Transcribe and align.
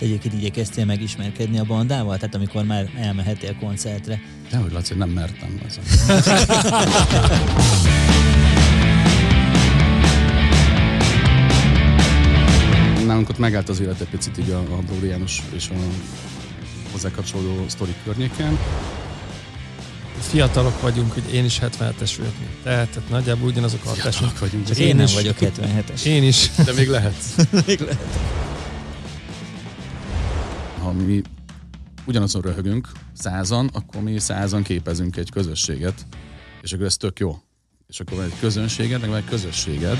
Egyébként 0.00 0.34
igyekeztél 0.34 0.84
megismerkedni 0.84 1.58
a 1.58 1.64
bandával? 1.64 2.16
Tehát 2.16 2.34
amikor 2.34 2.64
már 2.64 2.90
elmehettél 3.00 3.54
koncertre? 3.54 4.20
Dehogy 4.50 4.72
Laci, 4.72 4.94
nem 4.94 5.08
mertem. 5.08 5.60
Az 5.66 5.78
Nálunk 13.06 13.28
ott 13.28 13.38
megállt 13.38 13.68
az 13.68 13.80
élet 13.80 14.00
egy 14.00 14.08
picit 14.08 14.38
így 14.38 14.50
a, 14.50 14.58
a 14.58 14.78
Bródi 14.86 15.06
János 15.06 15.42
és 15.54 15.68
a 15.68 15.74
hozzá 16.92 17.10
kapcsolódó 17.10 17.64
sztorik 17.68 17.94
környéken. 18.04 18.58
Fiatalok 20.20 20.80
vagyunk, 20.80 21.12
hogy 21.12 21.34
én 21.34 21.44
is 21.44 21.58
77-es 21.62 22.12
vagyok. 22.18 22.32
Tehát, 22.62 22.88
tehát 22.88 23.08
nagyjából 23.08 23.48
ugyanazok 23.48 23.80
a 23.84 23.88
hatások. 23.88 24.12
Fiatalok 24.12 24.38
vagyunk. 24.38 24.66
Csak 24.66 24.78
én, 24.78 24.88
én 24.88 24.96
nem 24.96 25.04
is. 25.04 25.14
vagyok 25.14 25.36
77-es. 25.40 26.04
Én 26.04 26.22
is. 26.22 26.50
De 26.64 26.72
még 26.72 26.88
lehetsz. 26.88 27.34
Még 27.66 27.80
lehet. 27.80 27.98
Ha 30.90 30.96
mi 30.96 31.22
ugyanazon 32.06 32.42
röhögünk, 32.42 32.88
százan, 33.12 33.70
akkor 33.72 34.02
mi 34.02 34.18
százan 34.18 34.62
képezünk 34.62 35.16
egy 35.16 35.30
közösséget, 35.30 36.06
és 36.62 36.72
akkor 36.72 36.86
ez 36.86 36.96
tök 36.96 37.18
jó. 37.18 37.36
És 37.86 38.00
akkor 38.00 38.16
van 38.16 38.24
egy 38.24 38.38
közönséged, 38.38 39.00
meg 39.00 39.08
van 39.08 39.18
egy 39.18 39.24
közösséged. 39.24 39.96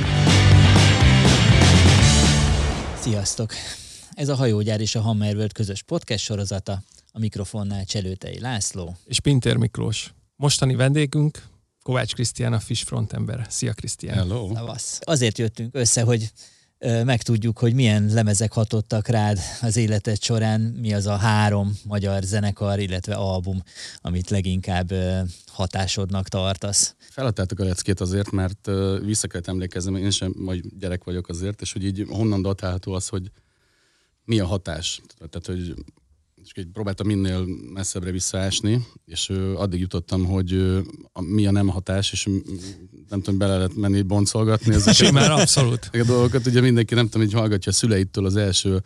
Sziasztok! 3.00 3.52
Ez 4.10 4.28
a 4.28 4.34
Hajógyár 4.34 4.80
és 4.80 4.94
a 4.94 5.00
Hammerworld 5.00 5.52
közös 5.52 5.82
podcast 5.82 6.24
sorozata. 6.24 6.82
A 7.12 7.18
mikrofonnál 7.18 7.84
Cselőtei 7.84 8.40
László. 8.40 8.96
És 9.04 9.20
Pintér 9.20 9.56
Miklós. 9.56 10.14
Mostani 10.36 10.74
vendégünk 10.74 11.42
Kovács 11.82 12.14
Krisztián, 12.14 12.52
a 12.52 12.60
Fish 12.60 12.84
Front 12.84 13.12
ember. 13.12 13.46
Szia 13.48 13.72
Krisztián. 13.72 14.16
Hello. 14.16 14.50
Szavasz. 14.54 14.98
Azért 15.04 15.38
jöttünk 15.38 15.74
össze, 15.74 16.02
hogy 16.02 16.32
megtudjuk, 17.04 17.58
hogy 17.58 17.74
milyen 17.74 18.10
lemezek 18.12 18.52
hatottak 18.52 19.08
rád 19.08 19.38
az 19.60 19.76
életed 19.76 20.22
során, 20.22 20.60
mi 20.60 20.94
az 20.94 21.06
a 21.06 21.16
három 21.16 21.78
magyar 21.84 22.22
zenekar, 22.22 22.78
illetve 22.78 23.14
album, 23.14 23.62
amit 24.00 24.30
leginkább 24.30 24.92
hatásodnak 25.46 26.28
tartasz. 26.28 26.94
Feladtátok 26.98 27.58
a 27.58 27.64
leckét 27.64 28.00
azért, 28.00 28.30
mert 28.30 28.70
vissza 29.04 29.26
kellett 29.26 29.48
emlékeznem, 29.48 29.96
én 29.96 30.10
sem 30.10 30.34
majd 30.36 30.64
gyerek 30.78 31.04
vagyok 31.04 31.28
azért, 31.28 31.60
és 31.60 31.72
hogy 31.72 31.84
így 31.84 32.06
honnan 32.08 32.42
datálható 32.42 32.92
az, 32.92 33.08
hogy 33.08 33.30
mi 34.24 34.40
a 34.40 34.46
hatás. 34.46 35.00
Tehát, 35.30 35.46
hogy 35.46 35.74
és 36.54 36.62
így 36.62 36.70
próbáltam 36.72 37.06
minél 37.06 37.46
messzebbre 37.74 38.10
visszaásni, 38.10 38.86
és 39.04 39.32
addig 39.54 39.80
jutottam, 39.80 40.24
hogy 40.24 40.80
mi 41.20 41.46
a 41.46 41.50
nem 41.50 41.68
hatás, 41.68 42.12
és 42.12 42.28
nem 43.08 43.20
tudom, 43.20 43.38
bele 43.38 43.56
lehet 43.56 43.76
menni 43.76 44.02
boncolgatni 44.02 44.76
Simán, 44.92 45.30
abszolút. 45.30 45.88
a 45.92 46.04
dolgokat. 46.04 46.46
Ugye 46.46 46.60
mindenki, 46.60 46.94
nem 46.94 47.08
tudom, 47.08 47.26
hogy 47.26 47.36
hallgatja 47.36 47.72
a 47.72 47.74
szüleitől 47.74 48.24
az 48.24 48.36
első 48.36 48.82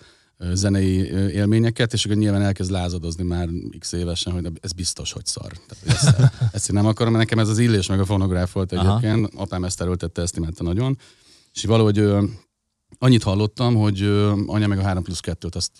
zenei 0.52 0.96
élményeket, 1.10 1.92
és 1.92 2.04
akkor 2.04 2.16
nyilván 2.16 2.42
elkezd 2.42 2.70
lázadozni 2.70 3.24
már 3.24 3.48
x 3.78 3.92
évesen, 3.92 4.32
hogy 4.32 4.46
ez 4.60 4.72
biztos, 4.72 5.12
hogy 5.12 5.26
szar. 5.26 5.52
Tehát, 5.52 5.78
hogy 5.82 5.90
ezt, 5.92 6.32
ezt 6.54 6.68
én 6.68 6.76
nem 6.76 6.86
akarom, 6.86 7.12
mert 7.12 7.24
nekem 7.24 7.44
ez 7.44 7.48
az 7.48 7.58
illés 7.58 7.86
meg 7.86 8.00
a 8.00 8.04
fonográf 8.04 8.52
volt 8.52 8.72
Aha. 8.72 8.98
egyébként. 8.98 9.32
Apám 9.34 9.64
ezt 9.64 9.80
erőltette, 9.80 10.22
ezt 10.22 10.36
imádta 10.36 10.62
nagyon. 10.62 10.98
És 11.52 11.62
így 11.62 11.70
valahogy 11.70 12.04
annyit 12.98 13.22
hallottam, 13.22 13.74
hogy 13.74 14.02
anya 14.46 14.66
meg 14.66 14.78
a 14.78 14.82
3 14.82 15.02
plusz 15.02 15.20
2-t, 15.22 15.54
azt 15.54 15.70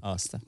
Azt. 0.00 0.40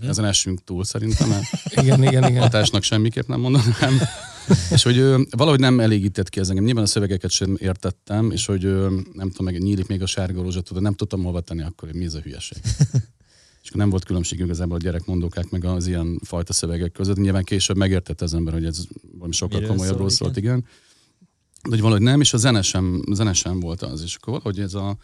ezen 0.00 0.24
essünk 0.24 0.64
túl 0.64 0.84
szerintem, 0.84 1.28
mert 1.28 1.44
Igen, 1.82 2.02
igen, 2.02 2.28
igen. 2.28 2.42
hatásnak 2.42 2.82
semmiképp 2.82 3.26
nem 3.26 3.40
mondanám. 3.40 3.98
és 4.74 4.82
hogy 4.82 4.98
ö, 4.98 5.20
valahogy 5.30 5.60
nem 5.60 5.80
elégített 5.80 6.28
ki 6.28 6.40
ez 6.40 6.48
engem. 6.48 6.64
Nyilván 6.64 6.84
a 6.84 6.86
szövegeket 6.86 7.30
sem 7.30 7.56
értettem, 7.60 8.30
és 8.30 8.46
hogy 8.46 8.64
ö, 8.64 9.00
nem 9.12 9.30
tudom, 9.30 9.44
meg 9.44 9.62
nyílik 9.62 9.86
még 9.86 10.02
a 10.02 10.06
sárga 10.06 10.42
rózsa, 10.42 10.60
tudod, 10.60 10.82
nem 10.82 10.94
tudtam 10.94 11.22
hova 11.22 11.40
tenni 11.40 11.62
akkor, 11.62 11.88
hogy 11.88 11.98
mi 11.98 12.04
ez 12.04 12.14
a 12.14 12.20
hülyeség. 12.20 12.58
és 13.62 13.68
akkor 13.68 13.80
nem 13.80 13.90
volt 13.90 14.04
különbség 14.04 14.38
igazából 14.38 14.76
a 14.76 14.80
gyerekmondókák 14.80 15.50
meg 15.50 15.64
az 15.64 15.86
ilyen 15.86 16.20
fajta 16.24 16.52
szövegek 16.52 16.92
között. 16.92 17.16
Nyilván 17.16 17.44
később 17.44 17.76
megértette 17.76 18.24
az 18.24 18.34
ember, 18.34 18.52
hogy 18.52 18.64
ez 18.64 18.84
valami 19.12 19.32
sokkal 19.32 19.58
Miről 19.60 19.74
komolyabbról 19.74 20.08
szól, 20.08 20.18
szólt, 20.18 20.36
igen. 20.36 20.64
De 21.62 21.68
hogy 21.68 21.80
valahogy 21.80 22.02
nem, 22.02 22.20
és 22.20 22.32
a 22.32 22.36
zene 22.36 22.62
sem, 22.62 23.02
zene 23.12 23.32
sem 23.32 23.60
volt 23.60 23.82
az. 23.82 24.02
És 24.02 24.14
akkor 24.14 24.32
valahogy 24.32 24.60
ez 24.60 24.74
a, 24.74 24.96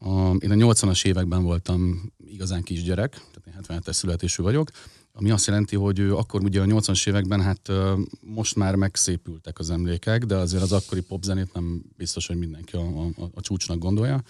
a, 0.00 0.34
én 0.38 0.50
a 0.50 0.54
80-as 0.54 1.06
években 1.06 1.42
voltam 1.42 2.12
igazán 2.26 2.62
kisgyerek, 2.62 3.10
tehát 3.10 3.68
én 3.70 3.78
77-es 3.78 3.92
születésű 3.92 4.42
vagyok, 4.42 4.70
ami 5.12 5.30
azt 5.30 5.46
jelenti, 5.46 5.76
hogy 5.76 6.00
akkor 6.00 6.42
ugye 6.42 6.60
a 6.60 6.64
80-as 6.64 7.08
években, 7.08 7.42
hát 7.42 7.72
most 8.20 8.56
már 8.56 8.74
megszépültek 8.74 9.58
az 9.58 9.70
emlékek, 9.70 10.24
de 10.24 10.36
azért 10.36 10.62
az 10.62 10.72
akkori 10.72 11.00
popzenét 11.00 11.52
nem 11.52 11.82
biztos, 11.96 12.26
hogy 12.26 12.38
mindenki 12.38 12.76
a, 12.76 13.06
a, 13.06 13.30
a 13.34 13.40
csúcsnak 13.40 13.78
gondolja. 13.78 14.22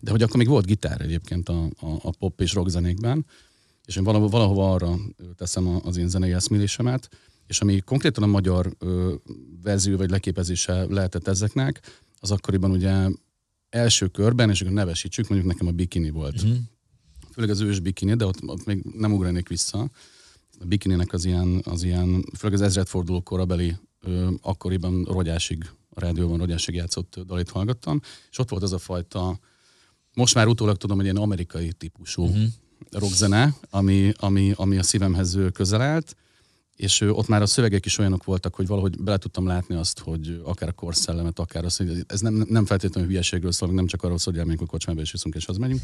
De 0.00 0.10
hogy 0.10 0.22
akkor 0.22 0.36
még 0.36 0.48
volt 0.48 0.66
gitár 0.66 1.00
egyébként 1.00 1.48
a, 1.48 1.62
a, 1.64 1.86
a 2.02 2.10
pop 2.18 2.40
és 2.40 2.52
rock 2.52 2.68
zenékben, 2.68 3.26
és 3.84 3.96
én 3.96 4.04
valahova, 4.04 4.30
valahova 4.30 4.72
arra 4.72 4.94
teszem 5.36 5.80
az 5.84 5.96
én 5.96 6.08
zenei 6.08 6.32
eszmélésemet, 6.32 7.08
és 7.46 7.60
ami 7.60 7.80
konkrétan 7.80 8.22
a 8.22 8.26
magyar 8.26 8.72
ö, 8.78 9.14
verzió 9.62 9.96
vagy 9.96 10.10
leképezése 10.10 10.86
lehetett 10.88 11.28
ezeknek, 11.28 11.80
az 12.20 12.30
akkoriban 12.30 12.70
ugye 12.70 13.08
első 13.72 14.06
körben, 14.06 14.50
és 14.50 14.60
akkor 14.60 14.72
nevesítsük, 14.72 15.28
mondjuk 15.28 15.52
nekem 15.52 15.66
a 15.66 15.70
bikini 15.70 16.10
volt. 16.10 16.42
Mhm. 16.42 16.52
Főleg 17.32 17.50
az 17.50 17.60
ős 17.60 17.78
bikini, 17.80 18.14
de 18.14 18.26
ott, 18.26 18.42
ott 18.46 18.64
még 18.64 18.82
nem 18.98 19.12
ugranék 19.12 19.48
vissza. 19.48 19.90
A 20.60 20.64
bikininek 20.64 21.12
az 21.12 21.24
ilyen, 21.24 21.60
az 21.64 21.82
ilyen 21.82 22.24
főleg 22.38 22.56
az 22.60 22.64
ezredforduló 22.66 23.20
korabeli, 23.20 23.76
ö, 24.00 24.30
akkoriban 24.42 25.04
rogyásig, 25.04 25.70
a 25.94 26.00
rádióban 26.00 26.38
rogyásig 26.38 26.74
játszott 26.74 27.18
dalit 27.26 27.50
hallgattam, 27.50 28.00
és 28.30 28.38
ott 28.38 28.48
volt 28.48 28.62
az 28.62 28.72
a 28.72 28.78
fajta, 28.78 29.38
most 30.14 30.34
már 30.34 30.46
utólag 30.46 30.76
tudom, 30.76 30.96
hogy 30.96 31.04
ilyen 31.04 31.16
amerikai 31.16 31.72
típusú 31.72 32.24
Mhm. 32.26 32.42
rockzene, 32.90 33.54
ami, 33.70 34.12
ami, 34.16 34.52
ami 34.56 34.78
a 34.78 34.82
szívemhez 34.82 35.38
közel 35.52 35.80
állt, 35.80 36.16
és 36.82 37.00
ott 37.00 37.28
már 37.28 37.42
a 37.42 37.46
szövegek 37.46 37.86
is 37.86 37.98
olyanok 37.98 38.24
voltak, 38.24 38.54
hogy 38.54 38.66
valahogy 38.66 39.02
bele 39.02 39.16
tudtam 39.16 39.46
látni 39.46 39.74
azt, 39.74 39.98
hogy 39.98 40.40
akár 40.44 40.68
a 40.68 40.72
korszellemet, 40.72 41.38
akár 41.38 41.64
azt, 41.64 41.76
hogy 41.76 42.04
ez 42.06 42.20
nem, 42.20 42.44
nem 42.48 42.64
feltétlenül 42.64 43.08
hülyeségről 43.08 43.52
szól, 43.52 43.72
nem 43.72 43.86
csak 43.86 44.02
arról 44.02 44.18
szól, 44.18 44.32
hogy 44.32 44.42
elmegyünk 44.42 44.68
a 44.68 44.70
kocsmába 44.70 45.00
és 45.00 45.12
iszunk 45.12 45.34
és 45.34 45.44
hazamegyünk, 45.44 45.80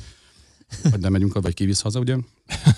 vagy 0.82 1.00
nem 1.00 1.12
megyünk, 1.12 1.40
vagy 1.40 1.54
kivisz 1.54 1.80
haza, 1.80 2.00
ugye? 2.00 2.16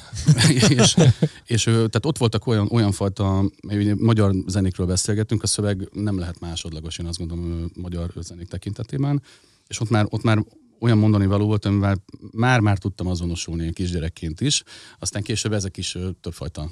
és, 0.69 0.97
és 1.44 1.62
tehát 1.62 2.06
ott 2.06 2.19
voltak 2.19 2.47
olyan, 2.47 2.69
olyan 2.70 2.92
fajta, 2.92 3.50
magyar 3.97 4.34
zenékről 4.47 4.87
beszélgettünk, 4.87 5.42
a 5.42 5.47
szöveg 5.47 5.88
nem 5.92 6.19
lehet 6.19 6.41
másodlagos, 6.41 6.98
én 6.98 7.06
azt 7.06 7.19
gondolom, 7.19 7.70
magyar 7.75 8.12
zenék 8.20 8.48
tekintetében, 8.48 9.22
és 9.66 9.81
ott 9.81 9.91
már, 9.91 10.06
ott 10.08 10.22
már 10.22 10.44
olyan 10.81 10.98
mondani 10.98 11.26
való 11.26 11.47
volt, 11.47 11.64
amivel 11.64 12.04
már-már 12.31 12.78
tudtam 12.78 13.06
azonosulni 13.06 13.64
én 13.64 13.72
kisgyerekként 13.72 14.41
is, 14.41 14.62
aztán 14.98 15.22
később 15.22 15.52
ezek 15.52 15.76
is 15.76 15.97
többfajta 16.20 16.70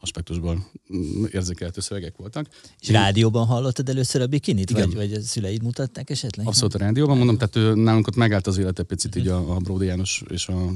aspektusból 0.00 0.70
mm, 0.94 1.24
érzékelhető 1.32 1.80
szövegek 1.80 2.16
voltak. 2.16 2.46
És 2.80 2.88
rádióban 2.88 3.46
hallottad 3.46 3.88
először 3.88 4.20
a 4.20 4.26
bikinit? 4.26 4.70
Igen. 4.70 4.88
Vagy, 4.88 4.96
vagy 4.96 5.12
a 5.12 5.20
szüleid 5.20 5.62
mutatták 5.62 6.10
esetleg? 6.10 6.46
Abszolút 6.46 6.74
a 6.74 6.78
rádióban 6.78 7.16
mondom, 7.16 7.36
tehát 7.36 7.56
ő, 7.56 7.74
nálunk 7.74 8.06
ott 8.06 8.16
megállt 8.16 8.46
az 8.46 8.58
élet 8.58 8.78
egy 8.78 8.84
picit 8.84 9.16
így 9.16 9.28
a, 9.28 9.54
a 9.54 9.56
Bródi 9.56 9.86
János 9.86 10.22
és 10.28 10.48
a 10.48 10.70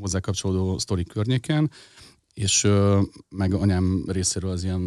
hozzá 0.00 0.20
kapcsolódó 0.20 0.78
sztorik 0.78 1.08
környéken, 1.08 1.70
és 2.34 2.68
meg 3.28 3.54
anyám 3.54 4.04
részéről 4.06 4.50
az 4.50 4.64
ilyen 4.64 4.80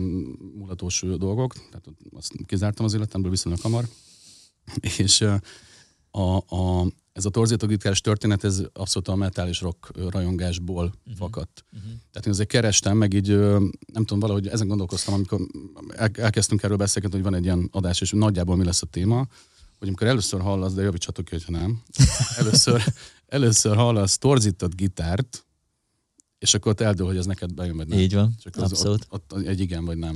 mulatós 0.58 1.04
dolgok, 1.18 1.54
tehát 1.54 1.86
azt 2.16 2.34
kizártam 2.46 2.86
az 2.86 2.94
életemből 2.94 3.32
viszonylag 3.32 3.62
hamar, 3.62 3.88
és 4.98 5.22
a, 6.12 6.36
a, 6.36 6.88
ez 7.16 7.26
a 7.26 7.30
torzítógitáros 7.30 8.02
történet, 8.02 8.44
ez 8.44 8.62
abszolút 8.74 9.08
a 9.08 9.16
metal 9.16 9.48
és 9.48 9.62
rock 9.62 9.92
rajongásból 10.10 10.84
uh-huh. 10.86 11.16
fakadt. 11.18 11.66
Mhm. 11.70 11.84
Tehát 11.84 12.26
én 12.26 12.34
azért 12.34 12.50
kerestem, 12.50 12.98
meg 12.98 13.14
így, 13.14 13.38
nem 13.38 14.06
tudom, 14.06 14.20
valahogy 14.20 14.48
ezen 14.48 14.68
gondolkoztam, 14.68 15.14
amikor 15.14 15.42
el, 15.96 16.10
elkezdtünk 16.14 16.64
erről 16.64 16.78
beszélgetni, 16.78 17.18
hogy 17.18 17.26
van 17.26 17.36
egy 17.40 17.44
ilyen 17.44 17.70
adás, 17.72 18.02
és 18.02 18.12
nagyjából 18.12 18.56
mi 18.56 18.64
lesz 18.64 18.82
a 18.82 18.86
téma, 18.86 19.28
hogy 19.80 19.88
amikor 19.88 20.08
először 20.08 20.42
hallasz, 20.42 20.74
de 20.74 20.82
javítsatok 20.82 21.26
ki, 21.26 21.32
hogyha 21.32 21.52
nem, 21.52 21.82
először, 22.40 22.84
először 23.28 23.76
hallasz 23.76 24.18
torzított 24.18 24.76
gitárt, 24.76 25.46
és 26.40 26.54
akkor 26.54 26.72
ott 26.72 26.82
eldől, 26.82 27.08
hogy 27.08 27.18
ez 27.18 27.26
neked 27.26 27.54
bejön, 27.54 27.78
vagy 27.78 27.88
nem. 27.88 28.00
Így 28.00 28.14
van, 28.14 28.36
Csak 28.44 28.56
az, 28.56 28.72
abszolút. 28.72 29.08
ott, 29.10 29.34
ott, 29.34 29.48
egy 29.48 29.60
igen, 29.60 29.86
vagy 29.86 29.98
nem 29.98 30.16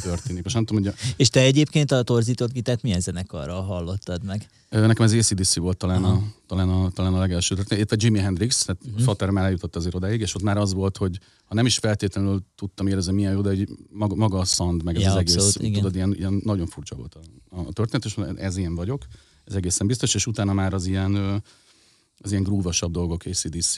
történik. 0.00 0.42
Most 0.42 0.54
nem 0.54 0.64
tudom, 0.64 0.82
hogy 0.82 0.92
a, 0.92 1.06
És 1.16 1.28
te 1.28 1.40
egyébként 1.40 1.90
a 1.90 2.02
torzított 2.02 2.52
gitárt 2.52 2.82
milyen 2.82 3.00
zenekarral 3.00 3.62
hallottad 3.62 4.24
meg? 4.24 4.48
Nekem 4.68 5.04
az 5.04 5.12
ACDC 5.12 5.56
volt 5.56 5.76
talán, 5.76 6.04
a, 6.04 6.22
talán, 6.46 6.68
a, 6.68 6.90
talán 6.90 7.14
a 7.14 7.18
legelső. 7.18 7.54
történet. 7.54 7.84
Itt 7.84 7.92
a 7.92 7.96
Jimi 7.98 8.18
Hendrix, 8.18 8.64
tehát 8.64 8.82
uh-huh. 8.84 9.02
Fater 9.02 9.30
már 9.30 9.44
eljutott 9.44 9.76
az 9.76 9.86
irodáig, 9.86 10.20
és 10.20 10.34
ott 10.34 10.42
már 10.42 10.56
az 10.56 10.72
volt, 10.72 10.96
hogy 10.96 11.18
ha 11.44 11.54
nem 11.54 11.66
is 11.66 11.78
feltétlenül 11.78 12.42
tudtam 12.54 12.86
érezni 12.86 13.12
milyen 13.12 13.32
jó, 13.32 13.40
de 13.40 13.50
egy 13.50 13.68
maga, 13.90 14.14
maga 14.14 14.38
a 14.38 14.44
szand, 14.44 14.82
meg 14.82 14.96
ez 14.96 15.02
Ja, 15.02 15.10
az 15.10 15.16
egész, 15.16 15.34
abszolút, 15.34 15.68
igen. 15.68 15.72
tudod, 15.72 15.94
ilyen, 15.94 16.14
ilyen, 16.14 16.40
nagyon 16.44 16.66
furcsa 16.66 16.96
volt 16.96 17.14
a, 17.14 17.58
a 17.58 17.72
történet, 17.72 18.04
és 18.04 18.16
ez 18.36 18.56
ilyen 18.56 18.74
vagyok, 18.74 19.06
ez 19.44 19.54
egészen 19.54 19.86
biztos, 19.86 20.14
és 20.14 20.26
utána 20.26 20.52
már 20.52 20.74
az 20.74 20.86
ilyen, 20.86 21.42
az 22.18 22.30
ilyen 22.30 22.42
grúvasabb 22.42 22.92
dolgok, 22.92 23.22
ACDC, 23.24 23.76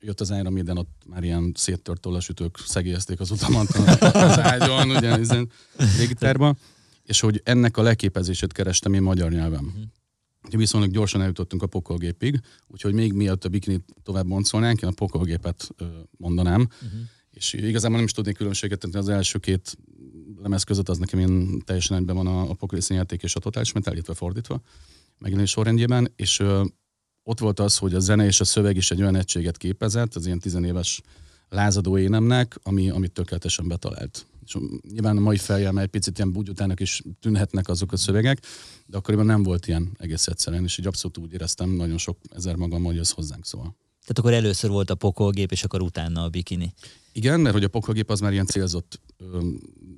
jött 0.00 0.20
az 0.20 0.30
Iron 0.30 0.52
Maiden, 0.52 0.78
ott 0.78 1.02
már 1.06 1.24
ilyen 1.24 1.52
széttört 1.56 2.00
tollasütők 2.00 2.58
szegélyezték 2.66 3.20
az 3.20 3.30
utamat 3.30 3.68
az 3.68 4.38
ágyon, 4.38 4.90
ugye, 4.90 5.18
légitárba, 5.98 6.56
és 7.02 7.20
hogy 7.20 7.40
ennek 7.44 7.76
a 7.76 7.82
leképezését 7.82 8.52
kerestem 8.52 8.94
én 8.94 9.02
magyar 9.02 9.30
nyelven. 9.30 9.64
Mhm. 9.64 10.58
viszonylag 10.58 10.90
gyorsan 10.90 11.20
eljutottunk 11.20 11.62
a 11.62 11.66
pokolgépig, 11.66 12.40
úgyhogy 12.66 12.92
még 12.92 13.12
miatt 13.12 13.44
a 13.44 13.48
bikinit 13.48 13.84
tovább 14.02 14.26
boncolnánk, 14.26 14.82
én 14.82 14.88
a 14.88 14.92
pokolgépet 14.92 15.68
mondanám. 16.10 16.60
Uh-huh. 16.60 17.00
És 17.30 17.52
igazából 17.52 17.96
nem 17.96 18.06
is 18.06 18.12
tudnék 18.12 18.36
különbséget 18.36 18.78
tenni 18.78 18.94
az 18.94 19.08
első 19.08 19.38
két 19.38 19.76
lemez 20.42 20.62
között, 20.62 20.88
az 20.88 20.98
nekem 20.98 21.18
ilyen 21.18 21.62
teljesen 21.64 21.96
egyben 21.96 22.16
van 22.16 22.26
a, 22.26 22.50
a 22.50 22.54
Pokoliszín 22.54 22.96
játék 22.96 23.22
és 23.22 23.34
a 23.34 23.40
Total 23.40 23.64
Metal, 23.74 23.92
illetve 23.92 24.14
fordítva, 24.14 24.60
megjelenés 25.18 25.50
sorrendjében, 25.50 26.12
és 26.16 26.42
ott 27.24 27.38
volt 27.38 27.60
az, 27.60 27.78
hogy 27.78 27.94
a 27.94 28.00
zene 28.00 28.24
és 28.24 28.40
a 28.40 28.44
szöveg 28.44 28.76
is 28.76 28.90
egy 28.90 29.00
olyan 29.00 29.16
egységet 29.16 29.56
képezett, 29.56 30.14
az 30.14 30.26
ilyen 30.26 30.38
tizenéves 30.38 31.00
lázadó 31.48 31.98
énemnek, 31.98 32.58
ami, 32.62 32.90
amit 32.90 33.12
tökéletesen 33.12 33.68
betalált. 33.68 34.26
És 34.46 34.56
nyilván 34.92 35.16
a 35.16 35.20
mai 35.20 35.36
fejjel 35.36 35.80
egy 35.80 35.88
picit 35.88 36.16
ilyen 36.18 36.32
bugyutának 36.32 36.80
is 36.80 37.02
tűnhetnek 37.20 37.68
azok 37.68 37.92
a 37.92 37.96
szövegek, 37.96 38.46
de 38.86 38.96
akkoriban 38.96 39.26
nem 39.26 39.42
volt 39.42 39.66
ilyen 39.66 39.90
egész 39.98 40.26
egyszerűen, 40.26 40.64
és 40.64 40.78
így 40.78 40.86
abszolút 40.86 41.18
úgy 41.18 41.32
éreztem 41.32 41.70
nagyon 41.70 41.98
sok 41.98 42.18
ezer 42.30 42.56
magam, 42.56 42.84
hogy 42.84 42.98
ez 42.98 43.10
hozzánk 43.10 43.44
szól. 43.44 43.76
Tehát 44.00 44.18
akkor 44.18 44.32
először 44.32 44.70
volt 44.70 44.90
a 44.90 44.94
pokolgép, 44.94 45.52
és 45.52 45.64
akkor 45.64 45.82
utána 45.82 46.22
a 46.22 46.28
bikini. 46.28 46.74
Igen, 47.12 47.40
mert 47.40 47.54
hogy 47.54 47.64
a 47.64 47.68
pokolgép 47.68 48.10
az 48.10 48.20
már 48.20 48.32
ilyen 48.32 48.46
célzott 48.46 49.00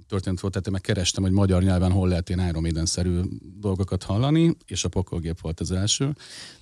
történet 0.09 0.41
volt, 0.41 0.53
tehát 0.53 0.67
én 0.67 0.73
meg 0.73 0.81
kerestem, 0.81 1.23
hogy 1.23 1.33
magyar 1.33 1.63
nyelven 1.63 1.93
hol 1.93 2.09
lehet 2.09 2.29
ilyen 2.29 2.49
Iron 2.49 2.87
szerű 2.87 3.21
dolgokat 3.61 4.03
hallani, 4.03 4.57
és 4.67 4.85
a 4.85 4.89
pokolgép 4.89 5.41
volt 5.41 5.61
az 5.61 5.73
első. 5.73 6.17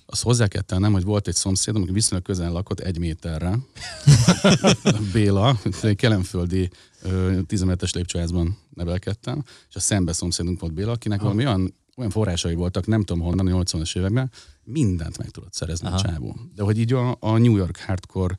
Azt 0.05 0.23
hozzá 0.23 0.47
kell 0.47 0.61
tennem, 0.61 0.91
hogy 0.91 1.03
volt 1.03 1.27
egy 1.27 1.35
szomszédom, 1.35 1.81
aki 1.81 1.91
viszonylag 1.91 2.25
közel 2.25 2.51
lakott 2.51 2.79
egy 2.79 2.99
méterre. 2.99 3.59
Béla, 5.13 5.59
egy 5.81 5.95
kelemföldi 5.95 6.69
10 7.47 7.65
es 7.79 7.93
lépcsőházban 7.93 8.57
nevelkedtem, 8.73 9.43
és 9.69 9.75
a 9.75 9.79
szembe 9.79 10.13
szomszédunk 10.13 10.59
volt 10.59 10.73
Béla, 10.73 10.91
akinek 10.91 11.21
valami 11.21 11.45
olyan 11.45 11.73
olyan 11.97 12.09
forrásai 12.09 12.55
voltak, 12.55 12.87
nem 12.87 13.03
tudom 13.03 13.23
honnan, 13.23 13.47
a 13.47 13.63
80-as 13.63 13.97
években, 13.97 14.31
mindent 14.63 15.17
meg 15.17 15.29
tudott 15.29 15.53
szerezni 15.53 15.87
Aha. 15.87 15.95
a 15.95 15.99
csávó. 15.99 16.35
De 16.55 16.63
hogy 16.63 16.79
így 16.79 16.93
a, 16.93 17.17
a 17.19 17.37
New 17.37 17.55
York 17.55 17.77
hardcore 17.77 18.35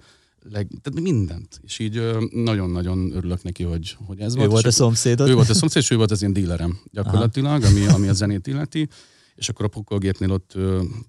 leg, 0.51 0.69
tehát 0.83 1.01
mindent. 1.01 1.61
És 1.63 1.79
így 1.79 2.03
nagyon-nagyon 2.31 3.13
örülök 3.15 3.43
neki, 3.43 3.63
hogy, 3.63 3.97
hogy 4.07 4.21
ez 4.21 4.33
ő 4.33 4.37
volt. 4.37 4.49
Ő 4.49 4.51
volt 4.51 4.67
a 4.67 4.71
szomszédod? 4.71 5.29
Ő 5.29 5.35
volt 5.35 5.49
a 5.49 5.55
szomszéd, 5.55 5.83
és 5.83 5.91
ő 5.91 5.97
volt 5.97 6.11
az 6.11 6.23
én 6.23 6.33
dílerem 6.33 6.79
gyakorlatilag, 6.91 7.63
ami, 7.63 7.87
ami 7.87 8.09
a 8.09 8.13
zenét 8.13 8.47
illeti 8.47 8.89
és 9.37 9.49
akkor 9.49 9.65
a 9.65 9.69
pokolgépnél 9.69 10.31
ott 10.31 10.53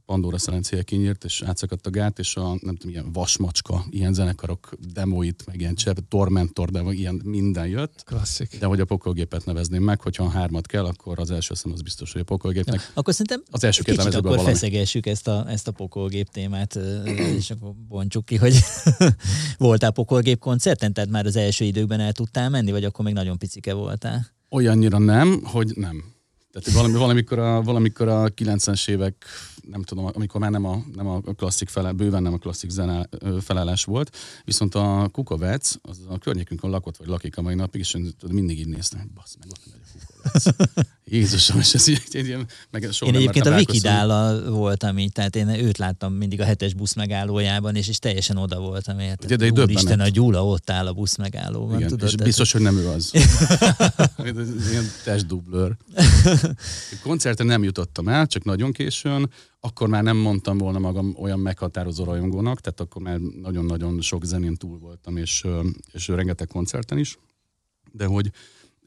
Pandora 0.06 0.38
szerencéje 0.38 0.84
kinyírt, 0.84 1.24
és 1.24 1.42
átszakadt 1.42 1.88
a 1.88 1.90
gát, 1.90 2.20
és 2.20 2.36
a 2.36 2.58
nem 2.62 2.76
tudom, 2.76 2.92
ilyen 2.92 3.12
vasmacska, 3.12 3.86
ilyen 3.90 4.14
zenekarok 4.14 4.70
demóit, 4.94 5.44
meg 5.46 5.60
ilyen 5.60 5.76
csepp, 5.76 5.98
Tormentor, 6.08 6.70
de 6.70 6.82
ilyen 6.92 7.22
minden 7.24 7.68
jött. 7.68 8.04
Klasszik. 8.04 8.58
De 8.60 8.66
hogy 8.66 8.80
a 8.80 8.86
pokolgépet 8.86 9.46
nevezném 9.46 9.84
meg, 9.84 10.02
hogyha 10.02 10.24
a 10.24 10.30
hármat 10.30 10.66
kell, 10.68 10.86
akkor 10.86 11.20
az 11.20 11.32
első 11.32 11.54
szem 11.54 11.72
az 11.72 11.82
biztos, 11.82 12.12
hogy 12.12 12.22
a 12.22 12.24
pokolgépnek. 12.24 12.76
Ja, 12.76 12.88
akkor 12.94 13.14
szerintem 13.14 13.44
az 13.52 13.64
első 13.64 13.82
két 13.84 13.98
kicsit 13.98 14.14
akkor 14.14 14.30
valami. 14.30 14.50
feszegessük 14.50 15.06
ezt 15.06 15.28
a, 15.28 15.46
ezt 15.50 15.68
a 15.68 15.72
pokolgép 15.72 16.30
témát, 16.30 16.80
és 17.38 17.52
akkor 17.52 17.74
bontsuk 17.88 18.26
ki, 18.26 18.36
hogy 18.36 18.60
voltál 19.58 19.92
pokolgép 19.92 20.40
koncerten, 20.40 20.94
tehát 20.94 21.10
már 21.10 21.26
az 21.26 21.36
első 21.36 21.66
időkben 21.66 22.00
el 22.00 22.12
tudtál 22.12 22.50
menni, 22.50 22.72
vagy 22.72 22.84
akkor 22.84 23.06
még 23.06 23.14
nagyon 23.14 23.38
picike 23.38 23.74
voltál? 23.74 24.28
Olyannyira 24.50 24.98
nem, 24.98 25.42
hogy 25.44 25.72
nem. 25.76 26.17
Tehát 26.60 26.80
valami, 26.80 26.98
valamikor, 26.98 27.40
a, 27.40 27.62
valamikor 27.62 28.08
a 28.08 28.30
90-es 28.30 28.90
évek, 28.90 29.26
nem 29.70 29.84
tudom, 29.84 30.10
amikor 30.14 30.42
már 30.42 30.52
nem 30.52 30.66
a, 30.66 30.84
nem 30.96 31.08
a 31.08 31.22
klasszik 31.22 31.70
felel, 31.70 31.92
bőven 31.92 32.22
nem 32.22 32.34
a 32.34 32.38
klasszik 32.38 32.70
zene 32.70 33.10
felállás 33.42 33.84
volt, 33.84 34.16
viszont 34.46 34.76
a 34.76 35.10
Kukovec, 35.12 35.76
az 35.82 36.00
a 36.10 36.18
környékünkön 36.18 36.70
lakott, 36.70 36.98
vagy 36.98 37.08
lakik 37.08 37.38
a 37.38 37.42
mai 37.42 37.56
napig, 37.56 37.82
és 37.82 37.98
mindig 38.28 38.60
így 38.60 38.68
néztem, 38.68 39.00
hogy 39.00 39.10
bassz 39.10 39.36
meg, 39.40 39.48
ott 39.50 39.64
megy 39.72 39.82
a 39.84 40.06
Kukovec. 40.06 40.88
Jézusom, 41.10 41.60
és 41.60 41.74
ez 41.74 41.88
egy 42.12 42.26
ilyen, 42.28 42.48
meg 42.72 42.88
soha 42.92 43.12
Én 43.12 43.18
egyébként 43.18 43.46
a 43.46 43.56
Vikidállal 43.56 44.52
voltam 44.52 44.98
így, 44.98 45.12
tehát 45.12 45.36
én 45.36 45.48
őt 45.48 45.78
láttam 45.78 46.14
mindig 46.14 46.42
a 46.42 46.44
hetes 46.44 46.74
busz 46.74 46.94
megállójában, 46.94 47.76
és, 47.76 47.88
és 47.88 48.00
teljesen 48.00 48.38
oda 48.38 48.60
voltam. 48.60 49.00
Érted? 49.00 49.26
Ugye, 49.26 49.36
de 49.36 49.46
egy 49.46 49.60
Úristen, 49.60 50.00
a 50.00 50.08
Gyula 50.08 50.46
ott 50.46 50.70
áll 50.70 50.88
a 50.88 50.94
busz 50.94 51.18
megállóban. 51.18 51.78
Igen, 51.78 51.90
tudod, 51.90 52.08
és 52.08 52.16
biztos, 52.16 52.52
hogy 52.52 52.62
nem 52.62 52.78
ő 52.78 52.88
az. 52.88 53.12
ilyen 54.72 54.86
testdublőr. 55.04 55.76
Koncerten 57.04 57.46
nem 57.46 57.64
jutottam 57.64 58.08
el, 58.08 58.28
csak 58.28 58.44
nagyon 58.44 58.72
későn, 58.72 59.30
akkor 59.60 59.88
már 59.88 60.04
nem 60.04 60.18
mondtam 60.18 60.58
volna 60.58 60.80
magam 60.80 61.16
olyan 61.20 61.40
meghatározó 61.40 62.04
rajongónak, 62.04 62.62
tehát 62.62 62.80
akkor 62.80 63.02
már 63.02 63.20
nagyon-nagyon 63.42 64.02
sok 64.02 64.26
zenén 64.26 64.56
túl 64.56 64.78
voltam, 64.80 65.18
és, 65.18 65.46
és 65.92 66.08
rengeteg 66.08 66.48
koncerten 66.48 66.98
is, 66.98 67.18
de 67.92 68.06
hogy 68.06 68.32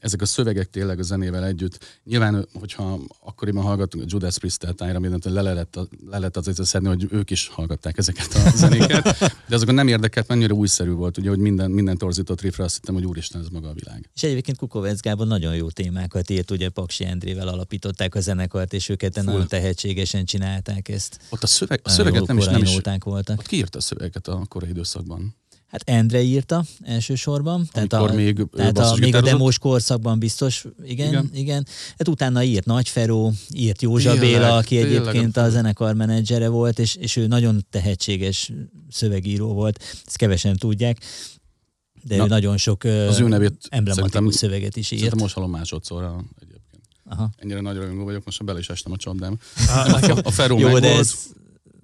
ezek 0.01 0.21
a 0.21 0.25
szövegek 0.25 0.69
tényleg 0.69 0.99
a 0.99 1.03
zenével 1.03 1.45
együtt. 1.45 1.99
Nyilván, 2.03 2.47
hogyha 2.53 2.99
akkoriban 3.19 3.63
hallgattunk 3.63 4.03
a 4.03 4.07
Judas 4.09 4.37
Priest-et, 4.37 4.81
Iron 4.81 5.01
Maiden, 5.01 5.33
le 5.33 5.41
lehet, 5.41 5.79
le 6.09 6.17
lehet 6.17 6.37
azért 6.37 6.63
szedni, 6.63 6.87
hogy 6.87 7.07
ők 7.09 7.29
is 7.29 7.47
hallgatták 7.47 7.97
ezeket 7.97 8.33
a 8.33 8.49
zenéket, 8.55 9.17
de 9.47 9.55
azokon 9.55 9.75
nem 9.75 9.87
érdekelt, 9.87 10.27
mennyire 10.27 10.53
újszerű 10.53 10.91
volt, 10.91 11.17
ugye, 11.17 11.29
hogy 11.29 11.39
minden, 11.39 11.71
minden 11.71 11.97
torzított 11.97 12.41
riffre 12.41 12.63
azt 12.63 12.75
hittem, 12.75 12.93
hogy 12.93 13.05
úristen, 13.05 13.41
ez 13.41 13.47
maga 13.47 13.69
a 13.69 13.73
világ. 13.73 14.09
És 14.15 14.23
egyébként 14.23 14.57
Kukovec 14.57 14.99
Gábor 14.99 15.27
nagyon 15.27 15.55
jó 15.55 15.69
témákat 15.69 16.29
írt, 16.29 16.51
ugye 16.51 16.69
Paksi 16.69 17.05
Endrével 17.05 17.47
alapították 17.47 18.15
a 18.15 18.19
zenekart, 18.19 18.73
és 18.73 18.89
őket 18.89 19.23
nagyon 19.23 19.47
tehetségesen 19.47 20.25
csinálták 20.25 20.89
ezt. 20.89 21.19
Ott 21.29 21.43
a, 21.43 21.47
szöveg, 21.47 21.79
a 21.83 21.89
szöveget 21.89 22.27
nem 22.27 22.37
is, 22.37 22.45
nem 22.45 22.61
is, 22.61 22.79
voltak. 22.99 23.39
Ott 23.39 23.47
kiírta 23.47 23.77
a 23.77 23.81
szöveget 23.81 24.27
a 24.27 24.45
korai 24.47 24.69
időszakban? 24.69 25.35
Hát 25.71 25.89
Endre 25.89 26.21
írta 26.21 26.63
elsősorban. 26.83 27.69
Tehát 27.71 27.93
a, 27.93 28.13
még, 28.13 28.45
tehát 28.55 28.77
a, 28.77 28.95
még 28.99 29.15
a 29.15 29.21
demós 29.21 29.59
korszakban 29.59 30.19
biztos, 30.19 30.65
igen, 30.85 31.07
igen. 31.07 31.29
igen. 31.33 31.67
Hát 31.97 32.07
utána 32.07 32.43
írt 32.43 32.65
Nagy 32.65 32.89
Feró, 32.89 33.33
írt 33.53 33.81
Józsa 33.81 34.11
tényleg, 34.11 34.29
Béla, 34.29 34.55
aki 34.55 34.75
tényleg, 34.75 34.91
egyébként 34.91 35.37
a 35.37 35.49
zenekar 35.49 35.93
menedzsere 35.93 36.47
volt, 36.47 36.79
és, 36.79 36.95
és 36.95 37.15
ő 37.15 37.27
nagyon 37.27 37.65
tehetséges 37.69 38.51
szövegíró 38.89 39.53
volt, 39.53 39.83
ezt 40.05 40.15
kevesen 40.15 40.55
tudják. 40.55 40.97
De 42.03 42.15
Na, 42.15 42.23
ő 42.23 42.27
nagyon 42.27 42.57
sok 42.57 42.83
az 42.83 43.19
ő 43.19 43.27
nevét 43.27 43.53
emblematikus 43.69 44.35
szöveget 44.35 44.75
is 44.75 44.91
írt. 44.91 45.01
Szerintem 45.01 45.19
most 45.19 45.33
hallom 45.33 45.51
másodszorra 45.51 46.23
egyébként. 46.39 46.83
Aha. 47.05 47.29
Ennyire 47.37 47.61
nagy 47.61 47.77
rajongó 47.77 48.03
vagyok, 48.03 48.25
most 48.25 48.43
bele 48.43 48.59
is 48.59 48.69
estem 48.69 48.91
a 48.91 48.97
csapdám. 48.97 49.37
Ah, 49.67 50.09
a, 50.09 50.19
a 50.23 50.31
Feró 50.31 50.59
Jó, 50.59 50.67
meg 50.71 50.81
de 50.81 50.87
volt. 50.87 50.99
Ez 50.99 51.15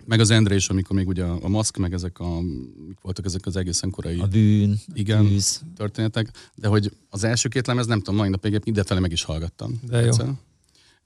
meg 0.07 0.19
az 0.19 0.31
Andrés, 0.31 0.69
amikor 0.69 0.95
még 0.95 1.07
ugye 1.07 1.23
a 1.23 1.47
maszk, 1.47 1.77
meg 1.77 1.93
ezek 1.93 2.19
a, 2.19 2.41
mik 2.87 2.99
voltak 3.01 3.25
ezek 3.25 3.45
az 3.45 3.55
egészen 3.55 3.89
korai... 3.89 4.19
A 4.19 4.27
bűn, 4.27 4.79
igen, 4.93 5.27
tűz. 5.27 5.61
történetek. 5.75 6.29
De 6.55 6.67
hogy 6.67 6.91
az 7.09 7.23
első 7.23 7.49
két 7.49 7.67
lemez, 7.67 7.85
nem 7.85 7.97
tudom, 7.97 8.15
mai 8.15 8.29
napig 8.29 8.61
idefele 8.63 8.99
meg 8.99 9.11
is 9.11 9.23
hallgattam. 9.23 9.79
De 9.81 10.01
jó. 10.01 10.13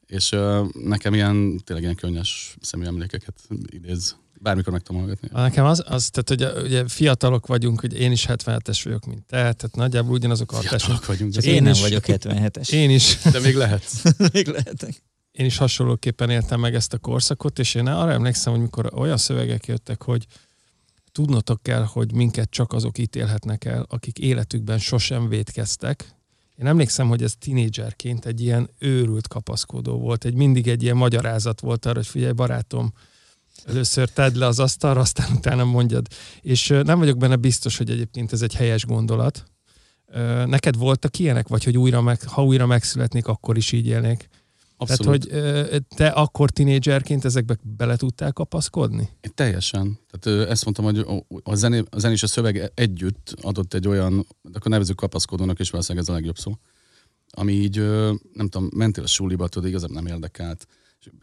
És 0.05 0.31
uh, 0.31 0.73
nekem 0.73 1.13
ilyen, 1.13 1.61
tényleg 1.63 1.83
ilyen 1.83 1.95
könnyes 1.95 2.55
személyemlékeket 2.61 3.35
idéz 3.65 4.15
bármikor 4.41 4.73
meg 4.73 4.81
tudom 4.81 5.01
hallgatni. 5.01 5.29
Nekem 5.31 5.65
az, 5.65 5.83
az 5.87 6.09
tehát 6.09 6.29
hogy 6.29 6.63
ugye 6.63 6.87
fiatalok 6.87 7.47
vagyunk, 7.47 7.79
hogy 7.79 7.99
én 7.99 8.11
is 8.11 8.25
77-es 8.29 8.81
vagyok, 8.83 9.05
mint 9.05 9.21
te, 9.21 9.37
tehát 9.37 9.75
nagyjából 9.75 10.13
ugyanazok 10.13 10.51
a 10.51 10.55
Fiatalok 10.55 11.05
vagyunk. 11.05 11.33
Csak 11.33 11.43
én, 11.43 11.53
én 11.53 11.63
nem 11.63 11.71
is, 11.71 11.81
vagyok 11.81 12.03
77-es. 12.07 12.71
Én 12.71 12.89
is. 12.89 13.17
De 13.31 13.39
még 13.39 13.55
lehet. 13.55 13.83
még 14.33 14.47
lehetek 14.47 15.03
én 15.31 15.45
is 15.45 15.57
hasonlóképpen 15.57 16.29
éltem 16.29 16.59
meg 16.59 16.75
ezt 16.75 16.93
a 16.93 16.97
korszakot, 16.97 17.59
és 17.59 17.75
én 17.75 17.87
arra 17.87 18.11
emlékszem, 18.11 18.53
hogy 18.53 18.61
mikor 18.61 18.91
olyan 18.93 19.17
szövegek 19.17 19.65
jöttek, 19.65 20.03
hogy 20.03 20.27
tudnotok 21.11 21.63
kell, 21.63 21.83
hogy 21.83 22.13
minket 22.13 22.49
csak 22.49 22.73
azok 22.73 22.97
ítélhetnek 22.97 23.65
el, 23.65 23.85
akik 23.89 24.19
életükben 24.19 24.79
sosem 24.79 25.29
védkeztek. 25.29 26.15
Én 26.55 26.67
emlékszem, 26.67 27.07
hogy 27.07 27.23
ez 27.23 27.35
tinédzserként 27.39 28.25
egy 28.25 28.41
ilyen 28.41 28.69
őrült 28.79 29.27
kapaszkodó 29.27 29.97
volt, 29.97 30.25
egy 30.25 30.33
mindig 30.33 30.67
egy 30.67 30.83
ilyen 30.83 30.97
magyarázat 30.97 31.59
volt 31.59 31.85
arra, 31.85 31.95
hogy 31.95 32.07
figyelj 32.07 32.31
barátom, 32.31 32.93
először 33.65 34.09
tedd 34.09 34.37
le 34.37 34.45
az 34.45 34.59
asztalra, 34.59 34.99
aztán 34.99 35.31
utána 35.31 35.63
mondjad. 35.63 36.07
És 36.41 36.67
nem 36.67 36.99
vagyok 36.99 37.17
benne 37.17 37.35
biztos, 37.35 37.77
hogy 37.77 37.89
egyébként 37.89 38.31
ez 38.31 38.41
egy 38.41 38.55
helyes 38.55 38.85
gondolat. 38.85 39.43
Neked 40.45 40.77
voltak 40.77 41.19
ilyenek, 41.19 41.47
vagy 41.47 41.63
hogy 41.63 41.77
újra 41.77 42.01
meg, 42.01 42.23
ha 42.23 42.43
újra 42.43 42.65
megszületnék, 42.65 43.27
akkor 43.27 43.57
is 43.57 43.71
így 43.71 43.87
élnék? 43.87 44.29
Abszolút. 44.81 45.27
Tehát, 45.27 45.71
hogy 45.71 45.83
te 45.87 46.07
akkor 46.07 46.49
tinédzserként 46.49 47.25
ezekbe 47.25 47.57
bele 47.61 47.95
tudtál 47.95 48.31
kapaszkodni? 48.31 49.09
Teljesen. 49.35 49.99
Tehát 50.09 50.49
ezt 50.49 50.65
mondtam, 50.65 50.85
hogy 50.85 51.25
a, 51.43 51.55
zené, 51.55 51.83
a 51.89 51.99
zen 51.99 52.11
és 52.11 52.23
a 52.23 52.27
szöveg 52.27 52.71
együtt 52.73 53.33
adott 53.41 53.73
egy 53.73 53.87
olyan, 53.87 54.27
akkor 54.53 54.71
nevezük 54.71 54.95
kapaszkodónak, 54.95 55.59
és 55.59 55.69
valószínűleg 55.69 56.07
ez 56.07 56.13
a 56.13 56.15
legjobb 56.17 56.37
szó, 56.37 56.57
ami 57.29 57.53
így, 57.53 57.77
nem 58.33 58.47
tudom, 58.49 58.69
mentél 58.75 59.03
a 59.03 59.07
suliba, 59.07 59.47
tudod, 59.47 59.69
igazából 59.69 59.95
nem 59.95 60.13
érdekelt. 60.13 60.67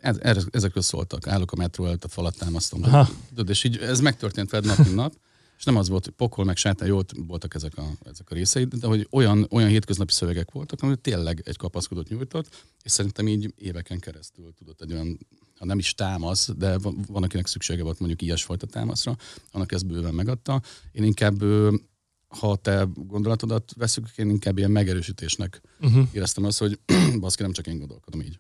Ez, 0.00 0.46
ezekről 0.50 0.82
szóltak. 0.82 1.26
Állok 1.26 1.52
a 1.52 1.56
metró 1.56 1.84
előtt, 1.86 2.04
a 2.04 2.08
falat 2.08 2.38
támasztom. 2.38 2.80
Tudod, 3.28 3.48
és 3.48 3.64
így 3.64 3.76
ez 3.76 4.00
megtörtént 4.00 4.50
veled 4.50 4.66
nap, 4.66 4.78
mint 4.78 4.94
nap. 4.94 5.14
És 5.58 5.64
nem 5.64 5.76
az 5.76 5.88
volt, 5.88 6.04
hogy 6.04 6.14
pokol, 6.14 6.44
meg 6.44 6.56
sátán, 6.56 6.88
jó 6.88 7.00
voltak 7.26 7.54
ezek 7.54 7.78
a, 7.78 7.90
ezek 8.04 8.30
a 8.30 8.34
részei, 8.34 8.64
de 8.64 8.86
hogy 8.86 9.06
olyan, 9.10 9.46
olyan 9.50 9.68
hétköznapi 9.68 10.12
szövegek 10.12 10.50
voltak, 10.50 10.82
amit 10.82 11.00
tényleg 11.00 11.42
egy 11.44 11.56
kapaszkodót 11.56 12.08
nyújtott, 12.08 12.64
és 12.82 12.92
szerintem 12.92 13.28
így 13.28 13.54
éveken 13.56 13.98
keresztül 13.98 14.54
tudott 14.58 14.80
egy 14.80 14.92
olyan, 14.92 15.18
ha 15.58 15.64
nem 15.64 15.78
is 15.78 15.94
támasz, 15.94 16.50
de 16.56 16.78
van, 16.78 17.04
van 17.08 17.22
akinek 17.22 17.46
szüksége 17.46 17.82
volt 17.82 17.98
mondjuk 17.98 18.22
ilyesfajta 18.22 18.66
támaszra, 18.66 19.16
annak 19.50 19.72
ezt 19.72 19.86
bőven 19.86 20.14
megadta. 20.14 20.62
Én 20.92 21.04
inkább 21.04 21.42
ha 22.28 22.56
te 22.56 22.88
gondolatodat 22.94 23.72
veszük, 23.76 24.08
én 24.16 24.30
inkább 24.30 24.58
ilyen 24.58 24.70
megerősítésnek 24.70 25.60
uh-huh. 25.80 26.08
éreztem 26.12 26.44
azt, 26.44 26.58
hogy 26.58 26.78
baszki, 27.20 27.42
nem 27.42 27.52
csak 27.52 27.66
én 27.66 27.78
gondolkodom 27.78 28.20
így. 28.20 28.38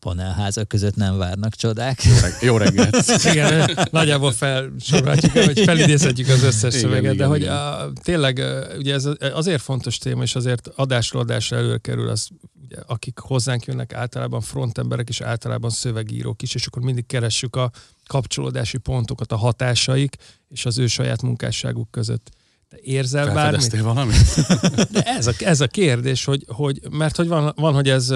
Panelházak 0.00 0.68
között 0.68 0.96
nem 0.96 1.16
várnak 1.16 1.54
csodák. 1.54 2.04
Jó, 2.04 2.16
reg- 2.20 2.42
jó 2.42 2.56
reggelt! 2.56 2.96
igen, 3.32 3.78
nagyjából 3.90 4.32
felsorolhatjuk, 4.32 5.32
vagy 5.32 5.60
felidézhetjük 5.60 6.28
az 6.28 6.42
összes 6.42 6.74
Igen, 6.74 6.80
szöveget, 6.80 7.10
de 7.10 7.14
igen, 7.14 7.28
hogy 7.28 7.40
igen. 7.40 7.54
a, 7.54 7.92
tényleg 8.02 8.42
ugye 8.78 8.94
ez 8.94 9.08
azért 9.32 9.62
fontos 9.62 9.98
téma, 9.98 10.22
és 10.22 10.34
azért 10.34 10.68
adásról 10.74 11.22
adásra 11.22 11.56
előkerül 11.56 12.08
az, 12.08 12.28
ugye, 12.64 12.76
akik 12.86 13.18
hozzánk 13.18 13.64
jönnek 13.64 13.94
általában 13.94 14.40
frontemberek 14.40 15.08
és 15.08 15.20
általában 15.20 15.70
szövegírók 15.70 16.42
is, 16.42 16.54
és 16.54 16.66
akkor 16.66 16.82
mindig 16.82 17.06
keressük 17.06 17.56
a 17.56 17.70
kapcsolódási 18.06 18.78
pontokat, 18.78 19.32
a 19.32 19.36
hatásaik 19.36 20.16
és 20.48 20.66
az 20.66 20.78
ő 20.78 20.86
saját 20.86 21.22
munkásságuk 21.22 21.90
között. 21.90 22.30
Te 22.70 22.78
érzel 22.80 23.24
bármit? 23.24 23.40
Felfedeztél 23.40 23.82
valamit? 23.82 24.16
De 24.92 25.02
ez 25.02 25.26
a, 25.26 25.32
ez 25.38 25.60
a 25.60 25.66
kérdés, 25.66 26.24
hogy, 26.24 26.44
hogy 26.48 26.80
mert 26.90 27.16
hogy 27.16 27.28
van, 27.28 27.52
van, 27.56 27.74
hogy 27.74 27.88
ez 27.88 28.10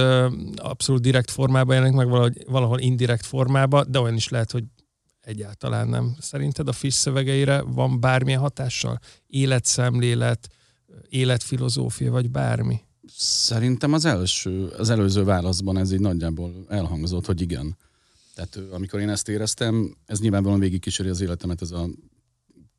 abszolút 0.57 1.03
direkt 1.03 1.31
formában 1.31 1.75
jelenik 1.75 1.97
meg, 1.97 2.09
valahogy, 2.09 2.45
valahol 2.47 2.79
indirekt 2.79 3.27
formában, 3.27 3.87
de 3.91 4.01
olyan 4.01 4.15
is 4.15 4.29
lehet, 4.29 4.51
hogy 4.51 4.65
egyáltalán 5.21 5.89
nem. 5.89 6.17
Szerinted 6.21 6.69
a 6.69 6.73
FIS 6.73 6.95
szövegeire 6.95 7.61
van 7.61 8.01
bármilyen 8.01 8.41
hatással? 8.41 8.99
Életszemlélet, 9.27 10.49
életfilozófia, 11.09 12.11
vagy 12.11 12.31
bármi? 12.31 12.81
Szerintem 13.17 13.93
az 13.93 14.05
első, 14.05 14.67
az 14.67 14.91
előző 14.91 15.25
válaszban 15.25 15.79
ez 15.79 15.93
így 15.93 16.01
nagyjából 16.01 16.65
elhangzott, 16.69 17.27
hogy 17.27 17.41
igen. 17.41 17.77
Tehát 18.35 18.59
amikor 18.73 19.01
én 19.01 19.09
ezt 19.09 19.29
éreztem, 19.29 19.97
ez 20.07 20.21
nyilvánvalóan 20.21 20.61
végig 20.61 20.81
kíséri 20.81 21.09
az 21.09 21.21
életemet, 21.21 21.63
ez 21.63 21.71
a 21.71 21.89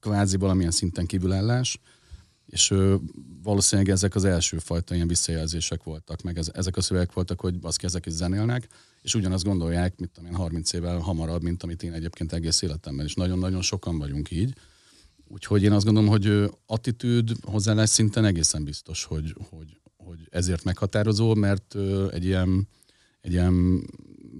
kvázi 0.05 0.37
valamilyen 0.37 0.71
szinten 0.71 1.05
kívülállás, 1.05 1.79
és 2.45 2.71
ö, 2.71 2.95
valószínűleg 3.43 3.91
ezek 3.91 4.15
az 4.15 4.23
első 4.25 4.57
fajta 4.57 4.95
ilyen 4.95 5.07
visszajelzések 5.07 5.83
voltak, 5.83 6.21
meg 6.21 6.37
ez, 6.37 6.49
ezek 6.53 6.77
a 6.77 6.81
szövegek 6.81 7.13
voltak, 7.13 7.39
hogy 7.39 7.59
baszki, 7.59 7.85
ezek 7.85 8.05
is 8.05 8.13
zenélnek, 8.13 8.67
és 9.01 9.15
ugyanazt 9.15 9.43
gondolják, 9.43 9.99
mit 9.99 10.09
tudom 10.09 10.29
én, 10.29 10.35
30 10.35 10.73
évvel 10.73 10.97
hamarabb, 10.97 11.41
mint 11.41 11.63
amit 11.63 11.83
én 11.83 11.93
egyébként 11.93 12.33
egész 12.33 12.61
életemben, 12.61 13.05
és 13.05 13.13
nagyon-nagyon 13.13 13.61
sokan 13.61 13.97
vagyunk 13.97 14.31
így. 14.31 14.53
Úgyhogy 15.27 15.63
én 15.63 15.71
azt 15.71 15.85
gondolom, 15.85 16.09
hogy 16.09 16.51
attitűd, 16.65 17.31
hozzáállás 17.41 17.89
szinten 17.89 18.25
egészen 18.25 18.63
biztos, 18.63 19.03
hogy, 19.03 19.35
hogy, 19.49 19.77
hogy 19.97 20.27
ezért 20.29 20.63
meghatározó, 20.63 21.35
mert 21.35 21.75
egy 22.11 22.25
ilyen, 22.25 22.67
egy 23.21 23.31
ilyen 23.31 23.83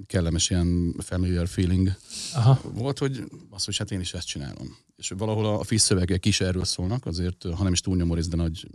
kellemes 0.06 0.50
ilyen 0.50 0.96
familiar 0.98 1.48
feeling 1.48 1.96
Aha. 2.34 2.62
volt, 2.74 3.00
hogy 3.00 3.24
az, 3.50 3.66
hogy 3.66 3.78
hát 3.78 3.92
én 3.92 4.00
is 4.00 4.14
ezt 4.14 4.28
csinálom. 4.28 4.78
És 4.96 5.14
valahol 5.18 5.46
a 5.46 5.64
FIS 5.64 5.82
szövegek 5.82 6.26
is 6.26 6.42
erről 6.42 6.64
szólnak, 6.64 7.06
azért, 7.06 7.44
ha 7.44 7.64
nem 7.64 7.74
is 7.74 7.82
túlnyomó 7.82 8.14
rész, 8.14 8.28
de 8.28 8.36
nagy 8.36 8.70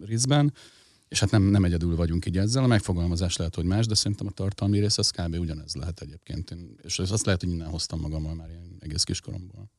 részben, 0.00 0.52
és 1.08 1.20
hát 1.20 1.30
nem, 1.30 1.42
nem 1.42 1.64
egyedül 1.64 1.96
vagyunk 1.96 2.26
így 2.26 2.38
ezzel. 2.38 2.64
A 2.64 2.66
megfogalmazás 2.66 3.36
lehet, 3.36 3.54
hogy 3.54 3.64
más, 3.64 3.86
de 3.86 3.94
szerintem 3.94 4.26
a 4.26 4.30
tartalmi 4.30 4.78
rész 4.78 4.98
az 4.98 5.10
kb. 5.10 5.34
ugyanez 5.38 5.74
lehet 5.74 6.00
egyébként. 6.00 6.50
Én, 6.50 6.74
és 6.82 6.98
azt 6.98 7.24
lehet, 7.24 7.40
hogy 7.40 7.50
innen 7.50 7.68
hoztam 7.68 8.00
magammal 8.00 8.34
már 8.34 8.48
ilyen 8.48 8.76
egész 8.78 9.02
kiskoromból. 9.02 9.70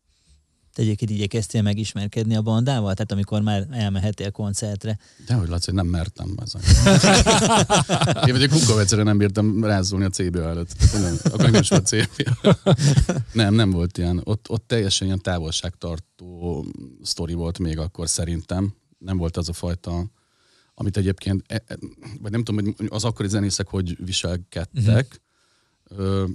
Te 0.74 0.82
egyébként 0.82 1.12
igyekeztél 1.12 1.62
megismerkedni 1.62 2.36
a 2.36 2.42
bandával? 2.42 2.94
Tehát 2.94 3.12
amikor 3.12 3.42
már 3.42 3.68
elmehettél 3.72 4.32
koncertre. 4.32 4.98
De 5.28 5.34
hogy 5.34 5.48
Laci, 5.48 5.72
nem 5.72 5.88
mertem 5.88 6.36
ezen. 6.42 6.62
Én 8.28 8.34
vagy 8.34 8.44
egy 8.44 8.50
kukkavecere 8.50 9.04
nem 9.04 9.18
bírtam 9.18 9.64
rázolni 9.64 10.06
a 10.06 10.10
CB 10.10 10.36
előtt. 10.36 10.76
Nem, 10.94 11.18
akkor 11.24 11.52
nem 11.52 11.62
is 11.62 11.70
volt 11.70 11.86
CB. 11.86 12.30
Nem, 13.34 13.54
nem 13.54 13.72
volt 13.72 13.98
ilyen. 13.98 14.22
Ott, 14.24 14.50
ott 14.50 14.68
teljesen 14.68 15.08
ilyen 15.08 15.22
távolságtartó 15.22 16.66
sztori 17.02 17.34
volt 17.34 17.60
még 17.60 17.78
akkor 17.78 18.10
szerintem. 18.10 18.76
Nem 18.98 19.18
volt 19.18 19.38
az 19.38 19.50
a 19.50 19.54
fajta, 19.54 20.06
amit 20.76 20.98
egyébként, 20.98 21.44
e- 21.48 21.64
e- 21.68 21.78
vagy 22.22 22.32
nem 22.32 22.44
tudom, 22.44 22.74
hogy 22.78 22.88
az 22.90 23.04
akkori 23.04 23.28
zenészek 23.28 23.68
hogy 23.68 24.06
viselkedtek. 24.06 25.22
Uh-huh. 25.90 26.30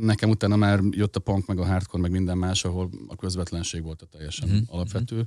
Nekem 0.00 0.30
utána 0.30 0.56
már 0.56 0.80
jött 0.90 1.16
a 1.16 1.20
punk, 1.20 1.46
meg 1.46 1.58
a 1.58 1.64
hardcore, 1.64 2.02
meg 2.02 2.10
minden 2.10 2.38
más, 2.38 2.64
ahol 2.64 2.90
a 3.08 3.16
közvetlenség 3.16 3.82
volt 3.82 4.02
a 4.02 4.06
teljesen 4.06 4.48
Mhm, 4.48 4.56
uh-huh. 4.56 4.74
alapvető, 4.74 5.26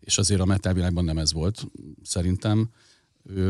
és 0.00 0.18
azért 0.18 0.40
a 0.40 0.44
metal 0.44 0.72
világban 0.72 1.04
nem 1.04 1.18
ez 1.18 1.32
volt, 1.32 1.66
szerintem. 2.02 2.70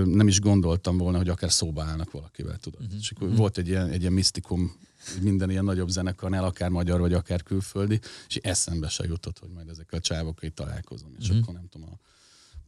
Nem 0.05 0.29
is 0.29 0.41
gondoltam 0.41 0.97
volna, 0.99 1.19
hogy 1.19 1.29
akár 1.29 1.53
szóba 1.53 1.83
állnak 1.83 2.11
valakivel, 2.11 2.57
tudod. 2.57 2.81
Mhm, 2.81 2.89
Uh-huh. 2.89 3.03
És 3.03 3.11
akkor 3.11 3.37
volt 3.37 3.59
egy 3.59 3.69
ilyen, 3.69 3.89
egy 3.89 4.01
ilyen 4.01 4.13
misztikum, 4.13 4.77
minden 5.21 5.51
ilyen 5.51 5.65
nagyobb 5.65 5.89
zenekarnál, 5.89 6.45
akár 6.45 6.71
magyar, 6.71 7.01
vagy 7.01 7.13
akár 7.13 7.43
külföldi, 7.43 8.01
és 8.29 8.37
eszembe 8.37 8.89
se 8.89 9.05
jutott, 9.07 9.39
hogy 9.39 9.51
majd 9.51 9.69
ezekkel 9.69 9.99
a 9.99 10.03
csávokkal 10.03 10.51
találkozom. 10.51 11.15
És 11.19 11.29
Mhm. 11.29 11.39
akkor 11.39 11.55
nem 11.55 11.69
tudom, 11.69 11.89
a 11.93 11.99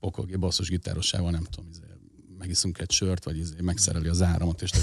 pokolgé 0.01 0.37
basszus 0.37 0.69
gitárosával 0.69 1.31
nem 1.31 1.43
tudom, 1.45 1.71
izé, 1.71 1.81
megiszunk 2.43 2.79
egy 2.79 2.91
sört, 2.91 3.25
vagy 3.25 3.39
izé, 3.39 3.55
megszereli 3.61 4.09
az 4.09 4.23
áramot, 4.23 4.63
és 4.63 4.71
tök, 4.71 4.83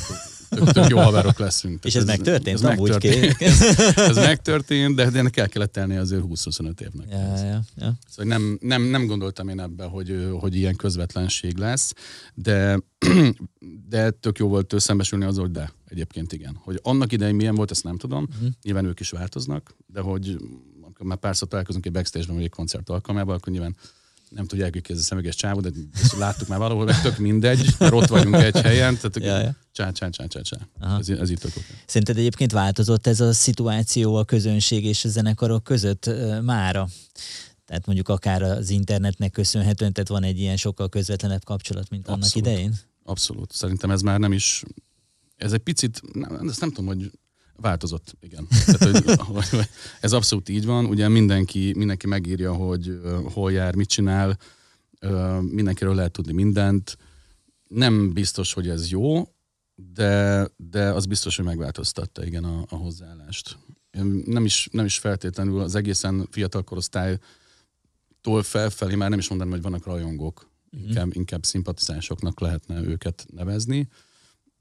tök, 0.49 0.71
tök 0.71 0.87
jó 0.87 0.97
haverok 0.97 1.39
leszünk. 1.39 1.85
És 1.85 1.93
Tehát 1.93 2.09
ez 2.09 2.15
megtörtént 2.15 2.55
ez 2.55 2.61
megtörtént. 2.61 3.37
két. 3.37 3.51
ez 4.11 4.15
megtörtént, 4.15 4.95
de 4.95 5.09
ennek 5.13 5.37
el 5.37 5.49
kellett 5.49 5.71
telni 5.71 5.95
azért 5.95 6.23
20-25 6.25 6.81
évnek. 6.81 7.07
ja, 7.09 7.45
ja, 7.45 7.61
ja. 7.75 7.93
Szóval 8.07 8.37
nem, 8.37 8.57
nem, 8.61 8.81
nem 8.81 9.05
gondoltam 9.05 9.49
én 9.49 9.59
ebbe, 9.59 9.83
hogy, 9.83 10.27
hogy 10.39 10.55
ilyen 10.55 10.75
közvetlenség 10.75 11.57
lesz, 11.57 11.93
de, 12.33 12.79
de 13.89 14.09
tök 14.09 14.37
jó 14.37 14.47
volt 14.47 14.73
szembesülni 14.77 15.25
azzal, 15.25 15.43
hogy 15.43 15.51
de, 15.51 15.71
egyébként 15.87 16.33
igen. 16.33 16.59
Hogy 16.63 16.79
annak 16.83 17.11
idején 17.11 17.35
milyen 17.35 17.55
volt, 17.55 17.71
ezt 17.71 17.83
nem 17.83 17.97
tudom. 17.97 18.27
Uh-huh. 18.29 18.49
Nyilván 18.63 18.85
ők 18.85 18.99
is 18.99 19.09
változnak, 19.09 19.75
de 19.87 19.99
hogy 19.99 20.37
amikor 20.81 21.05
már 21.05 21.17
párszor 21.17 21.47
találkozunk 21.47 21.85
egy 21.85 21.91
backstage-ben, 21.91 22.35
vagy 22.35 22.43
egy 22.43 22.49
koncert 22.49 22.89
alkalmával, 22.89 23.35
akkor 23.35 23.53
nyilván 23.53 23.75
nem 24.29 24.45
tudják, 24.45 24.73
hogy 24.73 24.85
ez 24.87 24.97
a 24.97 25.01
szemüges 25.01 25.35
csávó, 25.35 25.59
de 25.59 25.69
ezt 25.93 26.17
láttuk 26.17 26.47
már 26.47 26.59
valahol, 26.59 26.85
meg 26.85 27.01
tök 27.01 27.17
mindegy, 27.17 27.75
mert 27.79 27.93
ott 27.93 28.07
vagyunk 28.07 28.35
egy 28.35 28.59
helyen, 28.59 28.95
tehát 28.97 29.19
Ja, 29.19 29.39
ja. 29.47 29.55
csá, 29.71 29.91
csá, 29.91 30.09
csá, 30.09 30.25
csá, 30.25 30.41
csá. 30.41 30.57
Aha. 30.79 30.97
Ez, 30.97 31.09
ez 31.09 31.29
itt 31.29 31.39
tök. 31.39 31.51
Szerinted 31.85 32.17
egyébként 32.17 32.51
változott 32.51 33.07
ez 33.07 33.19
a 33.19 33.33
szituáció 33.33 34.15
a 34.15 34.23
közönség 34.25 34.85
és 34.85 35.05
a 35.05 35.09
zenekarok 35.09 35.63
között 35.63 36.09
mára? 36.41 36.87
Tehát 37.65 37.85
mondjuk 37.85 38.09
akár 38.09 38.41
az 38.41 38.69
internetnek 38.69 39.31
köszönhetően, 39.31 39.93
tehát 39.93 40.09
van 40.09 40.23
egy 40.23 40.39
ilyen 40.39 40.57
sokkal 40.57 40.89
közvetlenebb 40.89 41.43
kapcsolat, 41.43 41.89
mint 41.89 42.07
annak 42.07 42.23
Abszolút. 42.23 42.47
idején? 42.47 42.73
Abszolút. 43.03 43.51
Szerintem 43.51 43.91
ez 43.91 44.01
már 44.01 44.19
nem 44.19 44.31
is... 44.31 44.63
Ez 45.35 45.51
egy 45.53 45.59
picit, 45.59 46.01
nem, 46.13 46.47
ezt 46.49 46.59
nem 46.59 46.69
tudom, 46.69 46.85
hogy 46.85 47.11
változott, 47.61 48.15
igen. 48.19 48.47
Tehát, 48.65 48.83
hogy, 48.83 49.59
ez 50.01 50.13
abszolút 50.13 50.49
így 50.49 50.65
van. 50.65 50.85
Ugye 50.85 51.07
mindenki, 51.07 51.73
mindenki 51.75 52.07
megírja, 52.07 52.53
hogy 52.53 53.01
hol 53.33 53.51
jár, 53.51 53.75
mit 53.75 53.89
csinál, 53.89 54.37
mindenkiről 55.41 55.95
lehet 55.95 56.11
tudni 56.11 56.33
mindent. 56.33 56.97
Nem 57.67 58.13
biztos, 58.13 58.53
hogy 58.53 58.69
ez 58.69 58.89
jó, 58.89 59.27
de, 59.93 60.47
de 60.57 60.89
az 60.93 61.05
biztos, 61.05 61.35
hogy 61.35 61.45
megváltoztatta 61.45 62.25
igen 62.25 62.43
a, 62.43 62.65
a 62.69 62.75
hozzáállást. 62.75 63.57
Nem 64.25 64.45
is, 64.45 64.67
nem 64.71 64.85
is 64.85 64.97
feltétlenül 64.97 65.59
az 65.59 65.75
egészen 65.75 66.27
fiatal 66.31 66.63
korosztálytól 66.63 67.21
felfelé 68.41 68.95
már 68.95 69.09
nem 69.09 69.19
is 69.19 69.29
mondanám, 69.29 69.53
hogy 69.53 69.61
vannak 69.61 69.85
rajongók. 69.85 70.49
Mhm. 70.71 70.87
Inkább, 70.87 71.15
inkább 71.15 71.43
szimpatizánsoknak 71.43 72.39
lehetne 72.39 72.81
őket 72.81 73.25
nevezni. 73.33 73.87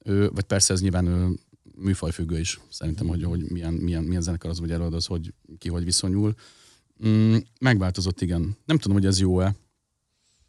Ő, 0.04 0.30
vagy 0.30 0.44
persze 0.44 0.72
ez 0.72 0.80
nyilván 0.80 1.06
ő, 1.06 1.38
műfajfüggő 1.80 2.38
is. 2.38 2.60
Szerintem, 2.70 3.06
hogy, 3.06 3.24
hogy 3.24 3.40
milyen, 3.50 3.72
milyen, 3.72 4.02
milyen 4.02 4.22
zenekar 4.22 4.50
az, 4.50 4.60
vagy 4.60 4.70
előad 4.70 4.94
az, 4.94 5.06
hogy 5.06 5.34
ki 5.58 5.68
hogy 5.68 5.84
viszonyul. 5.84 6.34
Mm, 7.06 7.36
megváltozott, 7.60 8.20
igen. 8.20 8.56
Nem 8.64 8.78
tudom, 8.78 8.96
hogy 8.96 9.06
ez 9.06 9.20
jó-e. 9.20 9.54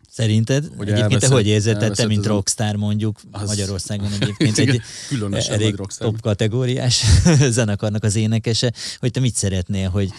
Szerinted? 0.09 0.63
Hogy 0.63 0.73
egyébként 0.89 0.97
te 0.97 1.03
elveszett- 1.03 1.31
hogy 1.31 1.47
érzed? 1.47 1.77
Te, 1.77 1.83
elveszett 1.83 2.07
mint 2.07 2.25
rockstar 2.25 2.75
mondjuk 2.75 3.19
Az- 3.31 3.47
Magyarországon 3.47 4.11
egyébként 4.19 4.57
Igen, 4.57 4.75
egy 4.75 4.81
Különösen 5.07 5.53
elég 5.53 5.75
rockstar. 5.75 6.07
top 6.07 6.21
kategóriás 6.21 7.03
zenekarnak 7.49 8.03
az 8.03 8.15
énekese, 8.15 8.73
hogy 8.99 9.11
te 9.11 9.19
mit 9.19 9.35
szeretnél, 9.35 9.89
hogy 9.89 10.09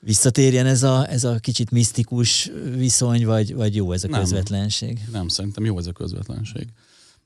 visszatérjen 0.00 0.66
ez 0.66 0.82
a, 0.82 1.10
ez 1.10 1.24
a 1.24 1.38
kicsit 1.38 1.70
misztikus 1.70 2.50
viszony, 2.76 3.24
vagy, 3.26 3.54
vagy 3.54 3.74
jó 3.74 3.92
ez 3.92 4.04
a 4.04 4.08
Nem. 4.08 4.20
közvetlenség? 4.20 4.98
Nem, 5.12 5.28
szerintem 5.28 5.64
jó 5.64 5.78
ez 5.78 5.86
a 5.86 5.92
közvetlenség. 5.92 6.66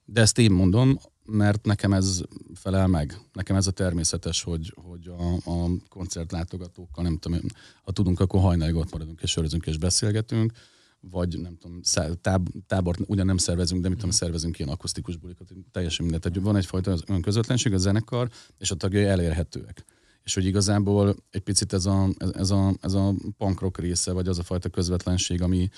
De 0.05 0.21
ezt 0.21 0.39
én 0.39 0.51
mondom, 0.51 1.01
mert 1.33 1.65
nekem 1.67 1.93
ez 1.93 2.21
felel 2.55 2.87
meg. 2.87 3.21
Nekem 3.33 3.57
ez 3.57 3.67
a 3.67 3.71
természetes, 3.71 4.43
hogy, 4.43 4.75
hogy 4.77 5.07
a, 5.07 5.51
a 5.51 5.69
koncertlátogatókkal, 5.89 7.05
nem 7.05 7.19
tudom, 7.19 7.41
ha 7.83 7.93
tudunk, 7.93 8.21
akkor 8.21 8.41
hajnalig 8.41 8.75
ott 8.75 8.93
maradunk 8.93 9.21
és 9.23 9.31
sörözünk 9.31 9.67
és 9.67 9.79
beszélgetünk, 9.79 10.53
vagy 11.01 11.41
nem 11.41 11.57
tudom, 11.57 11.81
táb, 12.21 12.49
tábort 12.67 13.01
ugyan 13.07 13.27
nem 13.27 13.37
szervezünk, 13.37 13.83
de 13.83 13.89
mit 13.89 13.97
tudom, 13.97 14.13
szervezünk 14.13 14.59
ilyen 14.59 14.71
akusztikus 14.71 15.17
bulikat, 15.17 15.53
teljesen 15.71 16.05
mindegy. 16.05 16.21
Tehát 16.21 16.39
van 16.39 16.57
egyfajta 16.57 16.97
közvetlenség, 17.23 17.73
a 17.73 17.79
zenekar 17.79 18.29
és 18.59 18.71
a 18.71 18.75
tagjai 18.75 19.05
elérhetőek. 19.05 19.85
És 20.23 20.35
hogy 20.35 20.45
igazából 20.45 21.17
egy 21.31 21.41
picit 21.41 21.73
ez 21.73 21.87
a, 21.87 22.09
ez 22.19 22.51
a, 22.51 22.75
ez 22.81 22.93
a 22.93 23.15
punk 23.39 23.61
rock 23.61 23.79
része, 23.79 24.13
vagy 24.13 24.29
az 24.29 24.39
a 24.39 24.43
fajta 24.43 24.69
közvetlenség, 24.69 25.43
ami, 25.43 25.69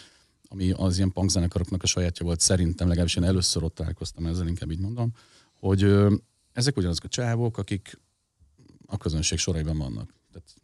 ami 0.49 0.71
az 0.71 0.97
ilyen 0.97 1.13
punk 1.13 1.31
zenekaroknak 1.31 1.83
a 1.83 1.87
sajátja 1.87 2.27
volt, 2.27 2.41
szerintem 2.41 2.87
legalábbis 2.89 3.17
én 3.17 3.25
először 3.25 3.63
ott 3.63 3.75
találkoztam 3.75 4.27
ezzel, 4.27 4.47
inkább 4.47 4.71
így 4.71 4.81
mondom, 4.81 5.13
hogy 5.67 5.83
ö, 5.83 6.15
ezek 6.53 6.77
ugyanazok 6.77 7.05
a 7.05 7.09
csávok, 7.09 7.59
akik 7.59 8.01
a 8.87 8.97
közönség 8.97 9.39
soraiban 9.39 9.79
vannak. 9.79 10.15
Tehát 10.33 10.55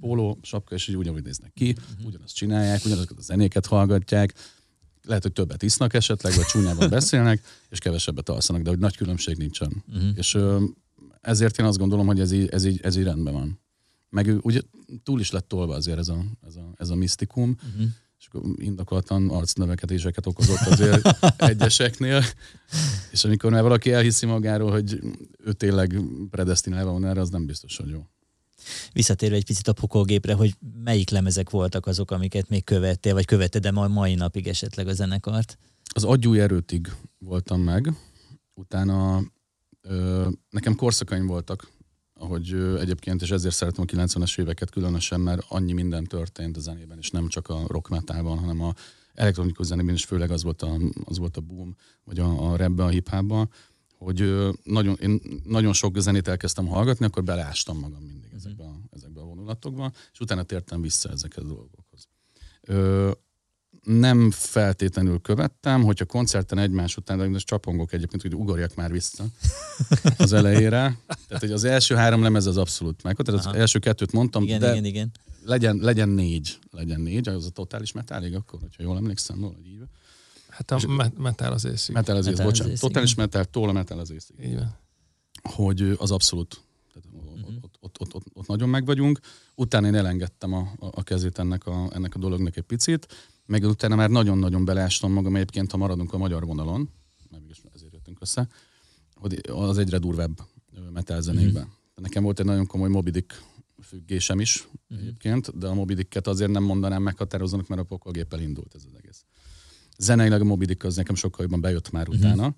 póló, 0.00 0.38
sapka, 0.42 0.74
és 0.74 0.88
így 0.88 0.96
ugyanúgy 0.96 1.22
néznek 1.22 1.52
ki, 1.52 1.76
ugyanazt 2.04 2.34
csinálják, 2.34 2.84
ugyanazokat 2.84 3.18
a 3.18 3.22
zenéket 3.22 3.66
hallgatják, 3.66 4.34
lehet, 5.02 5.22
hogy 5.22 5.32
többet 5.32 5.62
isznak 5.62 5.94
esetleg, 5.94 6.34
vagy 6.34 6.44
csúnyában 6.44 6.88
beszélnek, 6.98 7.42
és 7.68 7.78
kevesebbet 7.78 8.28
alszanak, 8.28 8.62
de 8.62 8.70
hogy 8.70 8.78
nagy 8.78 8.96
különbség 8.96 9.36
nincsen. 9.36 9.84
Uh-huh. 9.88 10.08
És 10.14 10.34
ö, 10.34 10.64
ezért 11.20 11.58
én 11.58 11.66
azt 11.66 11.78
gondolom, 11.78 12.06
hogy 12.06 12.20
ez 12.20 12.32
így, 12.32 12.48
ez 12.48 12.64
így, 12.64 12.80
ez 12.82 12.96
így 12.96 13.04
rendben 13.04 13.32
van. 13.32 13.60
Meg 14.08 14.38
ugye 14.42 14.60
túl 15.02 15.20
is 15.20 15.30
lett 15.30 15.48
tolva 15.48 15.74
azért 15.74 15.98
ez 15.98 16.08
a, 16.08 16.24
ez 16.46 16.56
a, 16.56 16.72
ez 16.76 16.90
a 16.90 16.94
misztikum, 16.94 17.56
uh-huh. 17.72 17.88
És 18.24 18.30
akkor 18.32 18.50
indokoltan 18.56 19.30
arcnövekedéseket 19.30 20.26
okozott 20.26 20.66
azért 20.66 21.08
egyeseknél, 21.50 22.22
és 23.10 23.24
amikor 23.24 23.50
már 23.50 23.62
valaki 23.62 23.92
elhiszi 23.92 24.26
magáról, 24.26 24.70
hogy 24.70 25.00
ő 25.44 25.52
tényleg 25.52 26.00
predestinálva 26.30 26.92
van 26.92 27.04
erre, 27.04 27.20
az 27.20 27.30
nem 27.30 27.46
biztos, 27.46 27.76
hogy 27.76 27.88
jó. 27.88 28.06
Visszatérve 28.92 29.36
egy 29.36 29.44
picit 29.44 29.68
a 29.68 29.72
pokolgépre, 29.72 30.34
hogy 30.34 30.54
melyik 30.84 31.10
lemezek 31.10 31.50
voltak 31.50 31.86
azok, 31.86 32.10
amiket 32.10 32.48
még 32.48 32.64
követtél, 32.64 33.14
vagy 33.14 33.24
követted, 33.24 33.62
de 33.62 33.70
ma 33.70 33.88
mai 33.88 34.14
napig 34.14 34.48
esetleg 34.48 34.88
a 34.88 34.92
zenekart? 34.92 35.58
Az 35.94 36.04
agyúj 36.04 36.40
erőtig 36.40 36.92
voltam 37.18 37.60
meg, 37.60 37.92
utána 38.54 39.22
ö, 39.82 40.28
nekem 40.50 40.74
korszakaim 40.74 41.26
voltak, 41.26 41.70
ahogy 42.24 42.52
ö, 42.52 42.80
egyébként, 42.80 43.22
és 43.22 43.30
ezért 43.30 43.54
szeretem 43.54 43.84
a 43.88 43.92
90-es 43.92 44.38
éveket 44.38 44.70
különösen, 44.70 45.20
mert 45.20 45.44
annyi 45.48 45.72
minden 45.72 46.04
történt 46.04 46.56
a 46.56 46.60
zenében, 46.60 46.98
és 46.98 47.10
nem 47.10 47.28
csak 47.28 47.48
a 47.48 47.62
rock 47.66 47.88
metalban, 47.88 48.38
hanem 48.38 48.60
a 48.60 48.74
elektronikus 49.14 49.66
zenében 49.66 49.94
is 49.94 50.04
főleg 50.04 50.30
az 50.30 50.42
volt 50.42 50.62
a, 50.62 50.76
az 51.04 51.18
volt 51.18 51.36
a 51.36 51.40
boom, 51.40 51.76
vagy 52.04 52.18
a, 52.18 52.50
a 52.52 52.56
rapben, 52.56 52.86
a 52.86 52.88
hip 52.88 53.10
hogy 53.98 54.50
nagyon, 54.62 54.96
én 55.00 55.20
nagyon 55.44 55.72
sok 55.72 55.98
zenét 55.98 56.28
elkezdtem 56.28 56.66
hallgatni, 56.66 57.04
akkor 57.04 57.24
beleástam 57.24 57.78
magam 57.78 58.02
mindig 58.02 58.28
mhm. 58.28 58.36
ezekbe 58.36 58.64
a, 58.64 58.80
ezekbe 58.90 59.20
a 59.20 59.24
vonulatokba, 59.24 59.92
és 60.12 60.20
utána 60.20 60.42
tértem 60.42 60.80
vissza 60.80 61.10
ezekhez 61.10 61.44
a 61.44 61.46
dolgokhoz. 61.46 62.08
Ö, 62.60 63.10
nem 63.84 64.30
feltétlenül 64.30 65.20
követtem, 65.20 65.82
hogyha 65.82 66.04
koncerten 66.04 66.58
egymás 66.58 66.96
után, 66.96 67.18
de 67.18 67.28
most 67.28 67.46
csapongok 67.46 67.92
egyébként, 67.92 68.22
hogy 68.22 68.34
ugorjak 68.34 68.74
már 68.74 68.92
vissza 68.92 69.24
az 70.18 70.32
elejére. 70.32 70.98
Tehát, 71.28 71.42
hogy 71.42 71.52
az 71.52 71.64
első 71.64 71.94
három 71.94 72.22
lemez 72.22 72.46
az 72.46 72.56
abszolút 72.56 73.02
meg. 73.02 73.16
Tehát 73.16 73.40
az 73.40 73.46
Aha. 73.46 73.56
első 73.56 73.78
kettőt 73.78 74.12
mondtam, 74.12 74.42
igen, 74.42 74.60
de 74.60 74.70
igen, 74.70 74.84
igen. 74.84 75.10
Legyen, 75.44 75.76
legyen 75.76 76.08
négy, 76.08 76.58
legyen 76.70 77.00
négy, 77.00 77.28
az 77.28 77.46
a 77.46 77.50
totális 77.50 77.92
metálig 77.92 78.34
akkor, 78.34 78.60
hogyha 78.60 78.82
jól 78.82 78.96
emlékszem, 78.96 79.40
valahogy 79.40 79.66
így. 79.66 79.82
Hát 80.48 80.70
a 80.70 80.86
met- 80.86 81.18
metal 81.18 81.52
az 81.52 81.64
ész. 81.64 81.88
Metal 81.88 82.16
az 82.16 82.26
ész, 82.26 82.38
bocsánat. 82.38 82.80
Totális 82.80 83.14
metal, 83.14 83.44
tól 83.44 83.68
a 83.68 83.72
metal 83.72 83.98
az 83.98 84.10
ész. 84.10 84.30
Hogy 85.42 85.96
az 85.98 86.10
abszolút 86.10 86.64
tehát 86.94 87.08
uh-huh. 87.12 87.54
ott, 87.62 87.76
ott, 87.80 88.00
ott, 88.00 88.14
ott, 88.14 88.24
ott, 88.32 88.46
nagyon 88.46 88.68
meg 88.68 88.84
vagyunk. 88.84 89.20
Utána 89.54 89.86
én 89.86 89.94
elengedtem 89.94 90.52
a, 90.52 90.72
a 90.78 91.02
kezét 91.02 91.38
ennek 91.38 91.66
a, 91.66 91.88
ennek 91.92 92.14
a 92.14 92.18
dolognak 92.18 92.56
egy 92.56 92.62
picit 92.62 93.06
meg 93.46 93.62
utána 93.62 93.94
már 93.94 94.10
nagyon-nagyon 94.10 94.64
beleástam 94.64 95.12
magam 95.12 95.34
egyébként, 95.34 95.70
ha 95.70 95.76
maradunk 95.76 96.12
a 96.12 96.18
magyar 96.18 96.44
vonalon, 96.44 96.90
mert 97.30 97.42
mégis 97.42 97.62
ezért 97.74 97.92
jöttünk 97.92 98.18
össze, 98.20 98.48
hogy 99.14 99.40
az 99.50 99.78
egyre 99.78 99.98
durvább 99.98 100.40
metal 100.92 101.20
zenékben. 101.20 101.62
Mm-hmm. 101.62 102.02
Nekem 102.02 102.22
volt 102.22 102.40
egy 102.40 102.46
nagyon 102.46 102.66
komoly 102.66 102.88
Mobidik 102.88 103.42
függésem 103.82 104.40
is 104.40 104.68
mm-hmm. 104.68 105.02
egyébként, 105.02 105.58
de 105.58 105.66
a 105.66 105.74
Mobidiket 105.74 106.26
azért 106.26 106.50
nem 106.50 106.62
mondanám 106.62 107.02
meghatározónak, 107.02 107.68
mert 107.68 107.80
a 107.80 107.84
pokolgéppel 107.84 108.40
indult 108.40 108.74
ez 108.74 108.82
az 108.86 108.98
egész. 108.98 109.24
Zeneileg 109.98 110.40
a 110.40 110.44
Mobidik 110.44 110.84
az 110.84 110.96
nekem 110.96 111.14
sokkal 111.14 111.44
jobban 111.44 111.60
bejött 111.60 111.90
már 111.90 112.08
mm-hmm. 112.08 112.18
utána, 112.18 112.54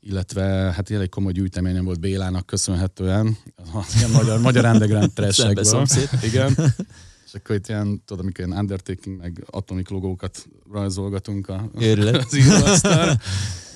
illetve 0.00 0.42
hát 0.72 0.90
egy 0.90 1.08
komoly 1.08 1.32
gyűjteményem 1.32 1.84
volt 1.84 2.00
Bélának 2.00 2.46
köszönhetően, 2.46 3.36
a 3.56 3.86
magyar, 4.12 4.40
magyar 4.40 4.64
underground 4.64 5.12
trashekből. 5.14 5.86
Igen. 6.22 6.54
És 7.32 7.36
akkor 7.36 7.56
itt 7.56 7.68
ilyen, 7.68 8.02
tudod, 8.04 8.22
amikor 8.22 8.46
ilyen 8.46 8.58
undertaking, 8.58 9.16
meg 9.16 9.44
atomic 9.50 9.88
logókat 9.88 10.48
rajzolgatunk 10.70 11.48
a, 11.48 11.70
az 11.74 12.36
íróasztal. 12.36 13.20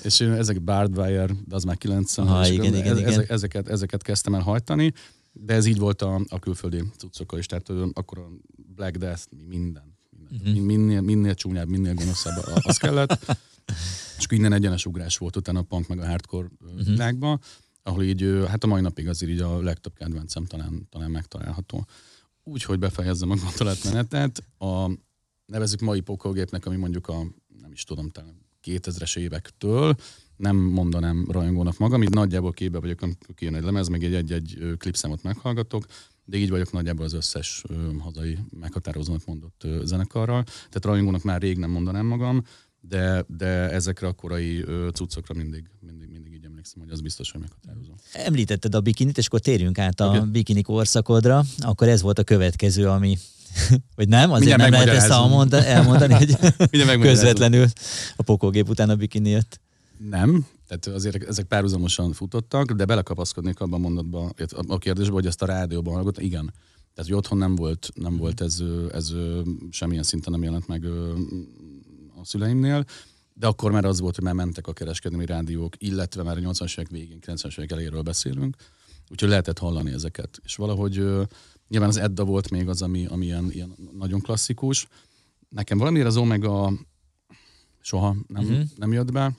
és 0.03 0.19
én 0.19 0.31
ezek 0.31 0.61
Bardwire, 0.61 1.29
de 1.45 1.55
az 1.55 1.63
már 1.63 1.77
90 1.77 2.27
Aha, 2.27 2.47
igen, 2.47 2.65
igen, 2.65 2.97
igen. 2.97 3.07
Ezek, 3.07 3.29
ezeket, 3.29 3.69
ezeket 3.69 4.01
kezdtem 4.01 4.33
el 4.33 4.41
hajtani, 4.41 4.93
de 5.31 5.53
ez 5.53 5.65
így 5.65 5.77
volt 5.77 6.01
a, 6.01 6.21
a 6.29 6.39
külföldi 6.39 6.83
cuccokkal 6.97 7.39
is, 7.39 7.45
tehát 7.45 7.69
akkor 7.93 8.17
a 8.17 8.29
Black 8.75 8.95
Death, 8.95 9.23
minden, 9.47 9.97
minden. 10.19 10.51
Uh-huh. 10.51 10.65
minél, 10.65 11.01
minél 11.01 11.33
csúnyább, 11.33 11.67
minél 11.67 11.93
gonoszabb 11.93 12.33
az 12.61 12.77
kellett. 12.77 13.37
és 14.17 14.25
akkor 14.25 14.37
innen 14.37 14.53
egyenes 14.53 14.85
ugrás 14.85 15.17
volt 15.17 15.35
utána 15.35 15.59
a 15.59 15.63
punk 15.63 15.87
meg 15.87 15.99
a 15.99 16.05
hardcore 16.05 16.47
uh-huh. 16.61 16.85
világban, 16.85 17.39
ahol 17.83 18.03
így, 18.03 18.43
hát 18.47 18.63
a 18.63 18.67
mai 18.67 18.81
napig 18.81 19.07
azért 19.07 19.31
így 19.31 19.39
a 19.39 19.61
legtöbb 19.61 19.93
kedvencem 19.93 20.45
talán, 20.45 20.87
talán 20.89 21.11
megtalálható 21.11 21.87
úgy, 22.47 22.63
hogy 22.63 22.79
befejezzem 22.79 23.29
a 23.29 23.35
gondolatmenetet, 23.35 24.43
a 24.57 24.89
nevezük 25.45 25.79
mai 25.79 25.99
pokolgépnek, 25.99 26.65
ami 26.65 26.75
mondjuk 26.75 27.07
a, 27.07 27.25
nem 27.61 27.71
is 27.71 27.83
tudom, 27.83 28.09
talán 28.09 28.45
2000-es 28.63 29.17
évektől, 29.17 29.95
nem 30.35 30.55
mondanám 30.55 31.25
rajongónak 31.31 31.77
magam, 31.77 32.03
így 32.03 32.13
nagyjából 32.13 32.51
képbe 32.51 32.79
vagyok, 32.79 33.01
amikor 33.01 33.35
kijön 33.35 33.55
egy 33.55 33.63
lemez, 33.63 33.87
meg 33.87 34.03
egy-egy 34.03 34.75
klipszámot 34.77 35.23
meghallgatok, 35.23 35.85
de 36.25 36.37
így 36.37 36.49
vagyok 36.49 36.71
nagyjából 36.71 37.05
az 37.05 37.13
összes 37.13 37.63
ö, 37.67 37.91
hazai 37.99 38.37
meghatározónak 38.59 39.25
mondott 39.25 39.63
ö, 39.63 39.81
zenekarral. 39.83 40.43
Tehát 40.43 40.85
rajongónak 40.85 41.23
már 41.23 41.41
rég 41.41 41.57
nem 41.57 41.69
mondanám 41.69 42.05
magam, 42.05 42.43
de, 42.89 43.25
de 43.27 43.69
ezekre 43.69 44.07
a 44.07 44.13
korai 44.13 44.65
cuccokra 44.93 45.33
mindig, 45.33 45.63
mindig, 45.79 46.09
mindig 46.11 46.33
így 46.33 46.45
emlékszem, 46.45 46.81
hogy 46.81 46.91
az 46.91 47.01
biztos, 47.01 47.31
hogy 47.31 47.41
meghatározó. 47.41 47.91
Említetted 48.13 48.75
a 48.75 48.81
bikinit, 48.81 49.17
és 49.17 49.25
akkor 49.25 49.39
térjünk 49.39 49.79
át 49.79 49.99
a 49.99 50.07
okay. 50.07 50.29
bikini 50.29 50.61
korszakodra. 50.61 51.43
Akkor 51.57 51.87
ez 51.87 52.01
volt 52.01 52.19
a 52.19 52.23
következő, 52.23 52.87
ami 52.87 53.17
vagy 53.95 54.07
nem? 54.07 54.31
Azért 54.31 54.45
Mindjárt 54.45 54.71
nem 54.71 54.85
lehet 54.85 55.03
ezt 55.03 55.11
elmondani, 55.11 55.65
elmondani 55.65 56.13
hogy 56.13 56.99
közvetlenül 57.09 57.67
a 58.15 58.23
pokógép 58.23 58.69
után 58.69 58.89
a 58.89 58.95
bikini 58.95 59.29
jött. 59.29 59.59
Nem, 60.09 60.47
tehát 60.67 60.85
azért 60.97 61.23
ezek 61.23 61.45
párhuzamosan 61.45 62.13
futottak, 62.13 62.71
de 62.71 62.85
belekapaszkodnék 62.85 63.59
abban 63.59 63.79
a 63.79 63.83
mondatba, 63.83 64.31
a 64.67 64.77
kérdésbe, 64.77 65.13
hogy 65.13 65.25
ezt 65.25 65.41
a 65.41 65.45
rádióban 65.45 65.93
hallgatott. 65.93 66.23
Igen. 66.23 66.53
Tehát, 66.93 67.09
hogy 67.09 67.19
otthon 67.19 67.37
nem 67.37 67.55
volt, 67.55 67.89
nem 67.93 68.17
volt 68.17 68.41
ez, 68.41 68.63
ez, 68.91 69.13
semmilyen 69.69 70.03
szinten 70.03 70.31
nem 70.31 70.43
jelent 70.43 70.67
meg 70.67 70.85
szüleimnél, 72.25 72.85
de 73.33 73.47
akkor 73.47 73.71
már 73.71 73.85
az 73.85 73.99
volt, 73.99 74.15
hogy 74.15 74.23
már 74.23 74.33
mentek 74.33 74.67
a 74.67 74.73
kereskedelmi 74.73 75.25
rádiók, 75.25 75.75
illetve 75.77 76.23
már 76.23 76.37
a 76.37 76.39
80-as 76.39 76.71
évek 76.71 76.89
végén, 76.89 77.19
90-es 77.21 77.57
évek 77.57 77.71
elejéről 77.71 78.01
beszélünk, 78.01 78.55
úgyhogy 79.09 79.29
lehetett 79.29 79.59
hallani 79.59 79.91
ezeket. 79.91 80.39
És 80.43 80.55
valahogy 80.55 80.93
nyilván 81.67 81.89
az 81.89 81.97
Edda 81.97 82.23
volt 82.23 82.49
még 82.49 82.67
az, 82.67 82.81
ami, 82.81 83.05
ami 83.05 83.25
ilyen, 83.25 83.51
ilyen 83.51 83.75
nagyon 83.97 84.21
klasszikus. 84.21 84.87
Nekem 85.49 85.77
valamiért 85.77 86.07
az 86.07 86.17
Omega 86.17 86.73
soha 87.81 88.15
nem, 88.27 88.43
uh-huh. 88.43 88.63
nem 88.75 88.93
jött 88.93 89.11
be, 89.11 89.37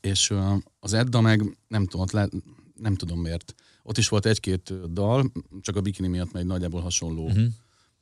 és 0.00 0.34
az 0.80 0.92
Edda 0.92 1.20
meg 1.20 1.58
nem 1.68 1.86
tudom, 1.86 2.06
le, 2.12 2.28
nem 2.74 2.94
tudom 2.94 3.20
miért. 3.20 3.54
Ott 3.82 3.98
is 3.98 4.08
volt 4.08 4.26
egy-két 4.26 4.92
dal, 4.92 5.32
csak 5.60 5.76
a 5.76 5.80
bikini 5.80 6.08
miatt 6.08 6.32
megy 6.32 6.46
nagyjából 6.46 6.80
hasonló. 6.80 7.24
Uh-huh. 7.24 7.46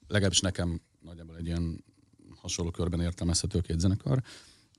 Legalábbis 0.07 0.41
nekem 0.41 0.81
nagyjából 1.01 1.37
egy 1.37 1.47
ilyen 1.47 1.85
hasonló 2.43 2.71
körben 2.71 3.01
értelmezhető 3.01 3.61
két 3.61 3.81
zenekar. 3.81 4.23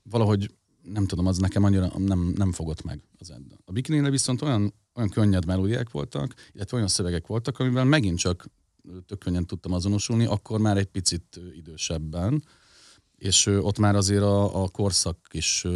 Valahogy 0.02 0.50
nem 0.82 1.06
tudom, 1.06 1.26
az 1.26 1.38
nekem 1.38 1.64
annyira 1.64 1.98
nem, 1.98 2.32
nem 2.36 2.52
fogott 2.52 2.82
meg 2.82 3.02
az 3.18 3.30
Edda. 3.30 3.56
A 3.64 3.72
bikini 3.72 4.10
viszont 4.10 4.42
olyan, 4.42 4.74
olyan 4.94 5.08
könnyed 5.08 5.46
melódiák 5.46 5.90
voltak, 5.90 6.34
illetve 6.52 6.76
olyan 6.76 6.88
szövegek 6.88 7.26
voltak, 7.26 7.58
amivel 7.58 7.84
megint 7.84 8.18
csak 8.18 8.46
tök 9.06 9.18
könnyen 9.18 9.46
tudtam 9.46 9.72
azonosulni, 9.72 10.24
akkor 10.24 10.60
már 10.60 10.76
egy 10.76 10.86
picit 10.86 11.40
idősebben, 11.54 12.44
és 13.16 13.46
ott 13.46 13.78
már 13.78 13.96
azért 13.96 14.22
a, 14.22 14.62
a 14.62 14.68
korszak 14.68 15.18
is 15.30 15.66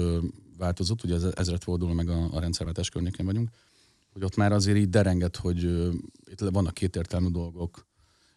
változott, 0.56 1.04
ugye 1.04 1.14
ez 1.14 1.22
ezredforduló 1.22 1.92
meg 1.92 2.08
a, 2.08 2.34
a 2.34 2.40
rendszerváltás 2.40 2.88
környékén 2.88 3.26
vagyunk, 3.26 3.48
hogy 4.12 4.24
ott 4.24 4.36
már 4.36 4.52
azért 4.52 4.76
így 4.76 4.88
derengett, 4.88 5.36
hogy 5.36 5.62
itt 6.30 6.40
vannak 6.40 6.74
kétértelmű 6.74 7.28
dolgok, 7.28 7.86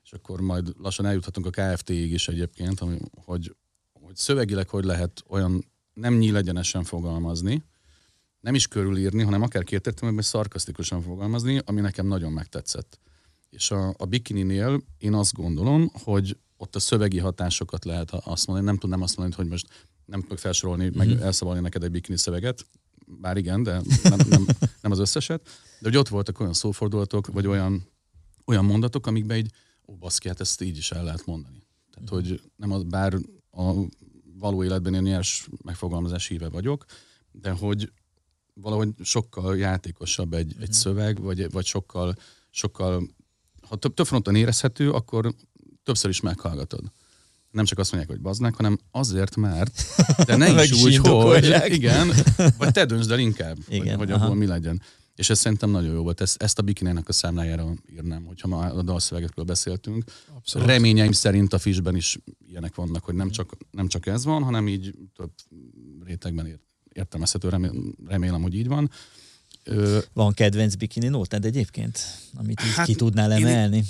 és 0.03 0.11
akkor 0.11 0.41
majd 0.41 0.73
lassan 0.77 1.05
eljuthatunk 1.05 1.45
a 1.45 1.49
KFT-ig 1.49 2.11
is 2.11 2.27
egyébként, 2.27 2.79
hogy, 2.79 3.01
hogy, 3.25 3.55
hogy 3.93 4.15
szövegileg 4.15 4.69
hogy 4.69 4.83
lehet 4.83 5.23
olyan 5.27 5.65
nem 5.93 6.17
nyílegyenesen 6.17 6.83
fogalmazni, 6.83 7.63
nem 8.39 8.55
is 8.55 8.67
körülírni, 8.67 9.23
hanem 9.23 9.41
akár 9.41 9.63
kétértelműen, 9.63 10.21
szarkasztikusan 10.21 11.01
fogalmazni, 11.01 11.61
ami 11.65 11.81
nekem 11.81 12.07
nagyon 12.07 12.31
megtetszett. 12.31 12.99
És 13.49 13.71
a, 13.71 13.93
a 13.97 14.05
bikininél 14.05 14.81
én 14.97 15.13
azt 15.13 15.33
gondolom, 15.33 15.91
hogy 15.93 16.37
ott 16.57 16.75
a 16.75 16.79
szövegi 16.79 17.19
hatásokat 17.19 17.85
lehet 17.85 18.11
azt 18.11 18.47
mondani, 18.47 18.67
nem 18.67 18.77
tudnám 18.77 19.01
azt 19.01 19.17
mondani, 19.17 19.41
hogy 19.41 19.51
most 19.51 19.67
nem 20.05 20.21
tudok 20.21 20.37
felsorolni, 20.37 20.83
mm-hmm. 20.83 20.97
meg 20.97 21.07
mhm. 21.07 21.23
elszavalni 21.23 21.61
neked 21.61 21.83
egy 21.83 21.91
bikini 21.91 22.17
szöveget, 22.17 22.65
bár 23.05 23.37
igen, 23.37 23.63
de 23.63 23.81
nem, 24.03 24.19
nem, 24.29 24.45
nem 24.81 24.91
az 24.91 24.99
összeset, 24.99 25.41
de 25.79 25.87
hogy 25.87 25.97
ott 25.97 26.07
voltak 26.07 26.39
olyan 26.39 26.53
szófordulatok, 26.53 27.27
vagy 27.27 27.47
olyan, 27.47 27.87
olyan 28.45 28.65
mondatok, 28.65 29.07
amikben 29.07 29.37
egy 29.37 29.51
ó, 29.91 29.95
baszki, 29.95 30.27
hát 30.27 30.39
ezt 30.39 30.61
így 30.61 30.77
is 30.77 30.91
el 30.91 31.03
lehet 31.03 31.25
mondani. 31.25 31.63
Tehát, 31.93 32.09
hogy 32.09 32.41
nem 32.55 32.71
az, 32.71 32.83
bár 32.83 33.13
a 33.51 33.73
való 34.39 34.63
életben 34.63 34.93
én 34.93 35.01
nyers 35.01 35.47
megfogalmazás 35.63 36.27
híve 36.27 36.49
vagyok, 36.49 36.85
de 37.31 37.51
hogy 37.51 37.91
valahogy 38.53 38.89
sokkal 39.03 39.57
játékosabb 39.57 40.33
egy, 40.33 40.55
egy 40.59 40.73
szöveg, 40.73 41.21
vagy, 41.21 41.51
vagy 41.51 41.65
sokkal, 41.65 42.15
sokkal, 42.49 43.07
ha 43.67 43.75
több, 43.75 43.93
több 43.93 44.05
fronton 44.05 44.35
érezhető, 44.35 44.91
akkor 44.91 45.33
többször 45.83 46.09
is 46.09 46.21
meghallgatod. 46.21 46.91
Nem 47.51 47.65
csak 47.65 47.79
azt 47.79 47.91
mondják, 47.91 48.13
hogy 48.15 48.23
baznak, 48.23 48.55
hanem 48.55 48.79
azért, 48.91 49.35
mert, 49.35 49.81
de 50.25 50.35
ne 50.53 50.63
is 50.63 50.83
úgy, 50.83 50.97
hogy, 50.97 51.55
igen, 51.65 52.11
vagy 52.57 52.71
te 52.71 52.85
döntsd 52.85 53.11
el 53.11 53.19
inkább, 53.19 53.57
igen, 53.67 53.97
hogy, 53.97 54.11
hogy 54.11 54.21
abból 54.21 54.35
mi 54.35 54.45
legyen. 54.45 54.81
És 55.21 55.29
ez 55.29 55.39
szerintem 55.39 55.69
nagyon 55.69 55.93
jó 55.93 56.01
volt. 56.01 56.21
Ezt, 56.21 56.41
ezt 56.41 56.59
a 56.59 56.61
bikinének 56.61 57.07
a 57.07 57.11
számlájára 57.11 57.73
írnám, 57.93 58.23
hogyha 58.23 58.47
ma 58.47 58.57
a 58.57 58.81
dalszövegekről 58.81 59.45
beszéltünk. 59.45 60.03
Abszolút. 60.35 60.67
Reményeim 60.67 61.11
szerint 61.11 61.53
a 61.53 61.59
Fishben 61.59 61.95
is 61.95 62.17
ilyenek 62.47 62.75
vannak, 62.75 63.03
hogy 63.03 63.15
nem 63.15 63.29
csak, 63.29 63.57
nem 63.71 63.87
csak 63.87 64.05
ez 64.05 64.25
van, 64.25 64.43
hanem 64.43 64.67
így 64.67 64.93
több 65.15 65.31
rétegben 66.05 66.59
értelmezhető, 66.93 67.49
remélem, 68.07 68.41
hogy 68.41 68.55
így 68.55 68.67
van. 68.67 68.89
Van 70.13 70.33
kedvenc 70.33 70.75
bikini 70.75 71.07
nótád 71.07 71.45
egyébként, 71.45 71.99
amit 72.33 72.61
így 72.65 72.73
hát, 72.73 72.85
ki 72.85 72.95
tudnál 72.95 73.31
emelni? 73.31 73.75
Én 73.75 73.83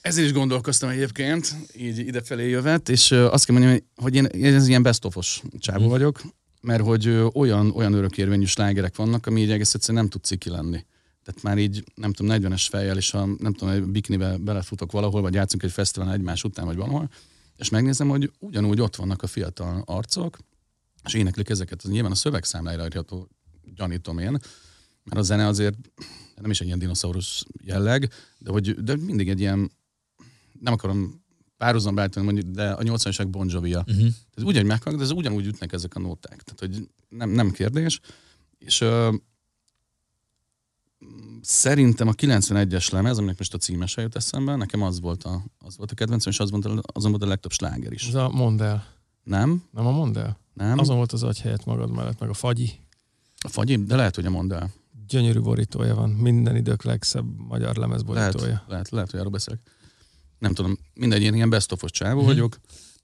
ezért 0.00 0.26
is 0.26 0.32
gondolkoztam 0.32 0.88
egyébként, 0.88 1.54
így 1.76 1.98
idefelé 1.98 2.48
jövet, 2.48 2.88
és 2.88 3.10
azt 3.10 3.44
kell 3.44 3.58
mondjam, 3.58 3.80
hogy 3.96 4.14
én, 4.14 4.24
én 4.24 4.54
ez 4.54 4.68
ilyen 4.68 4.82
best 4.82 5.04
of 5.04 5.16
csávó 5.58 5.86
mm. 5.86 5.88
vagyok, 5.88 6.22
mert 6.60 6.82
hogy 6.82 7.08
olyan, 7.32 7.70
olyan 7.70 7.92
örökérvényű 7.92 8.44
slágerek 8.44 8.96
vannak, 8.96 9.26
ami 9.26 9.40
így 9.40 9.50
egész 9.50 9.74
egyszerűen 9.74 10.02
nem 10.02 10.10
tud 10.10 10.24
ciki 10.24 10.50
lenni. 10.50 10.84
Tehát 11.24 11.42
már 11.42 11.58
így, 11.58 11.84
nem 11.94 12.12
tudom, 12.12 12.36
40-es 12.40 12.66
fejjel, 12.70 12.96
és 12.96 13.14
a, 13.14 13.26
nem 13.38 13.52
tudom, 13.52 13.68
egy 13.74 13.82
biknibe 13.82 14.36
belefutok 14.36 14.92
valahol, 14.92 15.20
vagy 15.20 15.34
játszunk 15.34 15.62
egy 15.62 15.72
fesztiválon 15.72 16.14
egymás 16.14 16.44
után, 16.44 16.66
vagy 16.66 16.76
valahol, 16.76 17.10
és 17.56 17.68
megnézem, 17.68 18.08
hogy 18.08 18.32
ugyanúgy 18.38 18.80
ott 18.80 18.96
vannak 18.96 19.22
a 19.22 19.26
fiatal 19.26 19.82
arcok, 19.86 20.38
és 21.04 21.14
éneklik 21.14 21.48
ezeket. 21.48 21.82
Az 21.82 21.90
nyilván 21.90 22.10
a 22.10 22.14
szövegszámláira 22.14 22.84
írható, 22.84 23.28
gyanítom 23.74 24.18
én, 24.18 24.30
mert 25.04 25.20
a 25.20 25.22
zene 25.22 25.46
azért 25.46 25.76
nem 26.40 26.50
is 26.50 26.60
egy 26.60 26.66
ilyen 26.66 26.78
dinoszaurusz 26.78 27.44
jelleg, 27.64 28.12
de, 28.38 28.50
hogy, 28.50 28.84
de 28.84 28.96
mindig 28.96 29.28
egy 29.28 29.40
ilyen, 29.40 29.70
nem 30.60 30.72
akarom 30.72 31.24
párhuzam 31.60 31.94
beállítani, 31.94 32.24
mondjuk, 32.24 32.46
de 32.46 32.70
a 32.70 32.82
80-as 32.82 33.26
Bon 33.30 33.48
Jovi-a. 33.48 33.78
Uh-huh. 33.78 33.96
Tehát 33.98 34.50
ugyanúgy 34.50 34.68
meghallgat, 34.68 35.00
de 35.00 35.06
ez 35.06 35.10
ugyanúgy 35.18 35.46
ütnek 35.46 35.72
ezek 35.72 35.94
a 35.94 35.98
nóták. 35.98 36.42
Tehát, 36.42 36.60
hogy 36.60 36.88
nem, 37.08 37.30
nem 37.30 37.50
kérdés. 37.50 38.00
És 38.58 38.80
uh, 38.80 39.14
szerintem 41.40 42.08
a 42.08 42.12
91-es 42.12 42.92
lemez, 42.92 43.18
aminek 43.18 43.38
most 43.38 43.54
a 43.54 43.58
címes 43.58 43.96
jut 43.96 44.16
eszembe, 44.16 44.56
nekem 44.56 44.82
az 44.82 45.00
volt 45.00 45.24
a, 45.24 45.44
az 45.58 45.76
volt 45.76 45.90
a 45.90 45.94
kedvencem, 45.94 46.32
és 46.32 46.40
az 46.40 46.50
volt 46.50 46.64
a, 46.64 46.80
azon 46.92 47.10
volt 47.10 47.22
a 47.22 47.26
legtöbb 47.26 47.52
sláger 47.52 47.92
is. 47.92 48.08
Ez 48.08 48.14
a 48.14 48.28
Mondd 48.28 48.62
el. 48.62 48.86
Nem? 49.22 49.62
Nem 49.70 49.86
a 49.86 49.90
Mondd 49.90 50.18
el? 50.18 50.38
Nem. 50.54 50.78
Azon 50.78 50.96
volt 50.96 51.12
az 51.12 51.22
agyhelyet 51.22 51.64
magad 51.64 51.90
mellett, 51.90 52.20
meg 52.20 52.28
a 52.28 52.34
fagyi. 52.34 52.70
A 53.38 53.48
fagyi? 53.48 53.76
De 53.76 53.96
lehet, 53.96 54.14
hogy 54.14 54.26
a 54.26 54.30
Mondd 54.30 54.52
el. 54.52 54.70
Gyönyörű 55.06 55.40
borítója 55.40 55.94
van. 55.94 56.10
Minden 56.10 56.56
idők 56.56 56.82
legszebb 56.82 57.26
magyar 57.36 57.76
lemez 57.76 58.02
borítója. 58.02 58.46
Lehet, 58.46 58.68
lehet, 58.68 58.90
lehet 58.90 59.10
hogy 59.10 59.20
arról 59.20 59.32
beszélek 59.32 59.60
nem 60.40 60.54
tudom, 60.54 60.78
mindegy, 60.94 61.22
én 61.22 61.34
ilyen 61.34 61.50
best 61.50 61.72
of 61.72 61.84
csávó 61.84 62.18
hmm. 62.18 62.28
vagyok, 62.28 62.56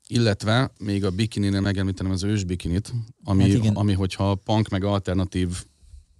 illetve 0.08 0.72
még 0.78 1.04
a 1.04 1.10
bikininél 1.10 1.60
megemlítenem 1.60 2.12
az 2.12 2.22
ős 2.22 2.44
bikinit, 2.44 2.92
ami, 3.24 3.64
hát 3.64 3.76
ami 3.76 3.92
hogyha 3.92 4.34
punk 4.34 4.68
meg 4.68 4.84
alternatív 4.84 5.64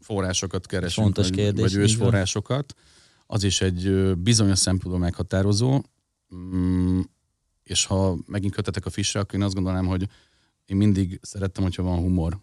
forrásokat 0.00 0.66
keresünk, 0.66 1.06
Fontos 1.06 1.28
vagy, 1.28 1.36
kérdés, 1.36 1.62
vagy 1.62 1.74
ős 1.74 1.94
forrásokat, 1.94 2.74
az 3.26 3.42
is 3.42 3.60
egy 3.60 4.16
bizonyos 4.16 4.58
szempontból 4.58 4.98
meghatározó, 4.98 5.82
mm, 6.34 7.00
és 7.62 7.84
ha 7.84 8.16
megint 8.26 8.54
kötetek 8.54 8.86
a 8.86 8.90
fisre, 8.90 9.20
akkor 9.20 9.34
én 9.34 9.44
azt 9.44 9.54
gondolnám, 9.54 9.86
hogy 9.86 10.08
én 10.64 10.76
mindig 10.76 11.18
szerettem, 11.22 11.62
hogyha 11.62 11.82
van 11.82 11.98
humor. 11.98 12.38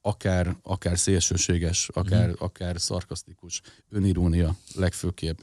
Akár, 0.00 0.56
akár 0.62 0.98
szélsőséges, 0.98 1.88
akár, 1.88 2.28
mm. 2.28 2.32
akár 2.38 2.80
szarkasztikus, 2.80 3.60
önirónia 3.88 4.56
legfőképp 4.74 5.38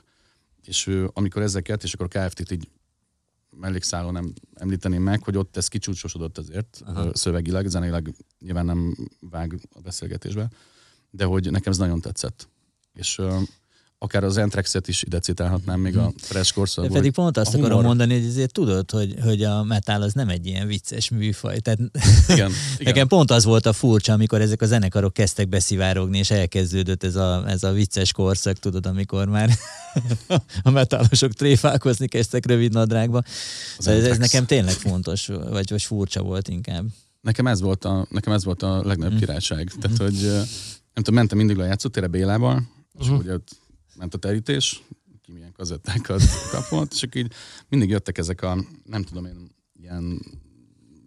és 0.67 0.87
ő, 0.87 1.09
amikor 1.13 1.41
ezeket, 1.41 1.83
és 1.83 1.93
akkor 1.93 2.07
a 2.13 2.27
KFT-t 2.27 2.51
így 2.51 2.69
mellékszálon 3.49 4.13
nem 4.13 4.33
említeném 4.53 5.03
meg, 5.03 5.23
hogy 5.23 5.37
ott 5.37 5.57
ez 5.57 5.67
kicsúcsosodott 5.67 6.37
azért 6.37 6.81
Aha. 6.85 7.15
szövegileg, 7.15 7.67
zeneileg 7.67 8.13
nyilván 8.39 8.65
nem 8.65 8.95
vág 9.19 9.59
a 9.73 9.79
beszélgetésbe, 9.79 10.49
de 11.09 11.25
hogy 11.25 11.51
nekem 11.51 11.71
ez 11.71 11.77
nagyon 11.77 12.01
tetszett. 12.01 12.49
És 12.93 13.21
akár 13.99 14.23
az 14.23 14.37
Entrexet 14.37 14.87
is 14.87 15.03
ide 15.03 15.19
citálhatnám, 15.19 15.79
még 15.79 15.97
a 15.97 16.01
mhm. 16.01 16.15
fresh 16.17 16.53
korszakból. 16.53 16.97
Pedig 16.97 17.11
pont 17.11 17.37
azt 17.37 17.53
akarom 17.53 17.81
mondani, 17.81 18.13
hogy 18.13 18.27
azért 18.27 18.51
tudod, 18.51 18.91
hogy, 18.91 19.15
hogy 19.23 19.43
a 19.43 19.63
metal 19.63 20.01
az 20.01 20.13
nem 20.13 20.29
egy 20.29 20.45
ilyen 20.45 20.67
vicces 20.67 21.09
műfaj. 21.09 21.59
Tehát 21.59 21.79
igen, 22.27 22.51
nekem 22.77 22.93
igen. 22.93 23.07
pont 23.07 23.31
az 23.31 23.43
volt 23.43 23.65
a 23.65 23.73
furcsa, 23.73 24.13
amikor 24.13 24.41
ezek 24.41 24.61
a 24.61 24.65
zenekarok 24.65 25.13
kezdtek 25.13 25.49
beszivárogni, 25.49 26.17
és 26.17 26.31
elkezdődött 26.31 27.03
ez 27.03 27.15
a, 27.15 27.43
ez 27.47 27.63
a 27.63 27.71
vicces 27.71 28.11
korszak, 28.11 28.57
tudod, 28.57 28.85
amikor 28.85 29.27
már 29.27 29.49
a 30.63 30.69
metálosok 30.69 31.33
tréfálkozni 31.33 32.07
kezdtek 32.07 32.45
rövid 32.45 32.73
nadrágba. 32.73 33.21
Szóval 33.79 34.01
ez, 34.01 34.07
ez 34.07 34.17
nekem 34.17 34.45
tényleg 34.45 34.73
fontos, 34.73 35.27
vagy, 35.27 35.69
vagy 35.69 35.83
furcsa 35.83 36.21
volt 36.21 36.47
inkább. 36.47 36.85
Nekem 37.21 37.47
ez 37.47 37.61
volt 37.61 37.85
a, 37.85 38.07
nekem 38.09 38.33
ez 38.33 38.43
volt 38.43 38.63
a 38.63 38.81
legnagyobb 38.85 39.15
mm. 39.15 39.19
királyság. 39.19 39.71
Tehát, 39.81 39.97
hogy 39.97 40.21
nem 40.93 41.03
tudom, 41.03 41.15
mentem 41.15 41.37
mindig 41.37 41.59
a 41.59 41.65
játszótére 41.65 42.07
Bélával, 42.07 42.67
és 42.99 43.05
uh-huh. 43.05 43.19
ugye 43.19 43.33
ott 43.33 43.65
ment 43.97 44.13
a 44.13 44.17
terítés, 44.17 44.83
ki 45.21 45.31
milyen 45.31 45.51
kazettákat 45.51 46.21
kapott, 46.51 46.93
és 46.93 47.07
így 47.13 47.31
mindig 47.69 47.89
jöttek 47.89 48.17
ezek 48.17 48.41
a, 48.41 48.65
nem 48.83 49.03
tudom 49.03 49.25
én, 49.25 49.49
ilyen 49.73 50.21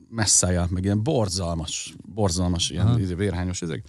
messzája, 0.08 0.66
meg 0.70 0.84
ilyen 0.84 1.02
borzalmas, 1.02 1.94
borzalmas, 2.14 2.70
ilyen 2.70 2.86
Aha. 2.86 3.00
Izé, 3.00 3.14
vérhányos 3.14 3.62
ezek. 3.62 3.88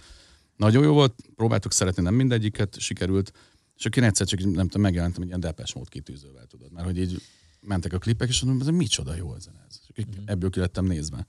Nagyon 0.56 0.82
jó 0.82 0.92
volt, 0.92 1.14
próbáltuk 1.34 1.72
szeretni, 1.72 2.02
nem 2.02 2.14
mindegyiket 2.14 2.78
sikerült, 2.78 3.32
és 3.76 3.84
akkor 3.84 4.02
én 4.02 4.08
egyszer 4.08 4.26
csak 4.26 4.40
nem 4.40 4.66
tudom, 4.68 4.82
megjelentem 4.82 5.22
egy 5.22 5.28
ilyen 5.28 5.40
depes 5.40 5.74
mód 5.74 5.88
kitűzővel, 5.88 6.46
tudod, 6.46 6.72
mert 6.72 6.86
hogy 6.86 6.98
így 6.98 7.22
mentek 7.60 7.92
a 7.92 7.98
klipek, 7.98 8.28
és 8.28 8.42
mondom, 8.42 8.68
ez 8.68 8.74
micsoda 8.74 9.14
jó 9.14 9.34
ez. 9.34 9.48
És 9.68 10.04
uh-huh. 10.04 10.24
ebből 10.26 10.50
ki 10.50 10.58
lettem 10.58 10.84
nézve. 10.84 11.26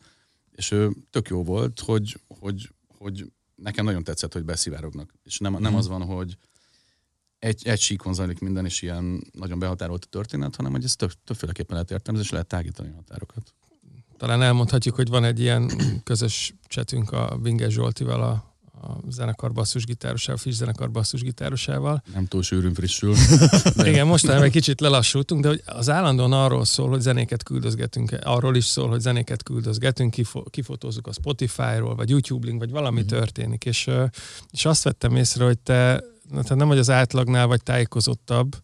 És 0.52 0.72
ő 0.72 0.92
tök 1.10 1.28
jó 1.28 1.44
volt, 1.44 1.80
hogy, 1.80 2.20
hogy, 2.28 2.70
hogy 2.88 3.32
nekem 3.56 3.86
nagyon 3.86 4.04
tetszett, 4.04 4.34
hogy 4.34 4.44
beszivárognak. 4.44 5.14
És 5.24 5.38
nem, 5.38 5.52
nem 5.52 5.62
uh-huh. 5.62 5.78
az 5.78 5.88
van, 5.88 6.04
hogy 6.04 6.38
egy, 7.44 7.68
egy 7.68 7.80
síkon 7.80 8.14
zajlik 8.14 8.40
minden, 8.40 8.66
és 8.66 8.82
ilyen 8.82 9.24
nagyon 9.32 9.60
behatárolt 9.60 10.06
a 10.06 10.08
történet, 10.10 10.56
hanem 10.56 10.72
hogy 10.72 10.84
ez 10.84 10.96
több, 10.96 11.12
többféleképpen 11.26 11.74
lehet 11.74 11.92
értelmezni, 11.92 12.28
és 12.28 12.34
lehet 12.34 12.48
tágítani 12.48 12.90
a 12.90 12.96
határokat. 12.96 13.54
Talán 14.18 14.42
elmondhatjuk, 14.42 14.96
hogy 14.96 15.08
van 15.08 15.24
egy 15.24 15.40
ilyen 15.40 15.72
közös 16.04 16.54
csetünk 16.68 17.12
a 17.12 17.40
Vinges 17.42 17.74
Zsoltival, 17.74 18.22
a, 18.22 18.32
a 18.88 18.98
zenekar 19.10 19.52
basszusgitárosával, 19.52 20.42
Fish 20.42 20.58
zenekar 20.58 20.92
basszusgitárosával. 20.92 22.04
Nem 22.14 22.26
túl 22.26 22.44
sűrűn 22.44 22.74
frissül. 22.74 23.16
De... 23.76 23.90
Igen, 23.90 24.08
most 24.08 24.30
egy 24.30 24.52
kicsit 24.52 24.82
lelassultunk, 24.82 25.42
de 25.42 25.48
hogy 25.48 25.62
az 25.66 25.90
állandóan 25.90 26.34
arról 26.34 26.66
szól, 26.66 26.90
hogy 26.90 27.02
zenéket 27.02 27.44
küldözgetünk, 27.44 28.18
arról 28.22 28.56
is 28.56 28.66
szól, 28.66 28.90
hogy 28.90 29.00
zenéket 29.00 29.44
küldözgetünk, 29.44 30.12
kifo- 30.12 30.50
kifotózzuk 30.50 31.08
a 31.08 31.12
Spotify-ról, 31.12 31.96
vagy 31.96 32.10
YouTube 32.10 32.48
link, 32.48 32.60
vagy 32.60 32.72
valami 32.72 33.00
mm-hmm. 33.00 33.08
történik. 33.08 33.66
És, 33.66 33.90
és 34.52 34.66
azt 34.66 34.84
vettem 34.84 35.16
észre, 35.16 35.46
hogy 35.46 35.58
te 35.58 36.12
tehát 36.30 36.56
nem, 36.56 36.68
hogy 36.68 36.78
az 36.78 36.90
átlagnál 36.90 37.48
vagy 37.48 37.64
tájékozottabb, 37.64 38.56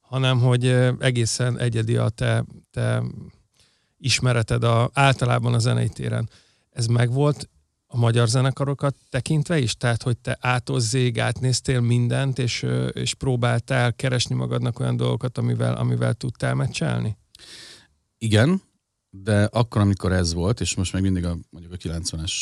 hanem 0.00 0.40
hogy 0.40 0.66
egészen 0.98 1.58
egyedi 1.58 1.96
a 1.96 2.08
te, 2.08 2.44
te 2.70 3.02
ismereted 3.98 4.64
a, 4.64 4.90
általában 4.92 5.54
a 5.54 5.58
zenei 5.58 5.88
téren. 5.88 6.30
Ez 6.70 6.86
megvolt 6.86 7.48
a 7.86 7.96
magyar 7.96 8.28
zenekarokat 8.28 8.96
tekintve 9.10 9.58
is? 9.58 9.76
Tehát, 9.76 10.02
hogy 10.02 10.18
te 10.18 10.38
átozzég, 10.40 11.18
átnéztél 11.18 11.80
mindent, 11.80 12.38
és, 12.38 12.66
és 12.92 13.14
próbáltál 13.14 13.92
keresni 13.92 14.34
magadnak 14.34 14.80
olyan 14.80 14.96
dolgokat, 14.96 15.38
amivel, 15.38 15.74
amivel 15.74 16.14
tudtál 16.14 16.54
megcsinálni? 16.54 17.16
Igen, 18.18 18.62
de 19.10 19.44
akkor, 19.44 19.80
amikor 19.80 20.12
ez 20.12 20.32
volt, 20.32 20.60
és 20.60 20.74
most 20.74 20.92
még 20.92 21.02
mindig 21.02 21.24
a, 21.24 21.36
mondjuk 21.50 21.72
a 21.72 21.76
90-es 21.76 22.32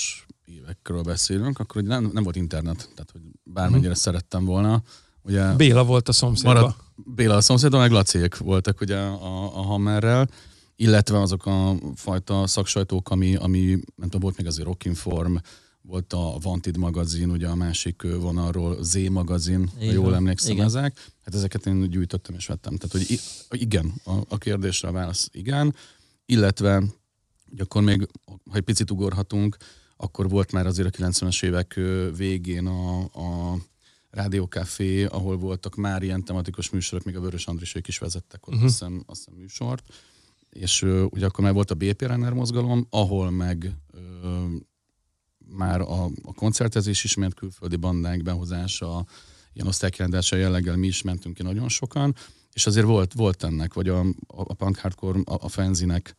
évekről 0.47 1.03
beszélünk, 1.03 1.59
akkor 1.59 1.83
ugye 1.83 1.91
nem, 1.91 2.11
nem 2.13 2.23
volt 2.23 2.37
internet, 2.37 2.77
tehát 2.95 3.11
hogy 3.13 3.21
bármennyire 3.43 3.89
hmm. 3.89 3.97
szerettem 3.97 4.45
volna. 4.45 4.83
Ugye 5.23 5.55
Béla 5.55 5.85
volt 5.85 6.09
a 6.09 6.13
szomszédban. 6.13 6.55
Marad, 6.55 6.75
Béla 6.97 7.37
a 7.37 7.41
szomszédban, 7.41 7.81
meg 7.81 7.91
Lacék 7.91 8.37
voltak 8.37 8.81
ugye 8.81 8.97
a, 8.97 9.57
a 9.59 9.63
Hammerrel, 9.63 10.29
illetve 10.77 11.21
azok 11.21 11.47
a 11.47 11.75
fajta 11.95 12.47
szaksajtók, 12.47 13.11
ami, 13.11 13.35
ami 13.35 13.65
nem 13.69 14.09
tudom, 14.09 14.21
volt 14.21 14.37
még 14.37 14.47
azért 14.47 14.67
Rockinform, 14.67 15.37
volt 15.83 16.13
a 16.13 16.39
Vantid 16.41 16.77
magazin, 16.77 17.31
ugye 17.31 17.49
a 17.49 17.55
másik 17.55 18.03
vonalról 18.03 18.83
Z 18.83 19.09
magazin, 19.09 19.71
ha 19.79 19.85
jól 19.85 20.15
emlékszem 20.15 20.53
igen. 20.53 20.65
ezek. 20.65 21.13
Hát 21.25 21.35
ezeket 21.35 21.67
én 21.67 21.91
gyűjtöttem 21.91 22.35
és 22.35 22.47
vettem. 22.47 22.77
Tehát, 22.77 23.07
hogy 23.49 23.61
igen, 23.61 23.93
a, 24.05 24.13
a 24.29 24.39
kérdésre 24.39 24.89
a 24.89 24.93
válasz 24.93 25.29
igen, 25.33 25.75
illetve 26.27 26.83
hogy 27.51 27.61
akkor 27.61 27.83
még, 27.83 28.09
ha 28.51 28.57
egy 28.57 28.63
picit 28.63 28.91
ugorhatunk, 28.91 29.57
akkor 29.97 30.29
volt 30.29 30.53
már 30.53 30.67
azért 30.67 30.99
a 30.99 31.05
90-es 31.05 31.45
évek 31.45 31.81
végén 32.17 32.67
a, 32.67 33.01
a 33.01 33.57
Rádiókafé, 34.11 35.05
ahol 35.05 35.37
voltak 35.37 35.75
már 35.75 36.03
ilyen 36.03 36.25
tematikus 36.25 36.71
műsorok, 36.71 37.05
még 37.05 37.17
a 37.17 37.21
Vörös 37.21 37.47
Andrisék 37.47 37.89
is 37.89 37.99
vezettek 37.99 38.47
ott, 38.47 38.55
uh-huh. 38.55 38.69
azt, 38.69 38.79
hiszem, 38.79 39.03
azt 39.07 39.25
hiszem 39.25 39.41
műsort. 39.41 39.93
És 40.51 40.83
ugye 40.83 41.27
akkor 41.27 41.45
már 41.45 41.53
volt 41.53 41.71
a 41.71 41.75
BP 41.75 42.03
Runner 42.03 42.33
mozgalom, 42.33 42.87
ahol 42.91 43.31
meg 43.31 43.75
uh, 43.93 44.01
már 45.39 45.81
a, 45.81 46.05
a 46.05 46.33
koncertezés 46.35 47.05
is 47.05 47.15
ment 47.15 47.35
külföldi 47.35 47.77
bandák 47.77 48.23
behozása, 48.23 49.07
ilyen 49.53 49.67
osztálykirendása 49.67 50.37
jelleggel 50.37 50.77
mi 50.77 50.87
is 50.87 51.03
mentünk 51.03 51.35
ki 51.35 51.43
nagyon 51.43 51.69
sokan, 51.69 52.15
és 52.53 52.67
azért 52.67 52.87
volt, 52.87 53.13
volt 53.13 53.43
ennek, 53.43 53.75
vagy 53.75 53.89
a, 53.89 54.01
a, 54.01 54.05
a 54.27 54.55
punk 54.55 54.79
hardcore, 54.79 55.21
a, 55.25 55.45
a 55.45 55.49
fanzinek 55.49 56.17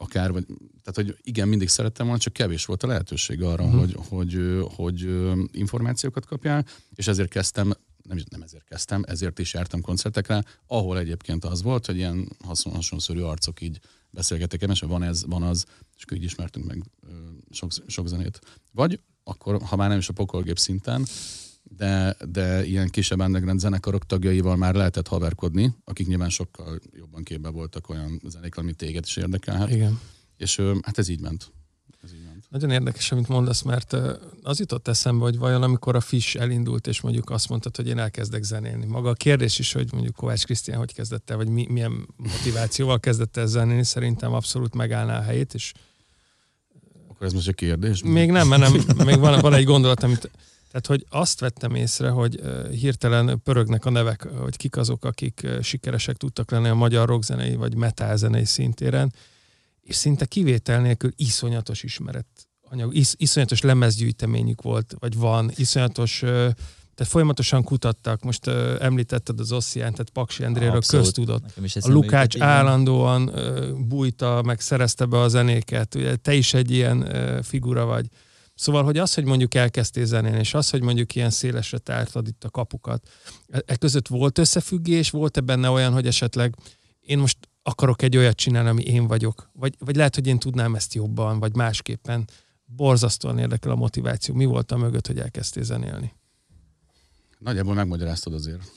akár, 0.00 0.32
vagy, 0.32 0.46
tehát 0.82 0.94
hogy 0.94 1.16
igen, 1.22 1.48
mindig 1.48 1.68
szerettem 1.68 2.06
volna, 2.06 2.20
csak 2.20 2.32
kevés 2.32 2.64
volt 2.64 2.82
a 2.82 2.86
lehetőség 2.86 3.42
arra, 3.42 3.64
uh-huh. 3.64 3.80
hogy, 3.80 3.96
hogy, 4.08 4.64
hogy, 4.74 5.08
információkat 5.52 6.26
kapjál, 6.26 6.64
és 6.94 7.06
ezért 7.06 7.28
kezdtem 7.28 7.72
nem, 8.02 8.18
nem 8.30 8.42
ezért 8.42 8.64
kezdtem, 8.64 9.02
ezért 9.06 9.38
is 9.38 9.54
jártam 9.54 9.80
koncertekre, 9.80 10.44
ahol 10.66 10.98
egyébként 10.98 11.44
az 11.44 11.62
volt, 11.62 11.86
hogy 11.86 11.96
ilyen 11.96 12.28
hasonló, 12.44 12.76
hasonlószerű 12.76 13.20
arcok 13.20 13.60
így 13.60 13.80
beszélgettek 14.10 14.62
és 14.62 14.80
van 14.80 15.02
ez, 15.02 15.24
van 15.26 15.42
az, 15.42 15.64
és 15.96 16.02
akkor 16.02 16.16
így 16.16 16.24
ismertünk 16.24 16.66
meg 16.66 16.82
sok, 17.50 17.70
sok 17.86 18.08
zenét. 18.08 18.40
Vagy 18.72 19.00
akkor, 19.24 19.62
ha 19.62 19.76
már 19.76 19.88
nem 19.88 19.98
is 19.98 20.08
a 20.08 20.12
pokolgép 20.12 20.58
szinten, 20.58 21.06
de, 21.76 22.16
de 22.30 22.64
ilyen 22.64 22.88
kisebb 22.88 23.20
underground 23.20 23.60
zenekarok 23.60 24.06
tagjaival 24.06 24.56
már 24.56 24.74
lehetett 24.74 25.08
haverkodni, 25.08 25.74
akik 25.84 26.06
nyilván 26.06 26.28
sokkal 26.28 26.78
jobban 26.92 27.22
képbe 27.22 27.48
voltak 27.48 27.88
olyan 27.88 28.20
zenék, 28.28 28.56
amit 28.56 28.76
téged 28.76 29.04
is 29.06 29.16
érdekelhet. 29.16 29.70
Igen. 29.70 30.00
És 30.36 30.62
hát 30.82 30.98
ez 30.98 31.08
így 31.08 31.20
ment. 31.20 31.52
Ez 32.02 32.12
így 32.12 32.24
ment. 32.24 32.46
Nagyon 32.50 32.70
érdekes, 32.70 33.12
amit 33.12 33.28
mondasz, 33.28 33.62
mert 33.62 33.96
az 34.42 34.58
jutott 34.58 34.88
eszembe, 34.88 35.24
hogy 35.24 35.38
vajon 35.38 35.62
amikor 35.62 35.96
a 35.96 36.00
Fish 36.00 36.40
elindult, 36.40 36.86
és 36.86 37.00
mondjuk 37.00 37.30
azt 37.30 37.48
mondtad, 37.48 37.76
hogy 37.76 37.88
én 37.88 37.98
elkezdek 37.98 38.42
zenélni. 38.42 38.86
Maga 38.86 39.08
a 39.08 39.14
kérdés 39.14 39.58
is, 39.58 39.72
hogy 39.72 39.92
mondjuk 39.92 40.14
Kovács 40.14 40.44
Krisztián 40.44 40.78
hogy 40.78 40.94
kezdett 40.94 41.30
el, 41.30 41.36
vagy 41.36 41.48
mi, 41.48 41.66
milyen 41.68 42.08
motivációval 42.16 43.00
kezdett 43.00 43.36
el 43.36 43.46
zenélni, 43.46 43.84
szerintem 43.84 44.32
abszolút 44.32 44.74
megállná 44.74 45.18
a 45.18 45.22
helyét, 45.22 45.54
és 45.54 45.72
akkor 47.08 47.26
ez 47.26 47.32
most 47.32 47.48
egy 47.48 47.54
kérdés? 47.54 48.02
Még 48.02 48.30
nem, 48.30 48.48
mert 48.48 48.62
nem, 48.62 49.06
még 49.06 49.18
van, 49.18 49.40
van 49.40 49.54
egy 49.54 49.64
gondolat, 49.64 50.02
amit 50.02 50.30
tehát, 50.70 50.86
hogy 50.86 51.06
azt 51.08 51.40
vettem 51.40 51.74
észre, 51.74 52.08
hogy 52.08 52.40
hirtelen 52.70 53.40
pörögnek 53.42 53.84
a 53.84 53.90
nevek, 53.90 54.26
hogy 54.26 54.56
kik 54.56 54.76
azok, 54.76 55.04
akik 55.04 55.46
sikeresek 55.62 56.16
tudtak 56.16 56.50
lenni 56.50 56.68
a 56.68 56.74
magyar 56.74 57.08
rockzenei 57.08 57.54
vagy 57.54 57.74
metal 57.74 58.16
zenei 58.16 58.44
szintéren, 58.44 59.12
és 59.82 59.96
szinte 59.96 60.24
kivétel 60.24 60.80
nélkül 60.80 61.12
iszonyatos 61.16 61.82
ismeret 61.82 62.26
anyag, 62.70 62.94
is, 62.94 63.12
iszonyatos 63.16 63.60
lemezgyűjteményük 63.60 64.62
volt, 64.62 64.94
vagy 64.98 65.16
van, 65.16 65.50
iszonyatos, 65.56 66.18
tehát 66.94 67.12
folyamatosan 67.12 67.62
kutattak, 67.62 68.22
most 68.22 68.46
említetted 68.80 69.40
az 69.40 69.52
Osszián, 69.52 69.92
tehát 69.92 70.10
Paksi 70.10 70.44
Endréről 70.44 70.80
köztudott. 70.88 71.44
A 71.80 71.90
Lukács 71.90 72.40
állandóan 72.40 73.28
uh, 73.28 73.68
bújta, 73.78 74.42
meg 74.42 74.60
szerezte 74.60 75.04
be 75.04 75.20
a 75.20 75.28
zenéket, 75.28 75.94
ugye 75.94 76.16
te 76.16 76.34
is 76.34 76.54
egy 76.54 76.70
ilyen 76.70 77.08
figura 77.42 77.84
vagy. 77.84 78.06
Szóval, 78.60 78.84
hogy 78.84 78.98
az, 78.98 79.14
hogy 79.14 79.24
mondjuk 79.24 79.54
elkezdtél 79.54 80.04
zenélni, 80.04 80.38
és 80.38 80.54
az, 80.54 80.70
hogy 80.70 80.82
mondjuk 80.82 81.14
ilyen 81.14 81.30
szélesre 81.30 81.78
tártad 81.78 82.26
itt 82.28 82.44
a 82.44 82.50
kapukat, 82.50 83.08
e, 83.48 83.62
e 83.66 83.76
között 83.76 84.08
volt 84.08 84.38
összefüggés, 84.38 85.10
volt-e 85.10 85.40
benne 85.40 85.68
olyan, 85.68 85.92
hogy 85.92 86.06
esetleg 86.06 86.54
én 87.00 87.18
most 87.18 87.38
akarok 87.62 88.02
egy 88.02 88.16
olyat 88.16 88.36
csinálni, 88.36 88.68
ami 88.68 88.82
én 88.82 89.06
vagyok, 89.06 89.50
vagy, 89.52 89.74
vagy 89.78 89.96
lehet, 89.96 90.14
hogy 90.14 90.26
én 90.26 90.38
tudnám 90.38 90.74
ezt 90.74 90.94
jobban, 90.94 91.38
vagy 91.38 91.54
másképpen. 91.54 92.28
Borzasztóan 92.64 93.38
érdekel 93.38 93.70
a 93.70 93.74
motiváció. 93.74 94.34
Mi 94.34 94.44
volt 94.44 94.72
a 94.72 94.76
mögött, 94.76 95.06
hogy 95.06 95.18
elkezdtél 95.18 95.62
zenélni? 95.62 96.14
Nagyjából 97.38 97.74
megmagyaráztad 97.74 98.34
azért. 98.34 98.72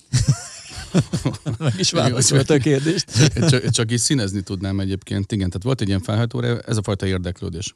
Meg 1.59 1.73
is 1.77 1.91
válaszolt 1.91 2.49
a 2.49 2.57
kérdést. 2.57 3.29
csak, 3.49 3.69
csak 3.69 3.91
is 3.91 4.01
színezni 4.01 4.41
tudnám 4.41 4.79
egyébként. 4.79 5.31
Igen, 5.31 5.47
tehát 5.47 5.63
volt 5.63 5.81
egy 5.81 5.87
ilyen 5.87 6.01
felhajtóra, 6.01 6.59
ez 6.59 6.77
a 6.77 6.83
fajta 6.83 7.05
érdeklődés. 7.05 7.73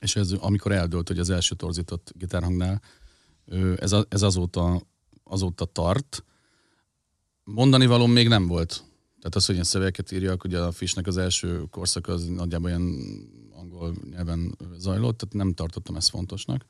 És 0.00 0.16
ez, 0.16 0.32
amikor 0.32 0.72
eldőlt, 0.72 1.08
hogy 1.08 1.18
az 1.18 1.30
első 1.30 1.54
torzított 1.54 2.12
gitárhangnál, 2.14 2.82
ez, 3.76 3.92
a, 3.92 4.06
ez 4.08 4.22
azóta, 4.22 4.82
azóta 5.24 5.64
tart. 5.64 6.24
Mondani 7.44 7.86
valóm 7.86 8.10
még 8.10 8.28
nem 8.28 8.46
volt. 8.46 8.84
Tehát 9.18 9.34
az, 9.34 9.46
hogy 9.46 9.54
ilyen 9.54 9.66
szövegeket 9.66 10.12
írjak, 10.12 10.44
ugye 10.44 10.60
a 10.60 10.72
Fishnek 10.72 11.06
az 11.06 11.16
első 11.16 11.64
korszak 11.70 12.08
az 12.08 12.26
nagyjából 12.26 12.68
ilyen 12.68 12.98
angol 13.52 13.94
nyelven 14.10 14.56
zajlott, 14.76 15.18
tehát 15.18 15.34
nem 15.34 15.52
tartottam 15.52 15.96
ezt 15.96 16.10
fontosnak. 16.10 16.64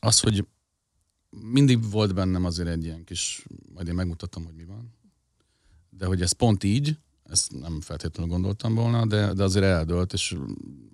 Az, 0.00 0.20
hogy 0.20 0.46
mindig 1.30 1.90
volt 1.90 2.14
bennem 2.14 2.44
azért 2.44 2.68
egy 2.68 2.84
ilyen 2.84 3.04
kis, 3.04 3.46
majd 3.74 3.88
én 3.88 3.94
megmutatom, 3.94 4.44
hogy 4.44 4.54
mi 4.54 4.64
van, 4.64 4.94
de 5.90 6.06
hogy 6.06 6.22
ez 6.22 6.32
pont 6.32 6.64
így, 6.64 6.98
ezt 7.28 7.60
nem 7.60 7.80
feltétlenül 7.80 8.32
gondoltam 8.32 8.74
volna, 8.74 9.06
de, 9.06 9.32
de 9.32 9.42
azért 9.42 9.64
eldölt, 9.64 10.12
és 10.12 10.36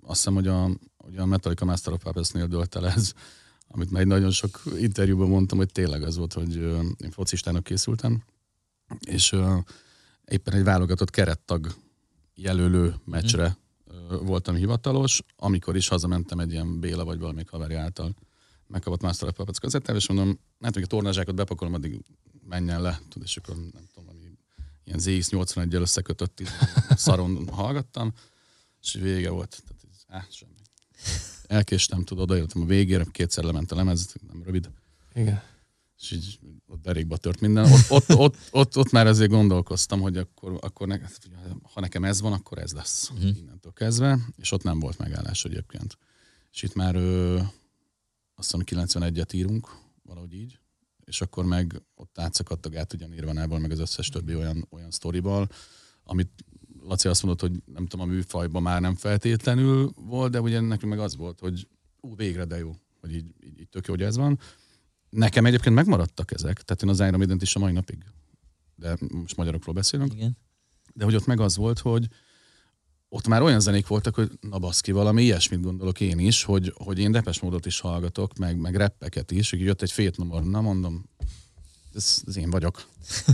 azt 0.01 0.17
hiszem, 0.17 0.33
hogy 0.33 0.47
a, 0.47 0.69
hogy 0.97 1.17
a 1.17 1.25
Metallica 1.25 1.65
Master 1.65 1.93
of 1.93 2.03
Puppets-nél 2.03 2.47
dölt 2.47 2.75
el 2.75 2.87
ez, 2.87 3.13
amit 3.67 3.91
már 3.91 4.05
nagyon 4.05 4.31
sok 4.31 4.61
interjúban 4.77 5.27
mondtam, 5.27 5.57
hogy 5.57 5.71
tényleg 5.71 6.03
az 6.03 6.17
volt, 6.17 6.33
hogy 6.33 6.55
én 6.97 7.11
focistának 7.11 7.63
készültem, 7.63 8.23
és 8.99 9.35
éppen 10.25 10.53
egy 10.53 10.63
válogatott 10.63 11.09
kerettag 11.09 11.75
jelölő 12.35 12.95
meccsre 13.05 13.57
uh, 13.85 14.25
voltam 14.25 14.55
hivatalos, 14.55 15.23
amikor 15.35 15.75
is 15.75 15.87
hazamentem 15.87 16.39
egy 16.39 16.51
ilyen 16.51 16.79
Béla 16.79 17.03
vagy 17.03 17.19
valami 17.19 17.43
haveri 17.49 17.73
által 17.73 18.15
megkapott 18.67 19.01
Master 19.01 19.27
of 19.27 19.35
Puppets 19.35 19.59
kazettával, 19.59 20.01
és 20.01 20.07
mondom, 20.07 20.39
hát 20.61 20.75
még 20.75 20.83
a 20.83 20.87
tornázsákot 20.87 21.35
bepakolom, 21.35 21.73
addig 21.73 22.01
menjen 22.47 22.81
le, 22.81 23.01
tudod, 23.09 23.27
és 23.27 23.37
akkor 23.37 23.55
nem 23.55 23.83
ilyen 24.83 24.99
ZX81-el 25.01 25.81
összekötött 25.81 26.41
szaron 26.95 27.47
hallgattam, 27.47 28.13
és 28.81 28.93
vége 28.93 29.29
volt. 29.29 29.63
Tehát, 29.67 30.23
áh, 30.23 30.31
semmi. 30.31 30.51
Elkéstem, 31.47 32.03
tudod, 32.03 32.23
odajöttem 32.31 32.61
a 32.61 32.65
végére, 32.65 33.05
kétszer 33.11 33.43
lement 33.43 33.71
a 33.71 33.75
lemez, 33.75 34.15
nem 34.27 34.43
rövid. 34.43 34.69
Igen. 35.13 35.41
És 35.99 36.11
így 36.11 36.39
ott 36.67 36.81
derékba 36.81 37.17
tört 37.17 37.39
minden. 37.39 37.71
Ott, 37.71 37.89
ott, 37.89 38.15
ott, 38.15 38.37
ott, 38.51 38.77
ott 38.77 38.91
már 38.91 39.07
azért 39.07 39.29
gondolkoztam, 39.29 40.01
hogy 40.01 40.17
akkor, 40.17 40.57
akkor 40.61 40.87
ne, 40.87 40.99
ha 41.73 41.79
nekem 41.79 42.03
ez 42.03 42.21
van, 42.21 42.33
akkor 42.33 42.57
ez 42.57 42.71
lesz 42.71 43.09
uh-huh. 43.09 43.37
innentől 43.37 43.73
kezdve, 43.73 44.19
és 44.37 44.51
ott 44.51 44.63
nem 44.63 44.79
volt 44.79 44.97
megállás 44.97 45.45
egyébként. 45.45 45.97
És 46.51 46.63
itt 46.63 46.73
már 46.73 46.95
ö, 46.95 47.39
azt 48.35 48.55
hiszem 48.55 48.85
91-et 48.85 49.33
írunk, 49.33 49.75
valahogy 50.03 50.33
így, 50.33 50.59
és 51.05 51.21
akkor 51.21 51.45
meg 51.45 51.81
ott 51.95 52.19
átszakadt 52.19 52.65
a 52.65 52.69
gát 52.69 52.93
ugye 52.93 53.07
Nirvanával, 53.07 53.59
meg 53.59 53.71
az 53.71 53.79
összes 53.79 54.09
többi 54.09 54.35
olyan, 54.35 54.67
olyan 54.69 54.91
sztorival, 54.91 55.47
amit 56.03 56.45
Laci 56.79 57.07
azt 57.07 57.23
mondott, 57.23 57.49
hogy 57.49 57.61
nem 57.65 57.87
tudom, 57.87 58.09
a 58.09 58.11
műfajban 58.11 58.61
már 58.61 58.81
nem 58.81 58.95
feltétlenül 58.95 59.91
volt, 59.95 60.31
de 60.31 60.41
ugye 60.41 60.59
nekünk 60.59 60.91
meg 60.91 60.99
az 60.99 61.15
volt, 61.15 61.39
hogy 61.39 61.67
ú, 62.01 62.15
végre 62.15 62.45
de 62.45 62.57
jó, 62.57 62.75
hogy 62.99 63.15
így, 63.15 63.33
így, 63.43 63.59
így 63.59 63.69
tök 63.69 63.87
jó, 63.87 63.93
hogy 63.93 64.03
ez 64.03 64.17
van. 64.17 64.39
Nekem 65.09 65.45
egyébként 65.45 65.75
megmaradtak 65.75 66.31
ezek, 66.31 66.61
tehát 66.61 66.83
én 66.83 66.89
az 66.89 66.99
Iron 66.99 67.17
maiden 67.17 67.37
is 67.41 67.55
a 67.55 67.59
mai 67.59 67.71
napig, 67.71 68.03
de 68.75 68.97
most 69.13 69.35
magyarokról 69.35 69.75
beszélünk. 69.75 70.13
Igen. 70.13 70.37
De 70.93 71.03
hogy 71.03 71.15
ott 71.15 71.25
meg 71.25 71.39
az 71.39 71.55
volt, 71.55 71.79
hogy 71.79 72.07
ott 73.15 73.27
már 73.27 73.41
olyan 73.41 73.59
zenék 73.59 73.87
voltak, 73.87 74.15
hogy 74.15 74.31
na 74.41 74.59
baszki, 74.59 74.91
valami 74.91 75.23
ilyesmit 75.23 75.61
gondolok 75.61 75.99
én 75.99 76.19
is, 76.19 76.43
hogy, 76.43 76.73
hogy 76.75 76.99
én 76.99 77.11
depes 77.11 77.39
módot 77.39 77.65
is 77.65 77.79
hallgatok, 77.79 78.37
meg, 78.37 78.57
meg 78.57 78.75
reppeket 78.75 79.31
is, 79.31 79.49
hogy 79.49 79.59
jött 79.59 79.81
egy 79.81 79.91
fétnomor, 79.91 80.43
na 80.43 80.61
mondom, 80.61 81.05
ez, 81.95 82.21
ez 82.27 82.37
én 82.37 82.49
vagyok, 82.49 82.85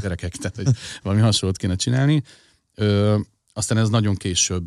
gyerekek, 0.02 0.36
tehát 0.36 0.56
hogy 0.56 0.70
valami 1.04 1.22
hasonlót 1.22 1.58
kéne 1.58 1.76
csinálni. 1.76 2.24
Ö, 2.76 3.20
aztán 3.54 3.78
ez 3.78 3.90
nagyon 3.90 4.16
később 4.16 4.64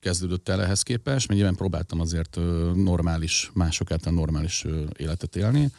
kezdődött 0.00 0.48
el 0.48 0.62
ehhez 0.62 0.82
képest, 0.82 1.28
mert 1.28 1.38
nyilván 1.40 1.56
próbáltam 1.56 2.00
azért 2.00 2.38
normális, 2.74 3.50
mások 3.54 3.90
által 3.90 4.12
normális 4.12 4.64
életet 4.96 5.36
élni. 5.36 5.70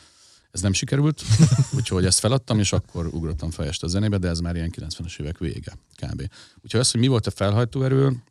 Ez 0.51 0.61
nem 0.61 0.73
sikerült, 0.73 1.21
úgyhogy 1.77 2.05
ezt 2.05 2.19
feladtam, 2.19 2.59
és 2.59 2.73
akkor 2.73 3.07
ugrottam 3.07 3.51
fel 3.51 3.65
este 3.65 3.85
a 3.85 3.89
zenébe, 3.89 4.17
de 4.17 4.27
ez 4.27 4.39
már 4.39 4.55
ilyen 4.55 4.73
90-es 4.77 5.19
évek 5.19 5.37
vége, 5.37 5.77
kb. 5.95 6.29
Úgyhogy 6.63 6.79
az, 6.79 6.91
hogy 6.91 6.99
mi 6.99 7.07
volt 7.07 7.27
a 7.27 7.31
felhajtó 7.31 7.83
erő, 7.83 8.23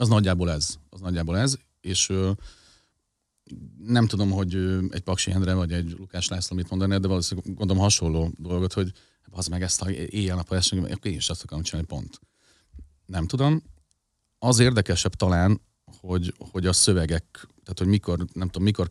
az 0.00 0.08
nagyjából 0.08 0.50
ez. 0.50 0.74
Az 0.90 1.00
nagyjából 1.00 1.38
ez, 1.38 1.56
és 1.80 2.08
ö, 2.08 2.30
nem 3.78 4.06
tudom, 4.06 4.30
hogy 4.30 4.54
egy 4.90 5.00
Paksi 5.00 5.30
Endre 5.30 5.54
vagy 5.54 5.72
egy 5.72 5.94
Lukás 5.98 6.28
László 6.28 6.56
mit 6.56 6.70
mondaná, 6.70 6.96
de 6.96 7.08
valószínűleg 7.08 7.54
gondolom 7.54 7.82
hasonló 7.82 8.30
dolgot, 8.36 8.72
hogy 8.72 8.92
az 9.30 9.46
meg 9.46 9.62
ezt 9.62 9.82
a 9.82 9.90
éjjel-nap 9.90 10.50
akkor 10.50 11.06
én 11.10 11.16
is 11.16 11.28
azt 11.28 11.42
akarom 11.42 11.62
csinálni, 11.62 11.86
pont. 11.86 12.20
Nem 13.06 13.26
tudom. 13.26 13.62
Az 14.38 14.58
érdekesebb 14.58 15.14
talán, 15.14 15.60
hogy, 16.00 16.34
hogy 16.38 16.66
a 16.66 16.72
szövegek, 16.72 17.46
tehát 17.62 17.78
hogy 17.78 17.86
mikor, 17.86 18.24
nem 18.32 18.46
tudom, 18.46 18.62
mikor 18.62 18.90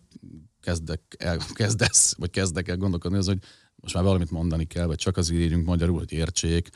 kezdek 0.61 1.15
el, 1.17 1.37
kezdesz, 1.53 2.15
vagy 2.17 2.29
kezdek 2.29 2.67
el 2.67 2.77
gondolkodni, 2.77 3.17
az, 3.17 3.25
hogy 3.25 3.39
most 3.75 3.93
már 3.93 4.03
valamit 4.03 4.31
mondani 4.31 4.65
kell, 4.65 4.85
vagy 4.85 4.97
csak 4.97 5.17
azért 5.17 5.41
írjunk 5.41 5.65
magyarul, 5.65 5.97
hogy 5.97 6.11
értsék, 6.11 6.69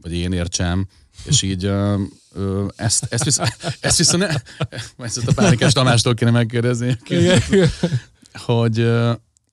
vagy 0.00 0.12
én 0.12 0.32
értsem, 0.32 0.86
és 1.24 1.42
így 1.42 1.64
ö, 1.64 2.02
ö, 2.32 2.66
ezt, 2.76 3.06
ezt, 3.10 3.24
viszont, 3.24 3.56
ezt 3.80 3.98
viszont 3.98 4.26
ne, 4.26 4.28
ezt 5.04 5.18
a 5.26 5.32
pánikás 5.34 5.72
Tamástól 5.72 6.14
kéne 6.14 6.30
megkérdezni, 6.30 6.98
hogy 8.32 8.88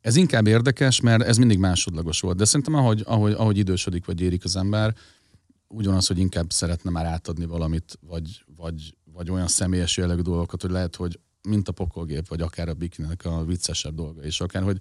ez 0.01 0.15
inkább 0.15 0.47
érdekes, 0.47 1.01
mert 1.01 1.23
ez 1.23 1.37
mindig 1.37 1.57
másodlagos 1.57 2.19
volt, 2.19 2.37
de 2.37 2.45
szerintem 2.45 2.75
ahogy, 2.75 3.03
ahogy, 3.05 3.31
ahogy 3.31 3.57
idősödik, 3.57 4.05
vagy 4.05 4.21
érik 4.21 4.43
az 4.43 4.55
ember, 4.55 4.95
ugyanaz, 5.67 6.07
hogy 6.07 6.19
inkább 6.19 6.51
szeretne 6.51 6.89
már 6.89 7.05
átadni 7.05 7.45
valamit, 7.45 7.99
vagy, 8.07 8.43
vagy, 8.55 8.95
vagy 9.13 9.29
olyan 9.29 9.47
személyes 9.47 9.97
jellegű 9.97 10.21
dolgokat, 10.21 10.61
hogy 10.61 10.71
lehet, 10.71 10.95
hogy 10.95 11.19
mint 11.41 11.67
a 11.67 11.71
pokolgép, 11.71 12.27
vagy 12.27 12.41
akár 12.41 12.69
a 12.69 12.73
bikinek 12.73 13.25
a 13.25 13.45
viccesebb 13.45 13.95
dolga, 13.95 14.21
és 14.21 14.41
akár, 14.41 14.63
hogy 14.63 14.77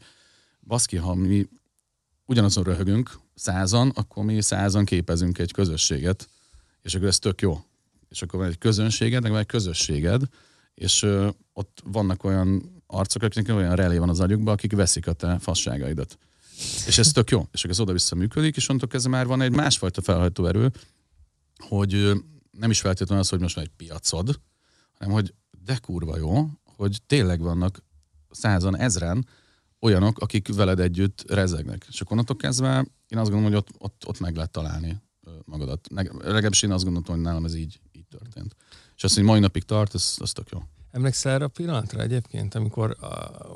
baszki, 0.67 0.97
ha 0.97 1.15
mi 1.15 1.49
ugyanazon 2.27 2.65
röhögünk, 2.65 3.19
százan, 3.35 3.89
akkor 3.89 4.25
mi 4.25 4.41
százan 4.41 4.85
képezünk 4.85 5.39
egy 5.39 5.53
közösséget, 5.53 6.29
és 6.83 6.95
akkor 6.95 7.09
ez 7.09 7.19
tök 7.19 7.41
jó. 7.41 7.59
és 8.09 8.23
akkor 8.23 8.39
van 8.39 8.49
egy 8.49 8.59
közönséged, 8.59 9.23
meg 9.23 9.31
van 9.31 9.41
egy 9.41 9.47
közösséged, 9.47 10.23
és 10.75 11.03
ö, 11.03 11.29
ott 11.53 11.83
vannak 11.85 12.25
olyan 12.25 12.83
arcok, 12.87 13.23
akiknek 13.23 13.57
olyan 13.57 13.77
relé 13.77 13.99
van 13.99 14.09
az 14.09 14.21
agyukban, 14.21 14.55
akik 14.55 14.73
veszik 14.73 15.07
a 15.07 15.13
te 15.13 15.39
fasságaidat. 15.39 16.19
És 16.87 16.99
ez 16.99 17.13
tök 17.13 17.31
jó, 17.31 17.49
és 17.53 17.59
akkor 17.59 17.71
ez 17.71 17.81
oda-vissza 17.81 18.15
működik, 18.15 18.57
és 18.57 18.69
onnantól 18.69 18.89
kezdve 18.89 19.11
már 19.11 19.27
van 19.27 19.41
egy 19.41 19.53
másfajta 19.53 20.01
felhajtó 20.01 20.47
erő, 20.47 20.71
hogy 21.59 22.13
nem 22.51 22.71
is 22.71 22.81
feltétlenül 22.81 23.23
az, 23.23 23.29
hogy 23.29 23.41
most 23.41 23.55
van 23.55 23.65
egy 23.65 23.71
piacod, 23.77 24.41
hanem 24.99 25.15
hogy 25.15 25.35
de 25.65 25.77
kurva 25.77 26.17
jó, 26.17 26.47
hogy 26.65 27.03
tényleg 27.07 27.41
vannak 27.41 27.85
százan, 28.31 28.79
ezren 28.79 29.27
olyanok, 29.81 30.19
akik 30.19 30.55
veled 30.55 30.81
együtt 30.81 31.25
rezegnek. 31.31 31.87
És 31.89 32.01
akkor 32.01 32.13
onnantól 32.13 32.37
kezdve 32.37 32.87
én 33.09 33.19
azt 33.19 33.31
gondolom, 33.31 33.43
hogy 33.43 33.55
ott, 33.55 33.69
ott, 33.79 34.07
ott 34.07 34.21
meg 34.21 34.35
lehet 34.35 34.51
találni 34.51 35.01
magadat. 35.45 35.87
Leg- 35.91 36.23
Legalábbis 36.25 36.63
én 36.63 36.73
azt 36.73 36.85
gondoltam, 36.85 37.15
hogy 37.15 37.25
nálam 37.25 37.45
ez 37.45 37.55
így, 37.55 37.81
így 37.93 38.07
történt. 38.11 38.57
És 38.97 39.05
azt, 39.05 39.15
hogy 39.15 39.25
mai 39.25 39.41
napig 39.41 39.63
tart, 39.63 39.95
az, 39.95 40.17
az 40.21 40.33
tök 40.33 40.49
jó. 40.51 40.63
Emlékszel 40.91 41.33
erre 41.33 41.45
a 41.45 41.49
pillanatra 41.49 42.01
egyébként, 42.01 42.55
amikor 42.55 42.97
uh, 43.01 43.09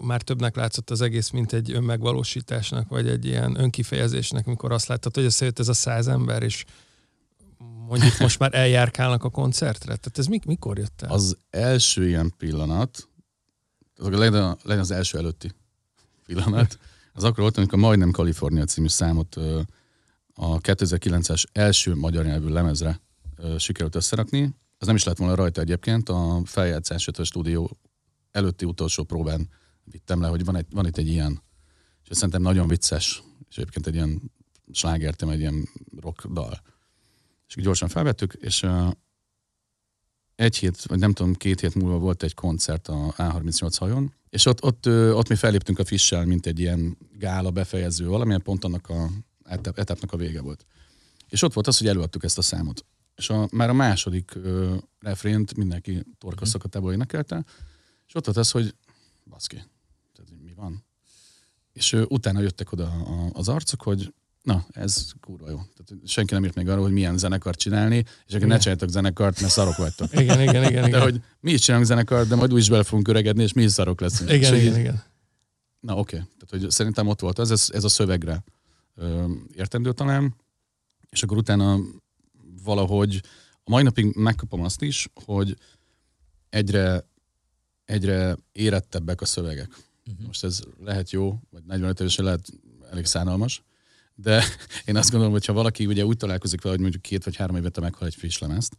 már 0.05 0.23
többnek 0.23 0.57
látszott 0.57 0.91
az 0.91 1.01
egész, 1.01 1.31
mint 1.31 1.53
egy 1.53 1.73
önmegvalósításnak, 1.73 2.89
vagy 2.89 3.09
egy 3.09 3.25
ilyen 3.25 3.61
önkifejezésnek, 3.61 4.47
amikor 4.47 4.73
azt 4.73 4.87
láttad, 4.87 5.15
hogy 5.15 5.25
összejött 5.25 5.59
ez 5.59 5.69
a 5.69 5.73
száz 5.75 6.09
ember, 6.09 6.43
és 6.43 6.65
mondjuk 7.89 8.19
most 8.19 8.39
már 8.39 8.55
eljárkálnak 8.55 9.25
a 9.25 9.31
koncertre? 9.31 9.85
Tehát 9.97 10.19
ez 10.19 10.27
mik, 10.27 10.45
mikor 10.45 10.79
jött 10.79 11.03
el? 11.03 11.11
Az 11.11 11.37
első 11.51 12.09
ilyen 12.09 12.35
pillanat, 12.39 13.09
az 13.97 14.09
legyen, 14.09 14.43
a- 14.45 14.57
legyen 14.63 14.83
az 14.83 14.91
első 14.91 15.19
előtti 15.19 15.53
pillanat, 16.27 16.79
az 17.13 17.25
akkor 17.25 17.39
volt, 17.39 17.57
amikor 17.57 17.79
Majdnem 17.79 18.11
Kalifornia 18.11 18.65
című 18.65 18.89
számot 18.89 19.37
ö, 19.37 19.61
a 20.39 20.61
2009-es 20.61 21.45
első 21.53 21.95
magyar 21.95 22.25
nyelvű 22.25 22.49
lemezre 22.49 23.01
ö, 23.37 23.59
sikerült 23.59 23.95
összerakni. 23.95 24.55
Az 24.79 24.87
nem 24.87 24.97
is 24.97 25.05
lett 25.05 25.17
volna 25.17 25.35
rajta 25.35 25.61
egyébként, 25.61 26.09
a 26.09 26.41
feljátszás, 26.45 27.03
illetve 27.03 27.23
a 27.23 27.27
stúdió 27.27 27.79
előtti 28.31 28.65
utolsó 28.65 29.05
próbán 29.05 29.49
vittem 29.85 30.21
le, 30.21 30.29
hogy 30.29 30.45
van, 30.45 30.57
egy, 30.57 30.67
van 30.71 30.87
itt 30.87 30.97
egy 30.97 31.09
ilyen, 31.09 31.43
és 32.03 32.09
ez 32.09 32.17
szerintem 32.17 32.43
nagyon 32.43 32.69
vicces, 32.69 33.23
és 33.49 33.57
egyébként 33.57 33.87
egy 33.87 33.95
ilyen 33.95 34.33
slágertem, 34.73 35.29
egy 35.29 35.41
ilyen 35.41 35.69
rock 36.01 36.27
dal. 36.27 36.61
És 37.49 37.55
gyorsan 37.55 37.89
felvettük, 37.89 38.33
és 38.33 38.63
ö, 38.63 38.89
egy 40.35 40.57
hét, 40.57 40.83
vagy 40.83 40.99
nem 40.99 41.13
tudom, 41.13 41.35
két 41.35 41.61
hét 41.61 41.75
múlva 41.75 41.99
volt 41.99 42.23
egy 42.23 42.35
koncert 42.35 42.89
a 42.89 43.15
A38 43.17 43.75
hajon, 43.79 44.15
és 44.29 44.47
ott, 44.47 44.63
ott, 44.63 44.87
ott 44.89 45.29
mi 45.29 45.35
felléptünk 45.35 45.79
a 45.79 45.85
Fissel, 45.85 46.25
mint 46.25 46.47
egy 46.47 46.59
ilyen 46.59 46.99
gála 47.13 47.51
befejező, 47.51 48.07
valamilyen 48.07 48.43
pont 48.43 48.65
annak 48.65 48.89
a 48.89 49.11
etap, 49.49 49.79
etapnak 49.79 50.13
a 50.13 50.17
vége 50.17 50.41
volt. 50.41 50.67
És 51.29 51.43
ott 51.43 51.53
volt 51.53 51.67
az, 51.67 51.79
hogy 51.79 51.89
előadtuk 51.89 52.25
ezt 52.25 52.39
a 52.39 52.43
számot. 52.43 52.85
És 53.17 53.31
a, 53.31 53.49
már 53.53 53.69
a 53.69 53.73
második 53.73 54.35
ö, 54.35 54.75
refrént 55.01 55.57
mindenki 55.57 56.03
torkaszakatából 56.19 56.93
énekelte, 56.93 57.45
és 58.07 58.15
ott 58.15 58.25
volt 58.25 58.37
az, 58.37 58.51
hogy 58.51 58.75
baszki, 59.25 59.57
tehát 60.15 60.43
mi 60.43 60.53
van? 60.55 60.85
És 61.73 61.93
ö, 61.93 62.05
utána 62.09 62.41
jöttek 62.41 62.73
oda 62.73 62.85
a, 62.85 63.31
az 63.33 63.49
arcok, 63.49 63.83
hogy 63.83 64.15
na, 64.43 64.67
ez 64.71 65.07
kurva 65.21 65.51
jó. 65.51 65.57
Tehát 65.57 66.09
senki 66.09 66.35
nem 66.35 66.45
írt 66.45 66.55
még 66.55 66.69
arról, 66.69 66.83
hogy 66.83 66.93
milyen 66.93 67.19
zenekart 67.19 67.59
csinálni, 67.59 67.97
és 67.97 68.35
akkor 68.35 68.41
ne 68.41 68.47
Igen. 68.47 68.59
csináljatok 68.59 68.89
zenekart, 68.89 69.41
mert 69.41 69.53
szarok 69.53 69.77
vagytok. 69.77 70.13
Igen, 70.21 70.41
igen, 70.41 70.65
igen. 70.65 70.83
De 70.83 70.89
igen. 70.89 71.01
hogy 71.01 71.21
mi 71.41 71.53
is 71.53 71.61
csinálunk 71.61 71.89
zenekart, 71.89 72.29
de 72.29 72.35
majd 72.35 72.53
úgy 72.53 72.59
is 72.59 72.69
bele 72.69 72.83
fogunk 72.83 73.09
öregedni, 73.09 73.43
és 73.43 73.53
mi 73.53 73.63
is 73.63 73.73
szarok 73.73 74.01
leszünk. 74.01 74.31
igen, 74.31 74.55
És 74.55 74.61
igen, 74.61 74.73
így- 74.73 74.79
igen. 74.79 75.03
Na 75.81 75.97
oké, 75.97 76.17
okay. 76.17 76.29
tehát 76.39 76.63
hogy 76.63 76.71
szerintem 76.71 77.07
ott 77.07 77.21
volt 77.21 77.39
az, 77.39 77.51
ez, 77.51 77.69
ez 77.73 77.85
a 77.85 77.89
szövegre 77.89 78.45
értendő 79.55 79.93
talán, 79.93 80.35
és 81.09 81.23
akkor 81.23 81.37
utána 81.37 81.79
valahogy 82.63 83.23
a 83.65 83.71
mai 83.71 83.83
napig 83.83 84.17
megkapom 84.17 84.63
azt 84.63 84.83
is, 84.83 85.09
hogy 85.25 85.57
egyre, 86.49 87.09
egyre 87.85 88.37
érettebbek 88.53 89.21
a 89.21 89.25
szövegek. 89.25 89.69
Uh-huh. 90.07 90.27
Most 90.27 90.45
ez 90.45 90.61
lehet 90.79 91.11
jó, 91.11 91.41
vagy 91.51 91.65
45 91.65 92.01
évesen 92.01 92.25
lehet 92.25 92.49
elég 92.91 93.05
szánalmas, 93.05 93.63
de 94.15 94.45
én 94.85 94.97
azt 94.97 95.11
gondolom, 95.11 95.33
hogy 95.35 95.45
ha 95.45 95.53
valaki 95.53 95.87
ugye 95.87 96.05
úgy 96.05 96.17
találkozik 96.17 96.61
vele, 96.61 96.75
hogy 96.75 96.83
mondjuk 96.83 97.03
két 97.03 97.25
vagy 97.25 97.37
három 97.37 97.57
évente 97.57 97.81
meghal 97.81 98.07
egy 98.07 98.15
friss 98.15 98.39
lemezt, 98.39 98.79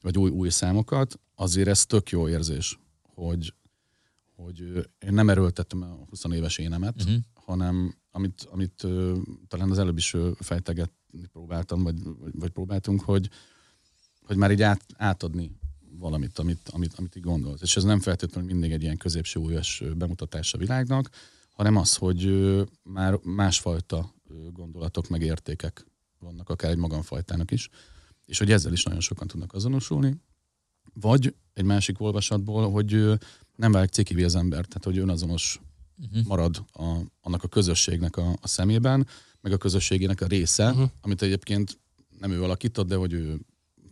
vagy 0.00 0.18
új, 0.18 0.30
új 0.30 0.48
számokat, 0.48 1.20
azért 1.34 1.68
ez 1.68 1.86
tök 1.86 2.10
jó 2.10 2.28
érzés, 2.28 2.78
hogy, 3.02 3.54
hogy 4.34 4.60
én 4.98 5.12
nem 5.12 5.28
erőltettem 5.28 5.82
a 5.82 6.04
20 6.08 6.24
éves 6.24 6.58
énemet, 6.58 6.94
Uh-huh. 7.02 7.18
hanem 7.34 7.99
amit, 8.10 8.48
amit 8.50 8.84
ö, 8.84 9.16
talán 9.48 9.70
az 9.70 9.78
előbb 9.78 9.96
is 9.96 10.14
ö, 10.14 10.30
fejtegetni 10.38 11.26
próbáltam, 11.32 11.82
vagy, 11.82 11.96
vagy, 12.32 12.50
próbáltunk, 12.50 13.00
hogy, 13.00 13.30
hogy 14.26 14.36
már 14.36 14.50
így 14.50 14.62
át, 14.62 14.84
átadni 14.96 15.58
valamit, 15.98 16.38
amit, 16.38 16.68
amit, 16.68 16.94
amit 16.94 17.16
így 17.16 17.22
gondolsz. 17.22 17.62
És 17.62 17.76
ez 17.76 17.82
nem 17.82 18.00
feltétlenül 18.00 18.50
mindig 18.50 18.72
egy 18.72 18.82
ilyen 18.82 18.96
középsúlyos 18.96 19.80
ö, 19.80 19.92
bemutatás 19.92 20.54
a 20.54 20.58
világnak, 20.58 21.10
hanem 21.52 21.76
az, 21.76 21.96
hogy 21.96 22.24
ö, 22.24 22.62
már 22.82 23.18
másfajta 23.22 24.14
gondolatok, 24.52 25.08
meg 25.08 25.22
értékek 25.22 25.86
vannak, 26.18 26.48
akár 26.48 26.70
egy 26.70 26.76
magamfajtának 26.76 27.50
is, 27.50 27.68
és 28.26 28.38
hogy 28.38 28.52
ezzel 28.52 28.72
is 28.72 28.82
nagyon 28.82 29.00
sokan 29.00 29.26
tudnak 29.26 29.52
azonosulni. 29.52 30.16
Vagy 30.92 31.34
egy 31.54 31.64
másik 31.64 32.00
olvasatból, 32.00 32.70
hogy 32.70 33.18
nem 33.56 33.72
válik 33.72 33.90
cikivé 33.90 34.22
az 34.22 34.34
ember, 34.34 34.64
tehát 34.66 34.84
hogy 34.84 34.98
önazonos 34.98 35.60
Uh-huh. 36.02 36.26
marad 36.26 36.64
a, 36.72 37.00
annak 37.20 37.42
a 37.42 37.48
közösségnek 37.48 38.16
a, 38.16 38.36
a 38.40 38.48
szemében, 38.48 39.06
meg 39.40 39.52
a 39.52 39.56
közösségének 39.56 40.20
a 40.20 40.26
része, 40.26 40.70
uh-huh. 40.70 40.90
amit 41.00 41.22
egyébként 41.22 41.78
nem 42.18 42.30
ő 42.30 42.42
alakított, 42.42 42.86
de 42.86 42.96
hogy 42.96 43.12
ő 43.12 43.40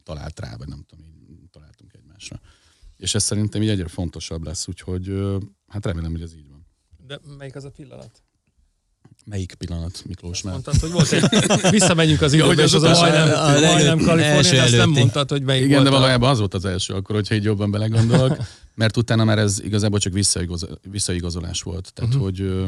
talált 0.03 0.40
rá, 0.40 0.57
vagy 0.57 0.68
nem 0.68 0.85
tudom, 0.87 1.05
így 1.31 1.51
találtunk 1.51 1.92
egymásra. 1.92 2.40
És 2.97 3.14
ez 3.14 3.23
szerintem 3.23 3.62
így 3.62 3.68
egyre 3.68 3.88
fontosabb 3.88 4.44
lesz, 4.44 4.68
úgyhogy 4.68 5.12
hát 5.66 5.87
remélem, 5.87 6.11
hogy 6.11 6.23
ez 6.23 6.35
így 6.35 6.49
van. 6.49 6.66
De 7.07 7.21
melyik 7.37 7.55
az 7.55 7.64
a 7.64 7.71
pillanat? 7.71 8.23
Melyik 9.28 9.54
pillanat, 9.54 10.02
Miklós? 10.06 10.42
Mert 10.42 10.54
Mondtad, 10.54 10.80
hogy 10.80 10.90
volt 10.92 11.12
egy... 11.12 11.70
Visszamegyünk 11.78 12.20
az 12.20 12.32
időbe, 12.32 12.62
és 12.62 12.72
az 12.72 12.82
az 12.82 12.98
a 12.98 13.00
majdnem, 13.00 13.28
a 13.38 13.50
majdnem 13.50 13.98
első 13.98 14.04
Kalifornia, 14.04 14.62
azt 14.62 14.76
nem 14.76 14.90
mondtad, 14.90 15.30
hogy 15.30 15.42
melyik 15.42 15.64
igen, 15.64 15.74
volt 15.76 15.88
de 15.88 15.94
a- 15.94 15.98
valójában 15.98 16.30
az 16.30 16.38
volt 16.38 16.54
az 16.54 16.64
első, 16.64 16.94
akkor, 16.94 17.14
hogyha 17.14 17.34
így 17.34 17.44
jobban 17.44 17.70
belegondolok, 17.70 18.36
mert 18.74 18.96
utána 18.96 19.24
már 19.24 19.38
ez 19.38 19.60
igazából 19.60 19.98
csak 19.98 20.12
visszaigaz, 20.12 20.66
visszaigazolás 20.82 21.62
volt. 21.62 21.92
Tehát, 21.94 22.14
uh-huh. 22.14 22.28
hogy, 22.28 22.66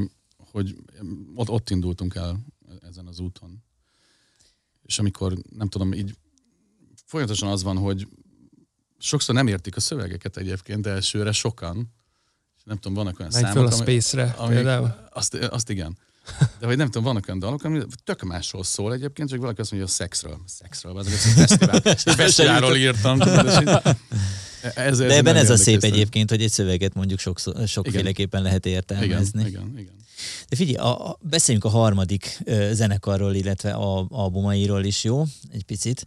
hogy 0.53 0.77
ott, 1.35 1.49
ott 1.49 1.71
indultunk 1.71 2.15
el 2.15 2.41
ezen 2.89 3.07
az 3.07 3.19
úton. 3.19 3.63
És 4.83 4.99
amikor, 4.99 5.35
nem 5.57 5.69
tudom, 5.69 5.93
így 5.93 6.15
folyamatosan 7.07 7.49
az 7.49 7.63
van, 7.63 7.77
hogy 7.77 8.09
sokszor 8.99 9.35
nem 9.35 9.47
értik 9.47 9.77
a 9.77 9.81
szövegeket 9.81 10.37
egyébként 10.37 10.87
elsőre 10.87 11.33
sokan. 11.33 11.93
Nem 12.65 12.77
tudom, 12.77 12.95
vannak 12.95 13.19
olyan 13.19 13.31
föl 13.31 13.41
számok, 13.41 13.71
a 13.71 13.75
ami- 13.75 13.83
Space-re 13.83 14.35
ami- 14.39 14.55
például. 14.55 14.95
azt, 15.11 15.35
azt 15.35 15.71
igen. 15.71 15.99
De 16.59 16.67
hogy 16.67 16.77
nem 16.77 16.87
tudom, 16.87 17.03
vannak 17.03 17.25
olyan 17.29 17.39
dalok, 17.39 17.65
ami 17.65 17.81
tök 18.05 18.23
másról 18.23 18.65
szól 18.65 18.93
egyébként, 18.93 19.29
csak 19.29 19.41
valaki 19.41 19.61
azt 19.61 19.71
mondja, 19.71 19.89
hogy 19.89 19.99
a 19.99 20.05
szexről. 20.05 20.41
Szexről, 20.47 20.99
az 20.99 21.07
egy 21.07 21.13
fesztivál, 21.13 21.81
fesztiválról 22.27 22.77
írtam. 22.77 23.21
így- 23.21 23.69
ez, 24.75 24.99
De 24.99 25.17
ebben 25.17 25.37
ez 25.37 25.51
a 25.51 25.57
szép 25.57 25.83
egyébként. 25.83 26.31
hogy 26.31 26.43
egy 26.43 26.51
szöveget 26.51 26.95
mondjuk 26.95 27.19
sokszor, 27.19 27.69
sokféleképpen 27.69 28.43
lehet 28.43 28.67
értelmezni. 28.67 29.41
Igen, 29.41 29.51
igen, 29.51 29.79
igen. 29.79 29.95
De 30.49 30.57
figyelj, 30.57 30.77
a, 30.77 31.09
a, 31.09 31.19
beszéljünk 31.21 31.67
a 31.67 31.69
harmadik 31.69 32.39
ö, 32.45 32.71
zenekarról, 32.73 33.35
illetve 33.35 33.73
a 33.73 34.07
albumairól 34.11 34.85
is, 34.85 35.05
jó? 35.05 35.25
Egy 35.53 35.65
picit. 35.65 36.07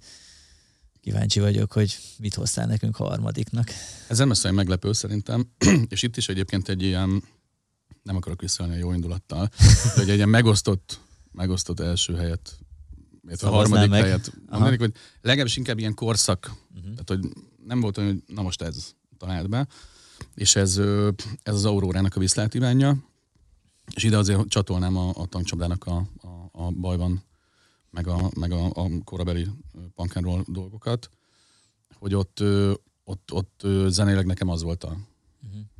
Kíváncsi 1.01 1.39
vagyok, 1.39 1.71
hogy 1.71 1.97
mit 2.17 2.33
hoztál 2.33 2.65
nekünk 2.65 2.95
harmadiknak. 2.95 3.71
Ez 4.07 4.19
olyan 4.19 4.55
meglepő 4.55 4.93
szerintem, 4.93 5.49
és 5.89 6.03
itt 6.03 6.17
is 6.17 6.29
egyébként 6.29 6.69
egy 6.69 6.81
ilyen, 6.83 7.23
nem 8.03 8.15
akarok 8.15 8.41
visszaállni 8.41 8.75
a 8.75 8.79
jó 8.79 8.93
indulattal, 8.93 9.49
de 9.95 10.01
egy 10.01 10.07
ilyen 10.07 10.29
megosztott, 10.29 10.99
megosztott 11.31 11.79
első 11.79 12.15
helyet, 12.15 12.57
illetve 13.25 13.47
a 13.47 13.51
harmadik 13.51 13.89
meg. 13.89 14.01
helyet 14.01 14.31
mondanék, 14.49 14.79
hogy 14.79 14.93
legalábbis 15.21 15.57
inkább 15.57 15.79
ilyen 15.79 15.93
korszak, 15.93 16.51
Uh-huh. 16.75 17.03
tehát 17.05 17.09
hogy 17.09 17.43
nem 17.65 17.79
volt 17.79 17.97
olyan, 17.97 18.09
hogy 18.09 18.35
na 18.35 18.41
most 18.41 18.61
ez 18.61 18.93
talált 19.17 19.49
be, 19.49 19.67
és 20.35 20.55
ez, 20.55 20.77
ez 21.43 21.53
az 21.53 21.65
Aurórának 21.65 22.15
a 22.15 22.19
viszlátívánja, 22.19 22.97
és 23.95 24.03
ide 24.03 24.17
azért 24.17 24.47
csatolnám 24.47 24.97
a, 24.97 25.09
a 25.15 25.25
tankcsapdának 25.25 25.85
a, 25.85 25.95
a, 26.21 26.49
a 26.51 26.71
bajban, 26.71 27.23
meg 27.89 28.07
a, 28.07 28.31
meg 28.35 28.51
a, 28.51 28.65
a 28.65 28.89
korabeli 29.03 29.47
pankánról 29.95 30.43
dolgokat, 30.47 31.09
hogy 31.93 32.13
ott, 32.13 32.43
ott, 33.03 33.31
ott 33.31 33.59
ö, 33.63 33.87
zenéleg 33.89 34.25
nekem 34.25 34.49
az 34.49 34.63
volt 34.63 34.83
a. 34.83 34.97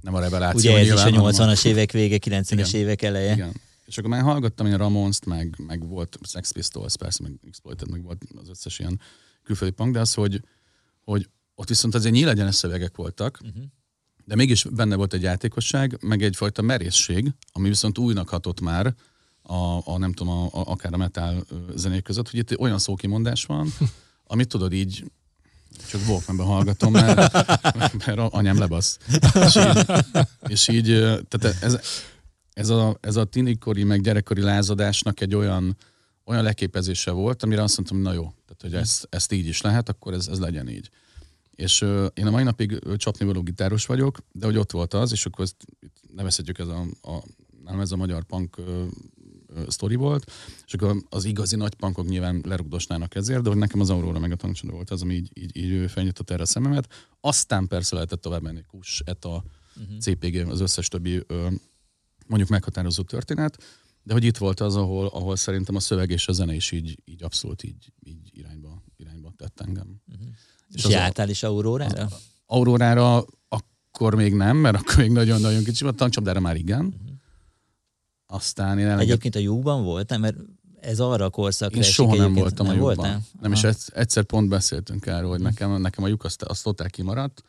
nem 0.03 0.13
a 0.13 0.19
reveláció. 0.19 0.71
Ugye 0.71 0.79
ez 0.79 0.85
is 0.85 0.91
a 0.91 1.09
nyilván, 1.09 1.33
hanem 1.33 1.55
80-as 1.55 1.65
évek 1.65 1.91
vége, 1.91 2.17
90-es 2.25 2.51
Igen. 2.51 2.81
évek 2.81 3.01
eleje. 3.01 3.33
Igen. 3.33 3.53
És 3.85 3.97
akkor 3.97 4.09
már 4.09 4.21
hallgattam 4.21 4.65
én 4.65 4.77
Ramones-t, 4.77 5.25
meg, 5.25 5.55
meg 5.67 5.87
volt 5.87 6.17
Sex 6.23 6.51
Pistols, 6.51 6.95
persze, 6.97 7.23
meg 7.23 7.31
Exploited, 7.47 7.89
meg 7.89 8.03
volt 8.03 8.23
az 8.41 8.49
összes 8.49 8.79
ilyen 8.79 8.99
külföldi 9.43 9.73
punk, 9.73 9.93
de 9.93 9.99
az, 9.99 10.13
hogy, 10.13 10.41
hogy 11.03 11.29
ott 11.55 11.67
viszont 11.67 11.95
azért 11.95 12.13
nyílegyenes 12.13 12.55
szövegek 12.55 12.95
voltak, 12.95 13.39
Uh-huh. 13.43 13.63
de 14.25 14.35
mégis 14.35 14.63
benne 14.63 14.95
volt 14.95 15.13
egy 15.13 15.21
játékosság, 15.21 15.97
meg 16.01 16.23
egyfajta 16.23 16.61
merészség, 16.61 17.31
ami 17.51 17.67
viszont 17.67 17.97
újnak 17.97 18.29
hatott 18.29 18.61
már 18.61 18.95
a, 19.41 19.91
a 19.91 19.97
nem 19.97 20.13
tudom, 20.13 20.33
a, 20.33 20.45
a, 20.45 20.49
akár 20.51 20.93
a 20.93 20.97
metal 20.97 21.45
zenék 21.75 22.03
között, 22.03 22.29
hogy 22.29 22.39
itt 22.39 22.59
olyan 22.59 22.79
szókimondás 22.79 23.45
van, 23.45 23.67
amit 24.33 24.47
tudod 24.47 24.73
így, 24.73 25.03
Csak 25.89 26.01
Walkmanben 26.07 26.45
hallgatom, 26.45 26.91
mert, 26.91 28.05
mert 28.05 28.19
anyám 28.19 28.57
lebasz. 28.57 28.97
És 29.33 29.55
így, 29.55 29.85
és 30.47 30.67
így 30.67 30.85
tehát 31.27 31.57
ez, 31.61 31.79
ez 32.53 32.69
a, 32.69 32.97
ez 33.01 33.15
a 33.15 33.25
tinikori, 33.25 33.83
meg 33.83 34.01
gyerekkori 34.01 34.41
lázadásnak 34.41 35.21
egy 35.21 35.35
olyan, 35.35 35.77
olyan 36.25 36.43
leképezése 36.43 37.11
volt, 37.11 37.43
amire 37.43 37.63
azt 37.63 37.77
mondtam, 37.77 38.01
na 38.01 38.13
jó, 38.13 38.21
tehát 38.21 38.61
hogy 38.61 38.73
ezt, 38.73 39.07
ezt 39.09 39.31
így 39.31 39.47
is 39.47 39.61
lehet, 39.61 39.89
akkor 39.89 40.13
ez, 40.13 40.27
ez 40.27 40.39
legyen 40.39 40.69
így. 40.69 40.89
És 41.55 41.81
én 42.13 42.27
a 42.27 42.31
mai 42.31 42.43
napig 42.43 42.79
csapnivaló 42.97 43.41
gitáros 43.41 43.85
vagyok, 43.85 44.17
de 44.31 44.45
hogy 44.45 44.57
ott 44.57 44.71
volt 44.71 44.93
az, 44.93 45.11
és 45.11 45.25
akkor 45.25 45.45
ezt 45.45 45.55
nevezhetjük 46.15 46.59
ez 46.59 46.67
a, 46.67 46.85
a 47.01 47.23
nem 47.63 47.79
ez 47.79 47.91
a 47.91 47.95
magyar 47.95 48.23
punk 48.23 48.57
sztori 49.67 49.95
volt, 49.95 50.31
és 50.65 50.73
akkor 50.73 51.03
az 51.09 51.25
igazi 51.25 51.55
nagy 51.55 51.73
punkok 51.73 52.07
nyilván 52.07 52.41
lerugdosnának 52.45 53.15
ezért, 53.15 53.41
de 53.41 53.49
hogy 53.49 53.57
nekem 53.57 53.79
az 53.79 53.89
Aurora 53.89 54.19
meg 54.19 54.31
a 54.31 54.35
tankcsodó 54.35 54.73
volt 54.73 54.89
az, 54.89 55.01
ami 55.01 55.13
így, 55.13 55.31
így, 55.33 55.55
így 55.55 55.91
felnyitott 55.91 56.29
erre 56.29 56.41
a 56.41 56.45
szememet. 56.45 57.13
Aztán 57.19 57.67
persze 57.67 57.95
lehetett 57.95 58.21
tovább 58.21 58.41
menni 58.41 58.63
Kus, 58.67 59.01
ETA, 59.05 59.43
uh-huh. 59.75 59.97
CPG, 59.97 60.35
az 60.49 60.59
összes 60.59 60.87
többi 60.87 61.25
mondjuk 62.27 62.49
meghatározó 62.49 63.03
történet, 63.03 63.63
de 64.03 64.13
hogy 64.13 64.23
itt 64.23 64.37
volt 64.37 64.59
az, 64.59 64.75
ahol, 64.75 65.07
ahol 65.07 65.35
szerintem 65.35 65.75
a 65.75 65.79
szöveg 65.79 66.09
és 66.09 66.27
a 66.27 66.31
zene 66.31 66.53
is 66.53 66.71
így, 66.71 67.01
így 67.05 67.23
abszolút 67.23 67.63
így, 67.63 67.91
így 67.99 68.29
irányba, 68.31 68.83
irányba 68.97 69.33
tett 69.37 69.61
engem. 69.61 70.01
Uh-huh. 70.07 70.27
És, 70.69 70.83
és 70.83 70.89
jártál 70.89 71.29
is 71.29 71.43
Aurórára? 71.43 72.07
Aurórára 72.45 73.25
akkor 73.47 74.15
még 74.15 74.33
nem, 74.33 74.57
mert 74.57 74.75
akkor 74.75 74.97
még 74.97 75.11
nagyon-nagyon 75.11 75.63
kicsi 75.63 75.83
volt, 75.83 75.95
tankcsapdára 75.95 76.39
már 76.39 76.55
igen. 76.55 76.85
Uh-huh. 76.85 77.12
Aztán 78.33 78.79
én 78.79 78.85
elenged... 78.85 79.07
Egyébként 79.07 79.35
a 79.35 79.39
Júban 79.39 79.83
voltam, 79.83 80.21
mert 80.21 80.37
ez 80.79 80.99
arra 80.99 81.25
a 81.25 81.29
korszakra 81.29 81.77
Én 81.77 81.83
soha 81.83 82.15
nem 82.15 82.33
voltam 82.33 82.65
nem 82.65 82.75
a 82.75 82.77
Júban. 82.77 83.25
Nem, 83.41 83.51
is 83.51 83.63
egyszer 83.93 84.23
pont 84.23 84.49
beszéltünk 84.49 85.05
erről, 85.05 85.29
hogy 85.29 85.39
nekem, 85.39 85.81
nekem 85.81 86.03
a 86.03 86.07
lyuk 86.07 86.23
azt, 86.23 86.41
azt 86.41 86.63
totál 86.63 86.89
kimaradt. 86.89 87.43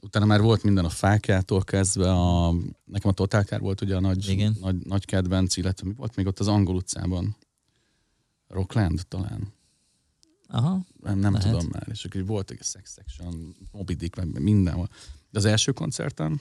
Utána 0.00 0.24
már 0.24 0.40
volt 0.40 0.62
minden 0.62 0.84
a 0.84 0.88
fákjától 0.88 1.64
kezdve, 1.64 2.12
a, 2.12 2.54
nekem 2.84 3.10
a 3.10 3.12
Totálkár 3.12 3.60
volt 3.60 3.80
ugye 3.80 3.96
a 3.96 4.00
nagy, 4.00 4.28
Igen. 4.28 4.56
nagy, 4.60 4.76
nagy 4.76 5.04
kedvenc, 5.04 5.56
illetve 5.56 5.86
mi 5.88 5.94
volt 5.96 6.16
még 6.16 6.26
ott 6.26 6.38
az 6.38 6.48
Angol 6.48 6.74
utcában? 6.74 7.36
Rockland 8.48 9.06
talán. 9.08 9.52
Aha. 10.48 10.80
Nem, 11.02 11.18
nem 11.18 11.34
tudom 11.34 11.66
már. 11.72 11.86
És 11.90 12.04
akkor 12.04 12.26
volt 12.26 12.50
egy 12.50 12.62
Sex 12.62 12.92
Section, 12.94 13.56
Moby 13.72 13.94
Dick, 13.94 14.16
meg 14.16 14.40
minden. 14.40 14.88
De 15.30 15.38
az 15.38 15.44
első 15.44 15.72
koncerten, 15.72 16.40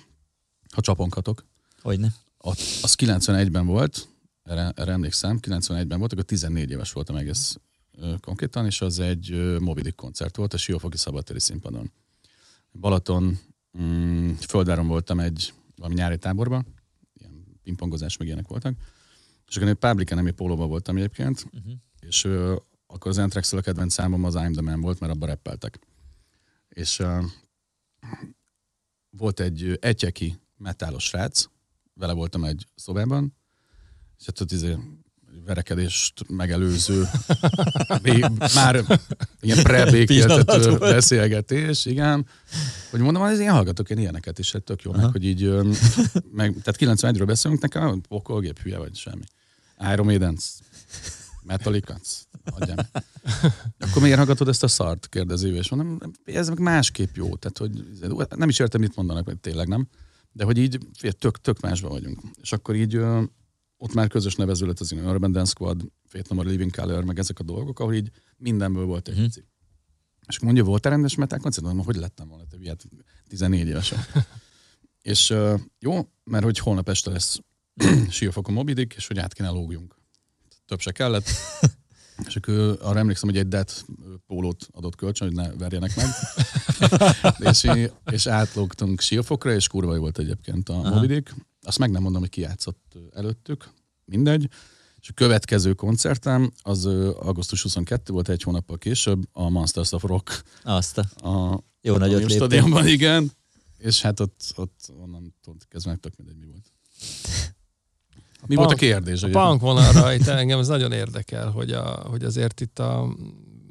ha 0.72 0.82
csaponkatok, 0.82 1.46
Hogyne. 1.82 2.14
Az 2.42 2.96
91-ben 2.98 3.66
volt, 3.66 4.08
erre, 4.44 4.72
erre 4.76 4.92
emlékszem, 4.92 5.40
91-ben 5.42 6.00
volt, 6.00 6.12
akkor 6.12 6.24
14 6.24 6.72
éves 6.72 6.92
voltam 6.92 7.16
egész 7.16 7.58
ö, 7.92 8.16
konkrétan, 8.22 8.66
és 8.66 8.82
az 8.82 9.00
egy 9.00 9.32
ö, 9.32 9.60
Moby 9.60 9.82
Dick 9.82 9.96
koncert 9.96 10.36
volt 10.36 10.54
a 10.54 10.58
Siófoki 10.58 10.98
Szabadtéri 10.98 11.40
színpadon. 11.40 11.92
Balaton, 12.72 13.40
mm, 13.80 14.32
Földváron 14.32 14.88
voltam 14.88 15.20
egy 15.20 15.54
valami 15.76 15.96
nyári 15.96 16.18
táborban, 16.18 16.66
ilyen 17.14 17.60
pingpongozás 17.64 18.18
meg 18.18 18.28
ilyenek 18.28 18.48
voltak, 18.48 18.76
és 19.48 19.56
akkor 19.56 19.68
egy 19.68 19.76
Public 19.76 20.12
Enemy 20.12 20.32
pólóban 20.32 20.68
voltam 20.68 20.98
egyébként, 20.98 21.46
uh-huh. 21.52 21.74
és 22.00 22.24
ö, 22.24 22.56
akkor 22.88 23.12
az 23.12 23.18
anthrax 23.18 23.54
a 23.54 23.62
kedvenc 23.62 23.94
számom 23.94 24.24
az 24.24 24.34
I'm 24.38 24.52
the 24.52 24.62
Man 24.62 24.82
volt, 24.82 25.00
mert 25.00 25.14
abban 25.14 25.30
reppeltek. 25.30 25.80
És 26.70 27.00
uh, 27.00 27.24
volt 29.10 29.40
egy 29.40 29.78
egyeki 29.82 30.40
metálos 30.58 31.04
srác, 31.04 31.46
vele 32.00 32.14
voltam 32.14 32.44
egy 32.44 32.68
szobában, 32.76 33.36
és 34.20 34.26
hát 34.26 34.42
ott 34.42 34.52
izé 34.52 34.78
verekedést 35.46 36.30
megelőző, 36.30 37.10
már 38.56 38.86
ilyen 39.40 39.64
prebékéltető 39.64 40.78
beszélgetés, 40.78 41.86
igen. 41.86 42.28
Hogy 42.90 43.00
mondom, 43.00 43.24
hogy 43.24 43.40
én 43.40 43.50
hallgatok 43.50 43.90
én 43.90 43.98
ilyeneket 43.98 44.40
is, 44.40 44.52
hát 44.52 44.64
tök 44.64 44.82
jó, 44.82 44.92
Aha. 44.92 45.02
meg, 45.02 45.12
hogy 45.12 45.26
így, 45.26 45.50
meg, 46.32 46.56
tehát 46.64 47.00
91-ről 47.00 47.24
beszélünk, 47.26 47.62
nekem 47.62 48.02
pokolgép 48.02 48.60
hülye 48.60 48.78
vagy 48.78 48.96
semmi. 48.96 49.24
Iron 49.94 50.06
Maiden, 50.06 50.38
Metallica, 51.44 52.00
adjam. 52.44 52.78
Akkor 53.80 54.02
miért 54.02 54.18
hallgatod 54.18 54.48
ezt 54.48 54.64
a 54.64 54.68
szart, 54.68 55.10
kérdezi 55.10 55.50
és 55.50 55.70
mondom, 55.70 56.00
ez 56.26 56.48
meg 56.50 56.60
másképp 56.60 57.16
jó, 57.16 57.36
tehát 57.36 57.58
hogy 57.58 57.86
nem 58.36 58.50
is 58.50 58.60
értem, 58.60 58.82
mit 58.82 58.96
mondanak, 58.96 59.26
hogy 59.26 59.38
tényleg 59.38 59.68
nem. 59.68 59.88
De 60.32 60.44
hogy 60.44 60.58
így 60.58 60.78
tök, 61.18 61.42
tök 61.42 61.60
másban 61.60 61.92
vagyunk. 61.92 62.22
És 62.42 62.52
akkor 62.52 62.76
így 62.76 62.96
ott 63.78 63.94
már 63.94 64.08
közös 64.08 64.36
nevező 64.36 64.66
lett 64.66 64.80
az 64.80 64.92
Urban 64.92 65.32
Dance 65.32 65.52
Squad, 65.52 65.92
No 66.30 66.42
Living 66.42 66.76
Color, 66.76 67.04
meg 67.04 67.20
ezek 67.20 67.40
a 67.40 67.44
dolgok, 67.44 67.80
ahol 67.80 67.94
így 67.94 68.12
mindenből 68.38 68.86
volt 68.86 69.08
egy 69.08 69.14
uh-huh. 69.18 69.34
És 70.28 70.36
akkor 70.36 70.48
mondja, 70.48 70.64
volt-e 70.64 70.90
rendes 70.90 71.16
metal 71.16 71.40
koncert? 71.40 71.66
Mondom, 71.66 71.86
hogy 71.86 71.96
lettem 71.96 72.28
volna 72.28 72.46
több 72.46 72.62
ilyet 72.62 72.86
14 73.28 73.68
évesen. 73.68 74.00
és 75.02 75.30
uh, 75.30 75.60
jó, 75.80 76.10
mert 76.24 76.44
hogy 76.44 76.60
holnap 76.60 76.90
este 76.90 77.12
lesz 77.12 77.40
Siófokon 78.10 78.54
Mobidik, 78.54 78.94
és 78.94 79.08
hogy 79.08 79.20
át 79.20 79.34
kéne 79.34 79.50
lógjunk. 79.50 79.96
Több 80.66 80.80
se 80.80 80.92
kellett. 80.92 81.30
És 82.28 82.36
akkor 82.36 82.78
arra 82.82 83.00
emlékszem, 83.00 83.30
hogy 83.30 83.38
egy 83.38 83.48
det 83.48 83.86
pólót 84.28 84.68
adott 84.72 84.96
kölcsön, 84.96 85.28
hogy 85.28 85.36
ne 85.36 85.52
verjenek 85.54 85.96
meg. 85.96 86.08
és, 87.52 87.68
és 88.12 88.28
átlógtunk 88.28 89.02
Siófokra, 89.02 89.54
és 89.54 89.68
kurva 89.68 89.94
jó 89.94 90.00
volt 90.00 90.20
egyébként 90.20 90.70
a 90.70 90.76
Mobidik. 90.76 91.36
Azt 91.62 91.78
meg 91.78 91.92
nem 91.92 92.02
mondom, 92.02 92.22
hogy 92.22 92.30
ki 92.30 92.42
játszott 92.42 92.98
előttük, 93.14 93.70
mindegy. 94.06 94.50
És 95.02 95.10
a 95.10 95.14
következő 95.14 95.74
koncertem 95.74 96.52
az 96.62 96.86
augusztus 96.86 97.62
22 97.62 98.14
volt 98.14 98.30
egy 98.30 98.44
hónappal 98.44 98.78
később, 98.78 99.24
a 99.32 99.50
Monsters 99.50 99.92
of 99.92 100.04
Rock. 100.04 100.44
Azt 100.64 100.98
a, 100.98 101.30
a 101.30 101.64
jó 101.82 101.98
nagyot 101.98 102.32
stadionban, 102.32 102.88
igen. 102.88 103.32
És 103.78 104.02
hát 104.02 104.20
ott, 104.20 104.54
ott 104.56 104.92
onnan 105.00 105.36
kezdve 105.68 105.96
tök 105.96 106.16
mindegy 106.18 106.38
mi 106.38 106.46
volt. 106.46 106.72
A 108.42 108.46
mi 108.48 108.56
punk, 108.56 108.68
volt 108.68 108.72
a 108.72 108.80
kérdés? 108.80 109.24
A 109.24 109.30
punk 109.30 109.62
vonalra 109.62 110.14
itt 110.14 110.28
engem 110.28 110.60
ez 110.60 110.68
nagyon 110.68 110.92
érdekel, 110.92 111.50
hogy, 111.50 111.72
a, 111.72 112.06
hogy 112.10 112.24
azért 112.24 112.62
itt 112.62 112.80
a, 112.80 113.16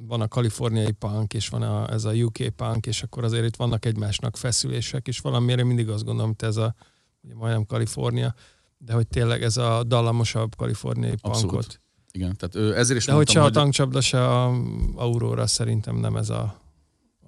van 0.07 0.21
a 0.21 0.29
kaliforniai 0.29 0.93
punk, 0.93 1.35
és 1.35 1.49
van 1.49 1.62
a, 1.62 1.93
ez 1.93 2.05
a 2.05 2.12
UK 2.12 2.39
punk, 2.57 2.87
és 2.87 3.03
akkor 3.03 3.25
azért 3.25 3.45
itt 3.45 3.57
vannak 3.57 3.85
egymásnak 3.85 4.37
feszülések, 4.37 5.09
és 5.09 5.19
valamiért 5.19 5.61
én 5.61 5.66
mindig 5.66 5.89
azt 5.89 6.05
gondolom, 6.05 6.35
hogy 6.39 6.49
ez 6.49 6.57
a 6.57 6.75
ugye 7.23 7.35
majdnem 7.35 7.66
Kalifornia, 7.66 8.35
de 8.79 8.93
hogy 8.93 9.07
tényleg 9.07 9.43
ez 9.43 9.57
a 9.57 9.85
dallamosabb 9.85 10.57
kaliforniai 10.57 11.14
Abszolút. 11.21 11.51
punkot. 11.51 11.81
Igen, 12.12 12.37
tehát 12.37 12.77
ezért 12.77 12.99
is 12.99 13.05
De 13.05 13.12
mondtam, 13.12 13.43
hogy... 13.43 13.51
a 13.51 13.55
tankcsapda 13.55 14.01
se 14.01 14.25
a 14.25 14.55
Aurora 14.95 15.47
szerintem 15.47 15.97
nem 15.97 16.16
ez 16.16 16.31
a 16.31 16.61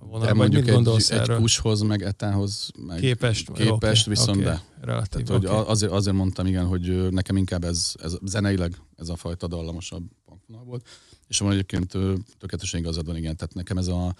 vonal. 0.07 0.27
De 0.27 0.35
mondjuk 0.35 0.65
mit 0.65 0.89
egy, 0.89 1.19
egy 1.19 1.37
kushoz, 1.37 1.81
meg 1.81 2.03
etához, 2.03 2.71
meg 2.87 3.01
képest, 3.01 3.53
képest 3.53 4.07
okay, 4.07 4.15
viszont 4.15 4.41
okay, 4.41 4.51
de. 4.51 4.63
Relatív, 4.81 5.23
Tehát, 5.23 5.45
okay. 5.45 5.57
hogy 5.57 5.67
azért, 5.69 5.93
azért 5.93 6.17
mondtam, 6.17 6.47
igen, 6.47 6.67
hogy 6.67 7.11
nekem 7.11 7.37
inkább 7.37 7.65
ez, 7.65 7.95
ez 8.03 8.17
zeneileg 8.25 8.81
ez 8.97 9.09
a 9.09 9.17
fajta 9.17 9.47
dallamosabb 9.47 10.05
punkvonal 10.25 10.65
volt. 10.65 10.87
És 11.29 11.39
van 11.39 11.53
egyébként 11.53 11.91
tökéletesen 12.39 12.81
igazad 12.81 13.07
van, 13.07 13.17
igen, 13.17 13.37
tehát 13.37 13.55
nekem 13.55 13.79
ez 13.79 13.89
a 13.89 14.15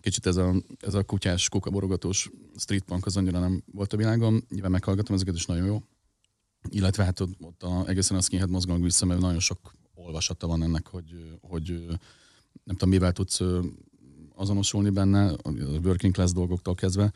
kicsit 0.00 0.26
ez 0.26 0.36
a, 0.36 0.54
ez 0.80 0.94
a 0.94 1.02
kutyás, 1.02 1.48
kukaborogatós 1.48 2.30
street 2.56 2.82
punk 2.82 3.06
az 3.06 3.16
annyira 3.16 3.38
nem 3.38 3.62
volt 3.72 3.92
a 3.92 3.96
világom. 3.96 4.42
Nyilván 4.48 4.70
meghallgatom 4.70 5.14
ezeket, 5.14 5.34
is 5.34 5.46
nagyon 5.46 5.66
jó. 5.66 5.82
Illetve 6.68 7.04
hát 7.04 7.20
ott, 7.20 7.36
ott 7.40 7.62
a, 7.62 7.88
egészen 7.88 8.16
a 8.16 8.20
skinhead 8.20 8.50
mozgalmak 8.50 8.84
vissza, 8.84 9.06
mert 9.06 9.20
nagyon 9.20 9.40
sok 9.40 9.74
olvasata 9.94 10.46
van 10.46 10.62
ennek, 10.62 10.86
hogy, 10.86 11.38
hogy 11.40 11.84
nem 12.64 12.76
tudom, 12.76 12.88
mivel 12.88 13.12
tudsz 13.12 13.40
azonosulni 14.38 14.90
benne, 14.90 15.28
a 15.42 15.50
working 15.82 16.14
class 16.14 16.32
dolgoktól 16.32 16.74
kezdve, 16.74 17.12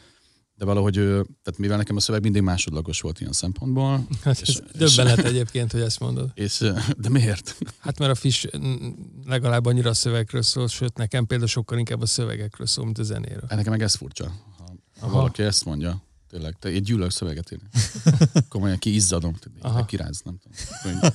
de 0.55 0.65
valahogy, 0.65 0.95
tehát 0.95 1.59
mivel 1.59 1.77
nekem 1.77 1.97
a 1.97 2.01
szöveg 2.01 2.23
mindig 2.23 2.43
másodlagos 2.43 3.01
volt 3.01 3.21
ilyen 3.21 3.33
szempontból. 3.33 4.07
Hát 4.25 4.41
és, 4.41 4.49
ez 4.49 4.63
és, 4.73 4.95
döbbenet 4.95 5.25
egyébként, 5.25 5.73
hogy 5.73 5.81
ezt 5.81 6.01
mondod. 6.01 6.31
És, 6.45 6.59
de 6.97 7.09
miért? 7.09 7.57
Hát 7.79 7.99
mert 7.99 8.11
a 8.11 8.15
Fish 8.15 8.49
legalább 9.27 9.67
annyira 9.67 9.91
a 9.91 9.95
szövegről 9.95 10.43
szól, 10.43 10.69
sőt 10.69 10.97
nekem 10.97 11.27
például 11.27 11.49
sokkal 11.49 11.79
inkább 11.79 12.01
a 12.01 12.07
szövegekről 12.07 12.67
szól, 12.67 12.85
mint 12.85 12.99
a 12.99 13.03
zenéről. 13.03 13.45
Hát 13.49 13.57
nekem 13.57 13.73
meg 13.73 13.83
ez 13.83 13.95
furcsa, 13.95 14.33
ha, 14.59 14.75
ha 15.01 15.09
valaki 15.09 15.43
ezt 15.43 15.65
mondja. 15.65 16.03
Tényleg, 16.31 16.57
te 16.59 16.69
egy 16.69 16.83
gyűlök 16.83 17.11
szöveget 17.11 17.53
írni. 17.53 17.69
Komolyan 18.49 18.79
kiizzadom, 18.79 19.35
kiráz, 19.87 20.21
nem 20.25 20.39
tudom. 20.39 21.11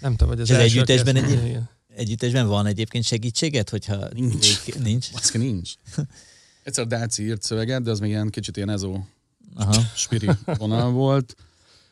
Nem 0.00 0.16
tudom, 0.16 0.28
hogy 0.28 0.40
az, 0.40 0.50
az 0.50 0.56
együttesben 0.56 1.16
egy, 1.16 1.58
együttesben 1.96 2.46
van 2.46 2.66
egyébként 2.66 3.04
segítséget, 3.04 3.70
hogyha 3.70 4.08
nincs. 4.12 4.64
Vég... 4.64 4.74
nincs? 4.82 5.12
Baszki, 5.12 5.38
nincs. 5.38 5.72
Egyszer 6.62 6.84
a 6.84 6.86
Dáci 6.86 7.22
írt 7.22 7.42
szöveget, 7.42 7.82
de 7.82 7.90
az 7.90 7.98
még 7.98 8.10
ilyen 8.10 8.30
kicsit 8.30 8.56
ilyen 8.56 8.70
ezó 8.70 9.06
Aha. 9.54 9.82
spiri 9.94 10.28
vonal 10.44 10.90
volt. 10.90 11.36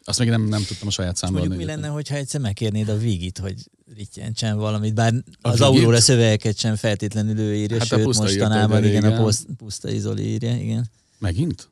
Azt 0.04 0.18
még 0.18 0.28
nem, 0.28 0.42
nem 0.42 0.64
tudtam 0.64 0.88
a 0.88 0.90
saját 0.90 1.16
számban. 1.16 1.40
Mondjuk 1.40 1.60
mi 1.60 1.66
lenne, 1.66 1.88
hogyha 1.88 2.14
egyszer 2.14 2.40
megkérnéd 2.40 2.88
a 2.88 2.98
Vigit, 2.98 3.38
hogy 3.38 3.70
rittjentsen 3.96 4.56
valamit, 4.56 4.94
bár 4.94 5.14
a 5.40 5.48
az 5.48 5.60
Aurora 5.60 6.00
szövegeket 6.00 6.56
sem 6.56 6.76
feltétlenül 6.76 7.38
ő 7.38 7.54
írja, 7.54 7.78
hát 7.78 7.86
sőt 7.86 8.04
mostanában 8.04 8.84
igen, 8.84 9.04
igen, 9.04 9.12
a 9.12 9.22
poszt, 9.22 9.46
Puszta 9.56 9.90
Izoli 9.90 10.22
írja, 10.22 10.56
igen. 10.56 10.90
Megint? 11.18 11.70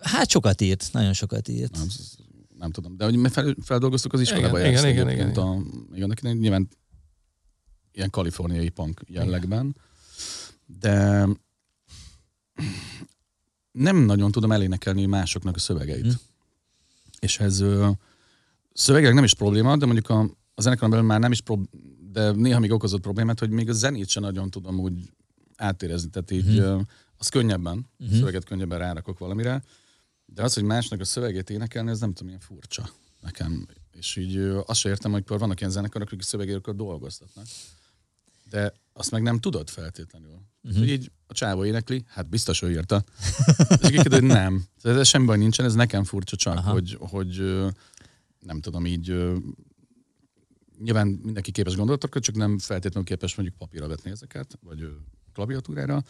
Hát 0.00 0.30
sokat 0.30 0.60
írt, 0.60 0.88
nagyon 0.92 1.12
sokat 1.12 1.48
írt. 1.48 1.76
Nem, 1.76 1.86
nem 2.58 2.70
tudom, 2.70 2.96
de 2.96 3.04
hogy 3.04 3.18
fel, 3.30 3.56
feldolgoztuk 3.62 4.12
az 4.12 4.20
iskolába. 4.20 4.58
Igen, 4.58 4.70
igen, 4.70 4.88
igen, 4.88 5.10
igen, 5.10 5.28
igen. 5.30 5.44
A, 5.44 5.62
igen, 5.94 6.36
nyilván 6.36 6.68
ilyen 7.92 8.10
kaliforniai 8.10 8.68
punk 8.68 9.00
jellegben, 9.06 9.76
de 10.80 11.26
nem 13.72 13.96
nagyon 13.96 14.30
tudom 14.30 14.52
elénekelni 14.52 15.06
másoknak 15.06 15.56
a 15.56 15.58
szövegeit. 15.58 16.12
Hm. 16.12 16.18
És 17.18 17.40
ez 17.40 17.60
ö, 17.60 17.90
nem 18.86 19.24
is 19.24 19.34
probléma, 19.34 19.76
de 19.76 19.84
mondjuk 19.86 20.08
a, 20.08 20.20
a 20.54 20.60
zenekaron 20.60 20.90
belül 20.90 21.06
már 21.06 21.20
nem 21.20 21.32
is 21.32 21.40
prob- 21.40 21.70
de 22.12 22.30
néha 22.30 22.58
még 22.58 22.72
okozott 22.72 23.00
problémát, 23.00 23.38
hogy 23.38 23.50
még 23.50 23.68
a 23.68 23.72
zenét 23.72 24.08
sem 24.08 24.22
nagyon 24.22 24.50
tudom 24.50 24.78
úgy 24.78 25.10
átérezni, 25.56 26.10
tehát 26.10 26.30
így 26.30 26.58
hm. 26.58 26.78
az 27.16 27.28
könnyebben, 27.28 27.74
hm. 27.74 28.04
a 28.04 28.08
mhm. 28.08 28.14
szöveget 28.14 28.44
könnyebben 28.44 28.78
rárakok 28.78 29.18
valamire, 29.18 29.62
de 30.26 30.42
az, 30.42 30.54
hogy 30.54 30.64
másnak 30.64 31.00
a 31.00 31.04
szövegét 31.04 31.50
énekelni, 31.50 31.90
ez 31.90 32.00
nem 32.00 32.12
tudom, 32.12 32.28
ilyen 32.28 32.40
furcsa 32.40 32.90
nekem. 33.20 33.66
És 33.92 34.16
így 34.16 34.36
azt 34.66 34.80
sem 34.80 34.90
értem, 34.90 35.12
hogy 35.12 35.24
vannak 35.26 35.60
ilyen 35.60 35.72
zenekarok, 35.72 36.08
akik 36.08 36.22
szövegéről 36.22 36.74
dolgoztatnak 36.74 37.46
de 38.52 38.72
azt 38.92 39.10
meg 39.10 39.22
nem 39.22 39.38
tudod 39.38 39.70
feltétlenül. 39.70 40.40
Uh-huh. 40.62 40.80
Hogy 40.80 40.88
így 40.88 41.10
a 41.26 41.34
csávó 41.34 41.64
énekli, 41.64 42.04
hát 42.06 42.28
biztos 42.28 42.60
hogy 42.60 42.70
írta. 42.70 43.04
És 43.80 43.88
kiked, 43.88 44.12
hogy 44.12 44.22
nem. 44.22 44.64
Ez 44.82 45.08
semmi 45.08 45.26
baj 45.26 45.36
nincsen, 45.36 45.64
ez 45.64 45.74
nekem 45.74 46.04
furcsa 46.04 46.36
csak, 46.36 46.58
hogy, 46.58 46.96
hogy 47.00 47.62
nem 48.38 48.60
tudom, 48.60 48.86
így 48.86 49.06
nyilván 50.78 51.06
mindenki 51.06 51.50
képes 51.50 51.76
gondolatokat, 51.76 52.22
csak 52.22 52.34
nem 52.34 52.58
feltétlenül 52.58 53.08
képes 53.08 53.34
mondjuk 53.34 53.58
papírra 53.58 53.88
vetni 53.88 54.10
ezeket, 54.10 54.58
vagy 54.62 54.88
klaviatúrára, 55.32 56.02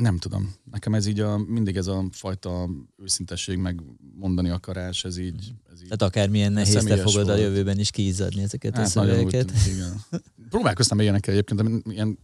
nem 0.00 0.18
tudom. 0.18 0.54
Nekem 0.70 0.94
ez 0.94 1.06
így 1.06 1.20
a, 1.20 1.38
mindig 1.38 1.76
ez 1.76 1.86
a 1.86 2.04
fajta 2.10 2.68
őszintesség, 2.96 3.58
meg 3.58 3.82
mondani 4.14 4.48
akarás, 4.48 5.04
ez 5.04 5.16
így... 5.16 5.54
Ez 5.72 5.82
így 5.82 5.88
Tehát 5.88 6.02
akármilyen 6.02 6.52
nehéz, 6.52 6.84
te 6.84 6.96
fogod 6.96 7.26
volt. 7.26 7.28
a 7.28 7.36
jövőben 7.36 7.78
is 7.78 7.90
kiizzadni 7.90 8.42
ezeket 8.42 8.74
hát, 8.74 8.86
a 8.86 8.88
szövegeket. 8.88 9.46
Tűnt, 9.46 9.66
igen. 9.66 10.04
Próbálkoztam 10.48 11.00
ilyenekkel 11.00 11.32
egyébként, 11.32 11.62
de 11.62 11.90
ilyen, 11.92 12.18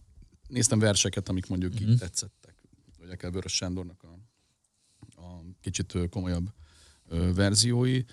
néztem 0.47 0.79
verseket, 0.79 1.29
amik 1.29 1.47
mondjuk 1.47 1.73
mm. 1.73 1.77
így 1.81 1.87
mhm. 1.87 1.97
tetszettek. 1.97 2.63
Vagy 2.99 3.09
akár 3.09 3.31
Vörös 3.31 3.55
Sándornak 3.55 4.03
a, 4.03 4.19
a 5.21 5.43
kicsit 5.61 5.93
komolyabb 6.09 6.49
ö, 7.07 7.33
verziói, 7.33 8.03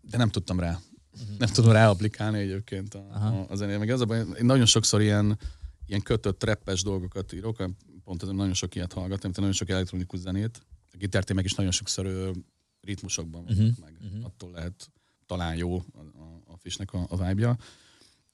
de 0.00 0.16
nem 0.16 0.28
tudtam 0.28 0.60
rá. 0.60 0.70
Mm. 0.72 1.36
Nem 1.38 1.48
tudom 1.48 1.72
rá 1.72 1.94
egyébként 2.32 2.94
a, 2.94 2.98
a, 2.98 3.46
a 3.48 3.54
zenére. 3.54 3.78
Meg 3.78 3.90
az 3.90 4.00
a 4.00 4.04
baj, 4.04 4.18
én 4.18 4.44
nagyon 4.44 4.66
sokszor 4.66 5.00
ilyen, 5.00 5.38
ilyen 5.86 6.02
kötött, 6.02 6.38
treppes 6.38 6.82
dolgokat 6.82 7.32
írok, 7.32 7.60
pont 8.06 8.32
nagyon 8.32 8.54
sok 8.54 8.74
ilyet 8.74 8.92
hallgatom, 8.92 9.30
nagyon 9.34 9.52
sok 9.52 9.68
elektronikus 9.68 10.18
zenét. 10.18 10.60
A 10.92 10.96
gitártémek 10.96 11.44
is 11.44 11.54
nagyon 11.54 11.72
sokszor 11.72 12.32
ritmusokban 12.80 13.44
vannak 13.44 13.58
uh-huh. 13.58 13.78
meg. 13.80 13.96
Uh-huh. 14.04 14.24
Attól 14.24 14.50
lehet 14.50 14.90
talán 15.26 15.56
jó 15.56 15.76
a, 15.76 15.98
a, 15.98 16.42
a 16.46 16.56
fésnek 16.56 16.92
a, 16.92 17.06
a 17.08 17.26
vibe 17.26 17.56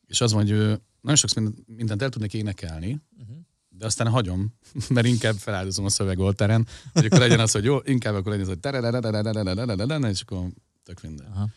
És 0.06 0.20
az 0.20 0.32
van, 0.32 0.46
hogy 0.46 0.56
nagyon 1.00 1.16
sokszor 1.16 1.42
mindent, 1.42 1.66
mindent 1.66 2.02
el 2.02 2.08
tudnék 2.08 2.34
énekelni, 2.34 3.00
uh-huh. 3.20 3.36
de 3.68 3.86
aztán 3.86 4.08
hagyom, 4.08 4.54
mert 4.94 5.06
inkább 5.06 5.36
feláldozom 5.36 5.84
a 5.84 5.88
szövegoltáren, 5.88 6.66
hogy 6.92 7.04
akkor 7.04 7.18
legyen 7.18 7.40
az, 7.40 7.52
hogy 7.52 7.64
jó, 7.64 7.78
inkább 7.84 8.14
akkor 8.14 8.32
legyen 8.32 8.46
az, 8.46 8.50
hogy 8.50 8.60
és 10.08 10.20
akkor 10.20 10.48
tök 10.82 11.02
minden. 11.02 11.26
Aha. 11.26 11.48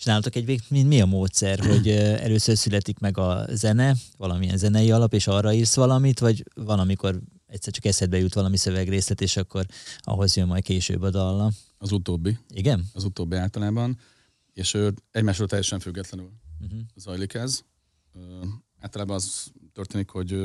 És 0.00 0.06
nálatok 0.06 0.34
egy 0.34 0.62
mi, 0.68 0.82
mi 0.82 1.00
a 1.00 1.06
módszer, 1.06 1.58
hogy 1.58 1.88
először 1.88 2.56
születik 2.56 2.98
meg 2.98 3.18
a 3.18 3.46
zene, 3.50 3.94
valamilyen 4.16 4.56
zenei 4.56 4.90
alap, 4.90 5.14
és 5.14 5.26
arra 5.26 5.52
írsz 5.52 5.74
valamit, 5.74 6.18
vagy 6.18 6.44
van, 6.54 6.78
amikor 6.78 7.20
egyszer 7.50 7.72
csak 7.72 7.84
eszedbe 7.84 8.18
jut 8.18 8.34
valami 8.34 8.56
szövegrészlet, 8.56 9.20
és 9.20 9.36
akkor 9.36 9.66
ahhoz 9.98 10.36
jön 10.36 10.46
majd 10.46 10.62
később 10.62 11.02
a 11.02 11.10
dalla. 11.10 11.50
Az 11.78 11.92
utóbbi. 11.92 12.38
Igen? 12.48 12.84
Az 12.92 13.04
utóbbi 13.04 13.36
általában. 13.36 13.98
És 14.52 14.78
egymásról 15.10 15.48
teljesen 15.48 15.80
függetlenül 15.80 16.30
uh-huh. 16.60 16.80
zajlik 16.96 17.34
ez. 17.34 17.60
Általában 18.80 19.14
az 19.14 19.52
történik, 19.72 20.08
hogy 20.08 20.42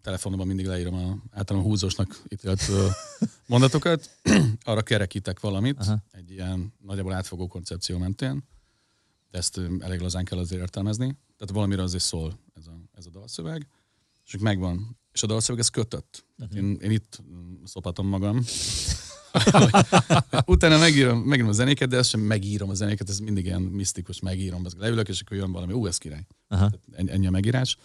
telefonomban 0.00 0.46
mindig 0.46 0.66
leírom 0.66 0.94
a 0.94 1.22
általában 1.30 1.68
húzósnak 1.68 2.22
ítélt 2.28 2.62
mondatokat, 3.46 4.18
arra 4.64 4.82
kerekítek 4.82 5.40
valamit, 5.40 5.78
Aha. 5.78 6.02
egy 6.10 6.30
ilyen 6.30 6.72
nagyjából 6.82 7.12
átfogó 7.12 7.46
koncepció 7.46 7.98
mentén, 7.98 8.44
de 9.30 9.38
ezt 9.38 9.60
elég 9.78 10.00
lazán 10.00 10.24
kell 10.24 10.38
azért 10.38 10.60
értelmezni. 10.60 11.06
Tehát 11.36 11.54
valamire 11.54 11.82
azért 11.82 12.02
szól 12.02 12.38
ez 12.54 12.66
a, 12.66 12.80
ez 12.92 13.06
a 13.06 13.10
dalszöveg, 13.10 13.68
és 14.24 14.36
megvan. 14.36 14.98
És 15.16 15.22
a 15.22 15.26
dalszöveg 15.26 15.60
ez 15.60 15.68
kötött. 15.68 16.24
Uh-huh. 16.38 16.56
én, 16.56 16.78
én 16.82 16.90
itt 16.90 17.22
szopatom 17.64 18.06
magam. 18.06 18.44
Utána 20.46 20.78
megírom, 20.78 21.18
megírom 21.18 21.50
a 21.50 21.52
zenéket, 21.52 21.88
de 21.88 21.96
ezt 21.96 22.08
sem 22.08 22.20
megírom 22.20 22.68
a 22.68 22.74
zenéket, 22.74 23.08
ez 23.08 23.18
mindig 23.18 23.44
ilyen 23.44 23.62
misztikus, 23.62 24.20
megírom, 24.20 24.64
az 24.64 24.74
leülök, 24.78 25.08
és 25.08 25.20
akkor 25.20 25.36
jön 25.36 25.52
valami, 25.52 25.72
ú, 25.72 25.86
ez 25.86 25.98
király. 25.98 26.26
Aha. 26.48 26.70
Ennyi 26.92 27.26
a 27.26 27.30
megírás. 27.30 27.76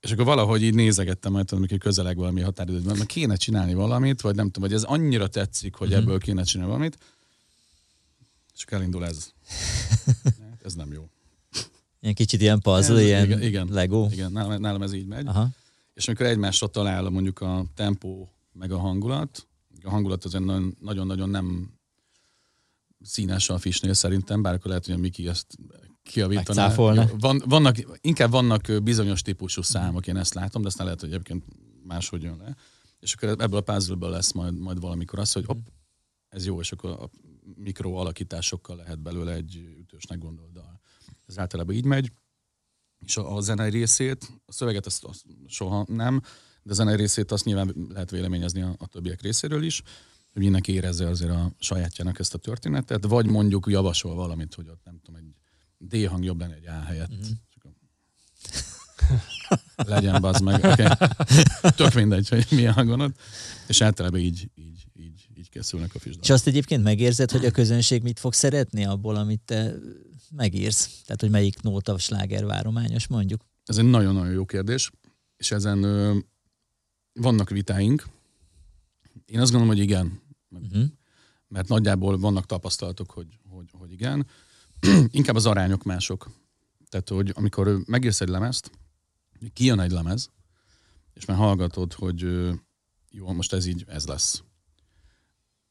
És 0.00 0.12
akkor 0.12 0.24
valahogy 0.24 0.62
így 0.62 0.74
nézegettem, 0.74 1.32
majd 1.32 1.44
tudom, 1.44 1.64
amikor 1.64 1.78
közeleg 1.78 2.16
valami 2.16 2.40
határidőben, 2.40 2.96
mert 2.96 3.08
kéne 3.08 3.36
csinálni 3.36 3.74
valamit, 3.74 4.20
vagy 4.20 4.34
nem 4.34 4.50
tudom, 4.50 4.68
vagy 4.68 4.78
ez 4.78 4.82
annyira 4.82 5.28
tetszik, 5.28 5.74
hogy 5.74 5.88
mm-hmm. 5.88 5.98
ebből 5.98 6.18
kéne 6.18 6.42
csinálni 6.42 6.72
valamit, 6.72 6.98
és 8.54 8.64
elindul 8.68 9.06
ez. 9.06 9.32
ez 10.64 10.74
nem 10.74 10.92
jó. 10.92 11.08
Ilyen 12.00 12.14
kicsit 12.14 12.40
ilyen 12.40 12.60
puzzle, 12.60 12.94
ez, 12.94 13.04
ilyen 13.04 13.24
igen, 13.24 13.42
igen, 13.42 13.68
Lego. 13.70 14.08
Igen, 14.10 14.32
nálam, 14.32 14.60
nálam 14.60 14.82
ez 14.82 14.92
így 14.92 15.06
megy. 15.06 15.26
Aha. 15.26 15.48
És 15.94 16.06
amikor 16.06 16.26
egymásra 16.26 16.66
talál 16.66 17.08
mondjuk 17.08 17.40
a 17.40 17.64
tempó 17.74 18.28
meg 18.52 18.72
a 18.72 18.78
hangulat, 18.78 19.48
a 19.82 19.90
hangulat 19.90 20.24
az 20.24 20.32
nagyon-nagyon 20.80 21.28
nem 21.28 21.78
színes 23.00 23.50
a 23.50 23.58
fisnél 23.58 23.92
szerintem, 23.92 24.42
bár 24.42 24.54
akkor 24.54 24.66
lehet, 24.66 24.86
hogy 24.86 24.94
a 24.94 24.98
Miki 24.98 25.28
ezt 25.28 25.46
kiavítaná. 26.02 26.74
Van, 27.18 27.42
vannak, 27.44 27.76
inkább 28.00 28.30
vannak 28.30 28.82
bizonyos 28.82 29.22
típusú 29.22 29.62
számok, 29.62 30.06
én 30.06 30.16
ezt 30.16 30.34
látom, 30.34 30.62
de 30.62 30.68
aztán 30.68 30.84
lehet, 30.84 31.00
hogy 31.00 31.08
egyébként 31.08 31.44
máshogy 31.82 32.22
jön 32.22 32.36
le. 32.36 32.56
És 33.00 33.14
akkor 33.14 33.28
ebből 33.28 33.58
a 33.58 33.72
puzzle 33.72 34.08
lesz 34.08 34.32
majd, 34.32 34.58
majd 34.58 34.80
valamikor 34.80 35.18
az, 35.18 35.32
hogy 35.32 35.44
hopp, 35.44 35.66
ez 36.28 36.46
jó, 36.46 36.60
és 36.60 36.72
akkor 36.72 36.90
a 36.90 37.10
mikro 37.56 37.92
alakításokkal 37.92 38.76
lehet 38.76 39.00
belőle 39.00 39.32
egy 39.32 39.56
ütősnek 39.78 40.18
gondolt 40.18 40.52
dal. 40.52 40.80
Ez 41.26 41.38
általában 41.38 41.74
így 41.74 41.84
megy, 41.84 42.12
és 43.04 43.16
a, 43.16 43.36
a 43.36 43.40
zenei 43.40 43.70
részét, 43.70 44.40
a 44.46 44.52
szöveget 44.52 44.86
azt, 44.86 45.04
azt 45.04 45.24
soha 45.46 45.84
nem, 45.88 46.20
de 46.62 46.72
a 46.72 46.74
zenei 46.74 46.96
részét 46.96 47.32
azt 47.32 47.44
nyilván 47.44 47.74
lehet 47.88 48.10
véleményezni 48.10 48.62
a, 48.62 48.74
a 48.78 48.86
többiek 48.86 49.22
részéről 49.22 49.62
is, 49.62 49.82
hogy 50.32 50.42
mindenki 50.42 50.72
érezze 50.72 51.08
azért 51.08 51.30
a 51.30 51.52
sajátjának 51.58 52.18
ezt 52.18 52.34
a 52.34 52.38
történetet, 52.38 53.04
vagy 53.06 53.26
mondjuk 53.26 53.66
javasol 53.68 54.14
valamit, 54.14 54.54
hogy 54.54 54.68
ott 54.68 54.84
nem 54.84 55.00
tudom, 55.02 55.20
egy 55.20 55.34
D 55.78 56.08
hang 56.08 56.24
jobb 56.24 56.40
lenne 56.40 56.54
egy 56.54 56.66
A 56.66 56.80
helyett. 56.80 57.14
Mm-hmm. 57.14 57.32
Legyen 59.76 60.20
bazd 60.20 60.42
meg. 60.42 60.64
Okay. 60.64 60.86
Tök 61.76 61.94
mindegy, 61.94 62.28
hogy 62.28 62.46
milyen 62.50 62.72
hangon 62.72 63.00
ott. 63.00 63.16
És 63.66 63.80
általában 63.80 64.20
így, 64.20 64.50
így, 64.54 64.84
így, 64.96 65.28
így 65.34 65.48
készülnek 65.48 65.94
a 65.94 65.98
fisdalok. 65.98 66.24
És 66.24 66.30
azt 66.30 66.46
egyébként 66.46 66.82
megérzed, 66.82 67.30
hogy 67.30 67.44
a 67.44 67.50
közönség 67.50 68.02
mit 68.02 68.18
fog 68.18 68.32
szeretni 68.32 68.84
abból, 68.84 69.16
amit 69.16 69.40
te 69.44 69.74
megírsz? 70.36 71.02
Tehát, 71.04 71.20
hogy 71.20 71.30
melyik 71.30 71.62
nóta 71.62 71.98
sláger 71.98 72.44
várományos 72.44 73.06
mondjuk? 73.06 73.44
Ez 73.64 73.78
egy 73.78 73.84
nagyon-nagyon 73.84 74.32
jó 74.32 74.44
kérdés, 74.44 74.90
és 75.36 75.50
ezen 75.50 75.82
ö, 75.82 76.18
vannak 77.12 77.50
vitáink. 77.50 78.06
Én 79.26 79.40
azt 79.40 79.50
gondolom, 79.50 79.74
hogy 79.74 79.84
igen. 79.84 80.22
Uh-huh. 80.50 80.84
Mert 81.48 81.68
nagyjából 81.68 82.18
vannak 82.18 82.46
tapasztalatok, 82.46 83.10
hogy, 83.10 83.38
hogy, 83.48 83.70
hogy 83.72 83.92
igen. 83.92 84.26
inkább 85.10 85.36
az 85.36 85.46
arányok 85.46 85.82
mások. 85.82 86.30
Tehát, 86.88 87.08
hogy 87.08 87.32
amikor 87.34 87.80
megírsz 87.86 88.20
egy 88.20 88.28
lemezt, 88.28 88.70
kijön 89.52 89.80
egy 89.80 89.90
lemez, 89.90 90.30
és 91.14 91.24
már 91.24 91.36
hallgatod, 91.36 91.92
hogy 91.92 92.50
jó, 93.10 93.32
most 93.32 93.52
ez 93.52 93.66
így, 93.66 93.84
ez 93.88 94.06
lesz. 94.06 94.42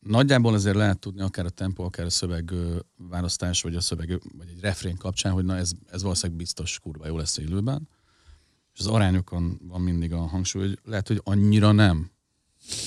Nagyjából 0.04 0.54
azért 0.54 0.76
lehet 0.76 1.00
tudni, 1.00 1.22
akár 1.22 1.46
a 1.46 1.50
tempo, 1.50 1.84
akár 1.84 2.06
a 2.06 2.10
szöveg 2.10 2.54
választás, 2.96 3.62
vagy 3.62 3.76
a 3.76 3.82
szöveg, 3.82 4.22
vagy 4.38 4.48
egy 4.50 4.60
refrén 4.60 4.98
kapcsán, 4.98 5.32
hogy 5.32 5.46
na 5.46 5.56
ez, 5.56 5.72
ez 5.92 6.02
valószínűleg 6.02 6.38
biztos 6.38 6.80
kurva 6.80 7.08
jó 7.08 7.18
lesz 7.18 7.38
élőben. 7.38 7.90
És 8.74 8.80
az 8.80 8.88
arányokon 8.88 9.60
van 9.64 9.82
mindig 9.82 10.14
a 10.14 10.18
hangsúly, 10.18 10.68
hogy 10.68 10.80
lehet, 10.84 11.08
hogy 11.08 11.22
annyira 11.24 11.72
nem. 11.72 12.12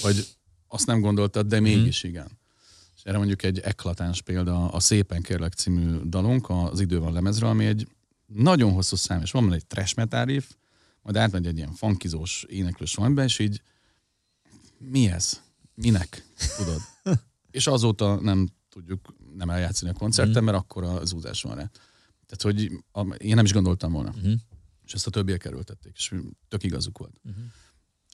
Vagy 0.03 0.27
azt 0.69 0.87
nem 0.87 1.01
gondoltad, 1.01 1.47
de 1.47 1.61
mégis 1.61 2.07
mm. 2.07 2.09
igen. 2.09 2.39
Erre 3.03 3.17
mondjuk 3.17 3.43
egy 3.43 3.59
eklatáns 3.59 4.23
példa 4.23 4.69
a 4.69 4.81
Szépen 4.81 5.23
kérlek 5.23 5.53
című 5.53 6.01
dalunk, 6.05 6.51
az 6.51 6.81
Idő 6.81 6.99
van 6.99 7.12
lemezről, 7.12 7.51
ami 7.51 7.64
egy 7.67 7.89
nagyon 8.27 8.73
hosszú 8.73 8.97
szám, 8.97 9.21
és 9.23 9.31
van 9.31 9.43
benne 9.43 9.55
egy 9.55 9.67
trash 9.67 9.97
metal 9.97 10.25
riff, 10.25 10.45
majd 11.03 11.17
átmegy 11.17 11.47
egy 11.47 11.57
ilyen 11.57 11.73
funkizós 11.73 12.45
éneklős 12.49 12.95
valamiben, 12.95 13.25
és 13.25 13.39
így 13.39 13.62
mi 14.79 15.11
ez? 15.11 15.43
Minek? 15.75 16.27
Tudod? 16.57 16.81
És 17.57 17.67
azóta 17.67 18.21
nem 18.21 18.49
tudjuk 18.69 19.15
nem 19.37 19.51
eljátszani 19.51 19.91
a 19.91 19.95
koncerten, 19.95 20.43
mm. 20.43 20.45
mert 20.45 20.57
akkor 20.57 20.85
a 20.85 21.05
zúzás 21.05 21.43
van 21.43 21.55
rá. 21.55 21.71
Tehát, 22.27 22.43
hogy 22.43 22.73
a, 22.93 23.15
én 23.15 23.35
nem 23.35 23.45
is 23.45 23.53
gondoltam 23.53 23.93
volna. 23.93 24.15
Mm. 24.27 24.33
És 24.85 24.93
ezt 24.93 25.07
a 25.07 25.11
többiek 25.11 25.39
kerültették, 25.39 25.93
és 25.97 26.15
tök 26.49 26.63
igazuk 26.63 26.99
volt. 26.99 27.21
Mm. 27.29 27.45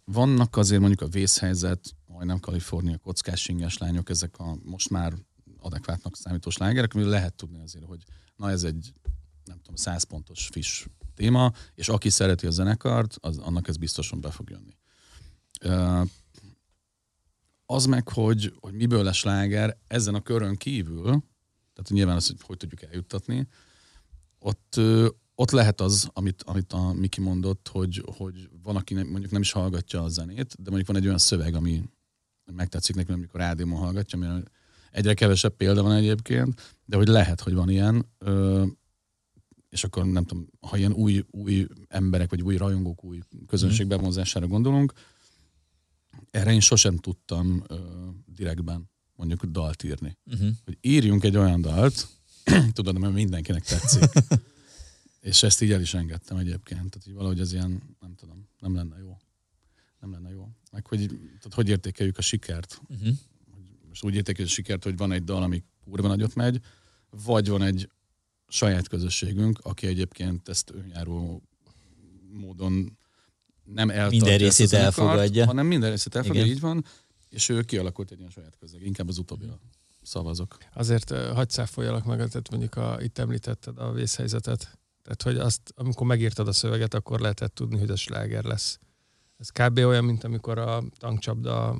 Vannak 0.04 0.56
azért 0.56 0.80
mondjuk 0.80 1.00
a 1.00 1.12
vészhelyzet, 1.12 1.94
majdnem 2.06 2.40
Kalifornia, 2.40 2.98
kockás 2.98 3.48
inges 3.48 3.78
lányok, 3.78 4.10
ezek 4.10 4.38
a 4.38 4.56
most 4.62 4.90
már 4.90 5.14
adekvátnak 5.58 6.16
számító 6.16 6.50
slágerek, 6.50 6.94
amiről 6.94 7.12
lehet 7.12 7.34
tudni 7.34 7.60
azért, 7.60 7.84
hogy 7.84 8.04
na 8.36 8.50
ez 8.50 8.64
egy 8.64 8.92
nem 9.44 9.56
tudom, 9.56 9.76
100 9.76 10.02
pontos 10.02 10.48
fish 10.52 10.86
téma, 11.14 11.52
és 11.74 11.88
aki 11.88 12.10
szereti 12.10 12.46
a 12.46 12.50
zenekart, 12.50 13.16
az, 13.20 13.38
annak 13.38 13.68
ez 13.68 13.76
biztosan 13.76 14.20
be 14.20 14.30
fog 14.30 14.50
jönni. 14.50 14.76
Az 17.72 17.86
meg, 17.86 18.08
hogy, 18.08 18.54
hogy 18.60 18.72
miből 18.72 19.02
lesz 19.02 19.16
sláger 19.16 19.78
ezen 19.86 20.14
a 20.14 20.20
körön 20.20 20.56
kívül, 20.56 21.04
tehát 21.72 21.88
nyilván 21.88 22.16
az, 22.16 22.26
hogy 22.26 22.36
hogy 22.40 22.56
tudjuk 22.56 22.82
eljuttatni, 22.82 23.48
ott, 24.38 24.80
ott 25.34 25.50
lehet 25.50 25.80
az, 25.80 26.10
amit, 26.12 26.42
amit 26.42 26.72
a 26.72 26.92
Miki 26.92 27.20
mondott, 27.20 27.68
hogy, 27.72 28.02
hogy 28.16 28.48
van, 28.62 28.76
aki 28.76 28.94
nem, 28.94 29.06
mondjuk 29.06 29.32
nem 29.32 29.40
is 29.40 29.52
hallgatja 29.52 30.02
a 30.02 30.08
zenét, 30.08 30.54
de 30.62 30.68
mondjuk 30.70 30.86
van 30.86 30.96
egy 30.96 31.06
olyan 31.06 31.18
szöveg, 31.18 31.54
ami 31.54 31.82
megtetszik 32.52 32.94
neki, 32.94 33.12
amikor 33.12 33.40
rádióban 33.40 33.78
hallgatja, 33.78 34.18
ami 34.18 34.42
egyre 34.90 35.14
kevesebb 35.14 35.56
példa 35.56 35.82
van 35.82 35.92
egyébként, 35.92 36.76
de 36.84 36.96
hogy 36.96 37.08
lehet, 37.08 37.40
hogy 37.40 37.54
van 37.54 37.70
ilyen, 37.70 38.06
és 39.68 39.84
akkor 39.84 40.06
nem 40.06 40.24
tudom, 40.24 40.46
ha 40.60 40.76
ilyen 40.76 40.92
új, 40.92 41.24
új 41.30 41.66
emberek, 41.88 42.30
vagy 42.30 42.42
új 42.42 42.56
rajongók, 42.56 43.04
új 43.04 43.20
közönség 43.46 43.86
mhm. 43.86 43.96
bevonzására 43.96 44.46
gondolunk, 44.46 44.92
erre 46.30 46.52
én 46.52 46.60
sosem 46.60 46.96
tudtam 46.96 47.64
direktben 48.26 48.90
mondjuk 49.14 49.44
dalt 49.44 49.82
írni. 49.82 50.16
Uh-huh. 50.26 50.48
Hogy 50.64 50.78
írjunk 50.80 51.24
egy 51.24 51.36
olyan 51.36 51.60
dalt, 51.60 52.08
tudod, 52.72 52.98
mert 52.98 53.14
mindenkinek 53.14 53.64
tetszik. 53.64 54.10
És 55.20 55.42
ezt 55.42 55.62
így 55.62 55.72
el 55.72 55.80
is 55.80 55.94
engedtem 55.94 56.36
egyébként. 56.36 56.90
Tehát 56.90 57.04
hogy 57.04 57.14
valahogy 57.14 57.40
ez 57.40 57.52
ilyen, 57.52 57.82
nem 58.00 58.14
tudom, 58.14 58.48
nem 58.58 58.74
lenne 58.74 58.98
jó. 58.98 59.16
Nem 60.00 60.10
lenne 60.10 60.30
jó. 60.30 60.48
Meg 60.70 60.86
hogy, 60.86 61.06
tehát 61.06 61.54
hogy 61.54 61.68
értékeljük 61.68 62.18
a 62.18 62.22
sikert. 62.22 62.80
Uh-huh. 62.88 63.16
Most 63.88 64.04
úgy 64.04 64.14
értékeljük 64.14 64.50
a 64.50 64.54
sikert, 64.54 64.84
hogy 64.84 64.96
van 64.96 65.12
egy 65.12 65.24
dal, 65.24 65.42
ami 65.42 65.62
kurva 65.84 66.08
nagyot 66.08 66.34
megy, 66.34 66.60
vagy 67.10 67.48
van 67.48 67.62
egy 67.62 67.90
saját 68.48 68.88
közösségünk, 68.88 69.58
aki 69.62 69.86
egyébként 69.86 70.48
ezt 70.48 70.70
önjáró 70.70 71.42
módon 72.32 72.98
nem 73.74 73.90
eltartja 73.90 74.18
Minden 74.18 74.38
részét 74.38 74.72
elfogadja. 74.72 75.46
Hanem 75.46 75.66
minden 75.66 75.90
részét 75.90 76.16
elfogadja, 76.16 76.44
így 76.44 76.60
van, 76.60 76.84
és 77.28 77.48
ő 77.48 77.62
kialakult 77.62 78.10
egy 78.10 78.18
ilyen 78.18 78.30
saját 78.30 78.56
közeg. 78.60 78.82
Inkább 78.86 79.08
az 79.08 79.18
utóbbira 79.18 79.58
szavazok. 80.02 80.56
Azért 80.74 81.10
hagyd 81.10 81.50
száfoljalak 81.50 82.04
meg, 82.04 82.16
tehát 82.16 82.50
mondjuk 82.50 82.76
a, 82.76 82.96
itt 83.00 83.18
említetted 83.18 83.78
a 83.78 83.92
vészhelyzetet. 83.92 84.78
Tehát, 85.02 85.22
hogy 85.22 85.36
azt, 85.36 85.60
amikor 85.76 86.06
megírtad 86.06 86.48
a 86.48 86.52
szöveget, 86.52 86.94
akkor 86.94 87.20
lehetett 87.20 87.54
tudni, 87.54 87.78
hogy 87.78 87.90
a 87.90 87.96
sláger 87.96 88.44
lesz. 88.44 88.78
Ez 89.38 89.48
kb. 89.48 89.78
olyan, 89.78 90.04
mint 90.04 90.24
amikor 90.24 90.58
a 90.58 90.82
tankcsapda 90.98 91.78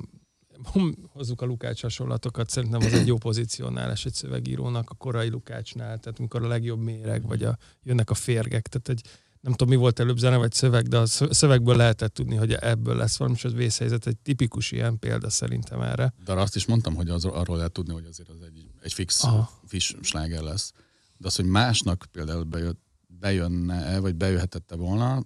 hozzuk 1.07 1.41
a 1.41 1.45
Lukács 1.45 1.81
hasonlatokat, 1.81 2.49
szerintem 2.49 2.81
az 2.81 2.93
egy 2.93 3.07
jó 3.07 3.17
pozícionálás 3.17 4.05
egy 4.05 4.13
szövegírónak 4.13 4.89
a 4.89 4.95
korai 4.95 5.29
Lukácsnál, 5.29 5.99
tehát 5.99 6.19
amikor 6.19 6.43
a 6.43 6.47
legjobb 6.47 6.79
méreg, 6.79 7.27
vagy 7.27 7.43
a, 7.43 7.57
jönnek 7.83 8.09
a 8.09 8.13
férgek, 8.13 8.67
tehát 8.67 8.89
egy, 8.89 9.01
nem 9.43 9.51
tudom, 9.51 9.73
mi 9.73 9.75
volt 9.75 9.99
előbb 9.99 10.17
zene 10.17 10.37
vagy 10.37 10.51
szöveg, 10.51 10.87
de 10.87 10.97
a 10.97 11.05
szövegből 11.05 11.75
lehetett 11.75 12.13
tudni, 12.13 12.35
hogy 12.35 12.53
ebből 12.53 12.95
lesz 12.95 13.17
valami, 13.17 13.35
és 13.35 13.43
az 13.43 13.53
vészhelyzet 13.53 14.07
egy 14.07 14.17
tipikus 14.17 14.71
ilyen 14.71 14.99
példa 14.99 15.29
szerintem 15.29 15.81
erre. 15.81 16.13
De 16.25 16.33
azt 16.33 16.55
is 16.55 16.65
mondtam, 16.65 16.95
hogy 16.95 17.09
az, 17.09 17.25
arról 17.25 17.57
lehet 17.57 17.71
tudni, 17.71 17.93
hogy 17.93 18.05
azért 18.05 18.29
az 18.29 18.41
egy, 18.41 18.67
egy 18.81 18.93
fix, 18.93 19.23
fix 19.65 19.95
sláger 20.01 20.41
lesz. 20.41 20.71
De 21.17 21.27
az, 21.27 21.35
hogy 21.35 21.45
másnak 21.45 22.05
például 22.11 22.43
bejött, 22.43 22.81
bejönne-e, 23.07 23.99
vagy 23.99 24.15
bejöhetette 24.15 24.75
volna, 24.75 25.23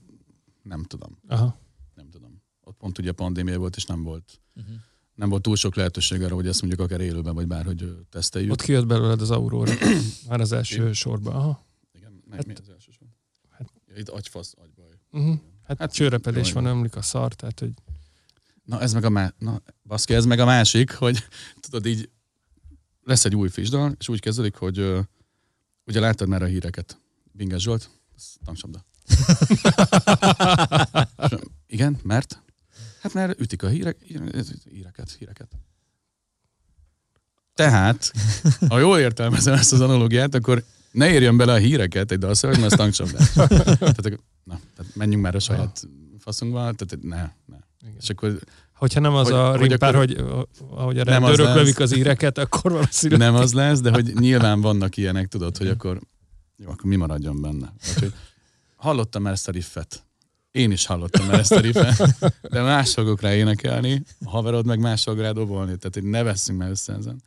nem 0.63 0.83
tudom. 0.83 1.19
Aha. 1.27 1.59
Nem 1.95 2.09
tudom. 2.09 2.41
Ott 2.61 2.77
pont 2.77 2.97
ugye 2.97 3.11
pandémia 3.11 3.57
volt, 3.57 3.75
és 3.75 3.85
nem 3.85 4.03
volt 4.03 4.41
uh-huh 4.55 4.75
nem 5.17 5.29
volt 5.29 5.41
túl 5.41 5.55
sok 5.55 5.75
lehetőség 5.75 6.21
arra, 6.21 6.35
hogy 6.35 6.47
ezt 6.47 6.61
mondjuk 6.61 6.81
akár 6.81 7.01
élőben, 7.01 7.35
vagy 7.35 7.47
bárhogy 7.47 8.05
teszteljük. 8.09 8.51
Ott 8.51 8.61
kijött 8.61 8.85
belőled 8.85 9.21
az 9.21 9.31
Aurora, 9.31 9.73
már 10.29 10.41
az 10.41 10.51
első 10.51 10.81
Igen. 10.81 10.93
sorban. 10.93 11.35
Aha. 11.35 11.65
Igen, 11.93 12.23
hát, 12.31 12.45
mi 12.45 12.53
az 12.53 12.69
első 12.69 12.91
itt 13.97 14.09
agyfasz, 14.09 14.53
agybaj. 14.57 14.99
Uh-huh. 15.11 15.39
Hát, 15.63 15.77
hát 15.77 15.93
csőrepedés 15.93 16.51
van, 16.51 16.65
ömlik 16.65 16.95
a 16.95 17.01
szar, 17.01 17.33
tehát 17.33 17.59
hogy... 17.59 17.73
Na 18.63 18.81
ez 18.81 18.93
meg 18.93 19.03
a, 19.03 19.09
má... 19.09 19.33
Na, 19.37 19.61
baszki, 19.83 20.13
ez 20.13 20.25
meg 20.25 20.39
a 20.39 20.45
másik, 20.45 20.91
hogy 20.91 21.23
tudod 21.59 21.85
így, 21.85 22.09
lesz 23.03 23.25
egy 23.25 23.35
új 23.35 23.49
fisdal, 23.49 23.95
és 23.99 24.09
úgy 24.09 24.19
kezdődik, 24.19 24.55
hogy 24.55 24.79
uh, 24.79 24.99
ugye 25.85 25.99
láttad 25.99 26.27
már 26.27 26.41
a 26.41 26.45
híreket. 26.45 26.99
Binges 27.31 27.61
Zsolt, 27.61 27.89
tanksabda. 28.45 28.85
Igen, 31.67 31.97
mert? 32.03 32.41
Hát 33.01 33.13
mert 33.13 33.39
ütik 33.39 33.63
a 33.63 33.67
hírek, 33.67 33.97
híreket, 34.63 35.11
híreket. 35.11 35.51
Tehát, 37.53 38.11
ha 38.69 38.79
jól 38.79 38.99
értelmezem 38.99 39.53
ezt 39.53 39.73
az 39.73 39.81
analógiát, 39.81 40.35
akkor 40.35 40.63
ne 40.91 41.09
érjön 41.11 41.37
bele 41.37 41.53
a 41.53 41.57
híreket 41.57 42.11
egy 42.11 42.19
dalszöveg, 42.19 42.59
mert 42.59 42.71
ez 42.71 42.77
tankcsapdás. 42.77 43.31
tehát, 43.33 44.19
na, 44.43 44.59
tehát 44.75 44.95
menjünk 44.95 45.23
már 45.23 45.35
a 45.35 45.39
saját 45.39 45.87
faszunkba, 46.19 46.57
tehát 46.59 46.97
ne, 47.01 47.31
ne. 47.45 47.57
Igen. 47.81 47.95
És 47.99 48.09
akkor 48.09 48.39
Hogyha 48.77 48.99
nem 48.99 49.13
az 49.13 49.25
hogy, 49.25 49.33
a 49.33 49.55
rimpár, 49.55 49.95
hogy, 49.95 50.11
akkor, 50.11 50.47
hogy 50.57 50.67
ahogy 50.69 50.99
a 50.99 51.03
rendőrök 51.03 51.55
lövik 51.55 51.79
az 51.79 51.95
íreket, 51.95 52.37
akkor 52.37 52.71
valószínűleg... 52.71 53.31
Nem 53.31 53.41
az 53.41 53.53
lesz, 53.53 53.81
de 53.81 53.91
hogy 53.91 54.13
nyilván 54.13 54.61
vannak 54.61 54.97
ilyenek, 54.97 55.27
tudod, 55.27 55.57
hogy 55.57 55.67
akkor 55.67 55.99
jó, 56.57 56.69
akkor 56.69 56.85
mi 56.85 56.95
maradjon 56.95 57.41
benne. 57.41 57.73
Vagy, 57.99 58.13
hallottam 58.75 59.21
már 59.21 59.33
ezt 59.33 59.47
a 59.47 59.51
riffet. 59.51 60.05
Én 60.51 60.71
is 60.71 60.85
hallottam 60.85 61.25
már 61.25 61.39
ezt 61.39 61.51
a 61.51 61.59
riffet, 61.59 62.15
de 62.51 62.61
más 62.61 62.93
fogok 62.93 63.21
rá 63.21 63.33
énekelni, 63.33 64.03
a 64.25 64.29
haverod 64.29 64.65
meg 64.65 64.79
más 64.79 65.03
fog 65.03 65.19
rá 65.19 65.31
dobolni, 65.31 65.77
tehát 65.77 65.93
hogy 65.93 66.03
ne 66.03 66.23
veszünk 66.23 66.59
már 66.59 66.69
össze 66.69 66.93
ezen. 66.93 67.21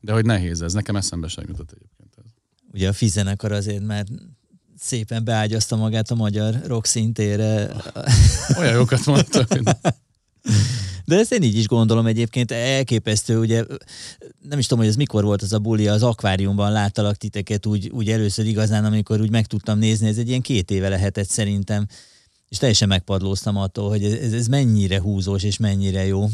De 0.00 0.12
hogy 0.12 0.24
nehéz 0.24 0.62
ez, 0.62 0.72
nekem 0.72 0.96
eszembe 0.96 1.28
sem 1.28 1.44
jutott 1.48 1.72
egyébként. 1.72 2.03
Ugye 2.74 2.88
a 2.88 2.92
fizenekar 2.92 3.52
azért 3.52 3.84
már 3.84 4.04
szépen 4.78 5.24
beágyazta 5.24 5.76
magát 5.76 6.10
a 6.10 6.14
magyar 6.14 6.60
rock 6.66 6.86
szintére. 6.86 7.70
Olyan 8.58 8.74
jókat 8.74 9.04
mondta. 9.06 9.46
De 11.04 11.18
ezt 11.18 11.32
én 11.32 11.42
így 11.42 11.56
is 11.56 11.66
gondolom 11.66 12.06
egyébként, 12.06 12.50
elképesztő, 12.50 13.38
ugye 13.38 13.64
nem 14.48 14.58
is 14.58 14.66
tudom, 14.66 14.78
hogy 14.78 14.92
ez 14.92 14.96
mikor 14.96 15.24
volt 15.24 15.42
az 15.42 15.52
a 15.52 15.58
buli, 15.58 15.88
az 15.88 16.02
akváriumban 16.02 16.72
láttalak 16.72 17.16
titeket 17.16 17.66
úgy, 17.66 17.88
úgy 17.88 18.10
először 18.10 18.46
igazán, 18.46 18.84
amikor 18.84 19.20
úgy 19.20 19.30
meg 19.30 19.46
tudtam 19.46 19.78
nézni, 19.78 20.08
ez 20.08 20.18
egy 20.18 20.28
ilyen 20.28 20.40
két 20.40 20.70
éve 20.70 20.88
lehetett 20.88 21.28
szerintem 21.28 21.86
és 22.48 22.60
teljesen 22.60 22.88
megpadlóztam 22.88 23.56
attól, 23.56 23.88
hogy 23.88 24.04
ez, 24.04 24.32
ez 24.32 24.46
mennyire 24.46 25.00
húzós 25.00 25.42
és 25.42 25.56
mennyire 25.56 26.06
jó. 26.06 26.28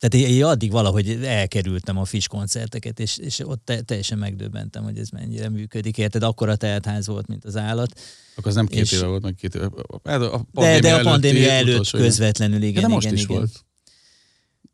Tehát 0.00 0.28
én 0.28 0.44
addig 0.44 0.70
valahogy 0.70 1.24
elkerültem 1.24 1.98
a 1.98 2.04
Fish 2.04 2.28
koncerteket, 2.28 3.00
és, 3.00 3.18
és 3.18 3.38
ott 3.38 3.64
te, 3.64 3.80
teljesen 3.80 4.18
megdöbbentem, 4.18 4.82
hogy 4.82 4.98
ez 4.98 5.08
mennyire 5.08 5.48
működik. 5.48 5.98
Érted, 5.98 6.22
akkora 6.22 6.56
teltház 6.56 7.06
volt, 7.06 7.26
mint 7.26 7.44
az 7.44 7.56
állat. 7.56 8.00
Akkor 8.36 8.48
az 8.48 8.54
nem 8.54 8.66
két 8.66 8.82
és... 8.82 8.92
éve 8.92 9.06
volt, 9.06 9.22
meg 9.22 9.34
két 9.34 9.54
éve. 9.54 9.70
A 10.02 10.42
de, 10.52 10.80
de 10.80 10.94
a 10.94 11.02
pandémia 11.02 11.50
előtt 11.50 11.90
közvetlenül, 11.90 12.62
igen, 12.62 12.82
de 12.82 12.88
most 12.88 13.06
igen, 13.06 13.16
is 13.16 13.24
igen. 13.24 13.36
volt. 13.36 13.64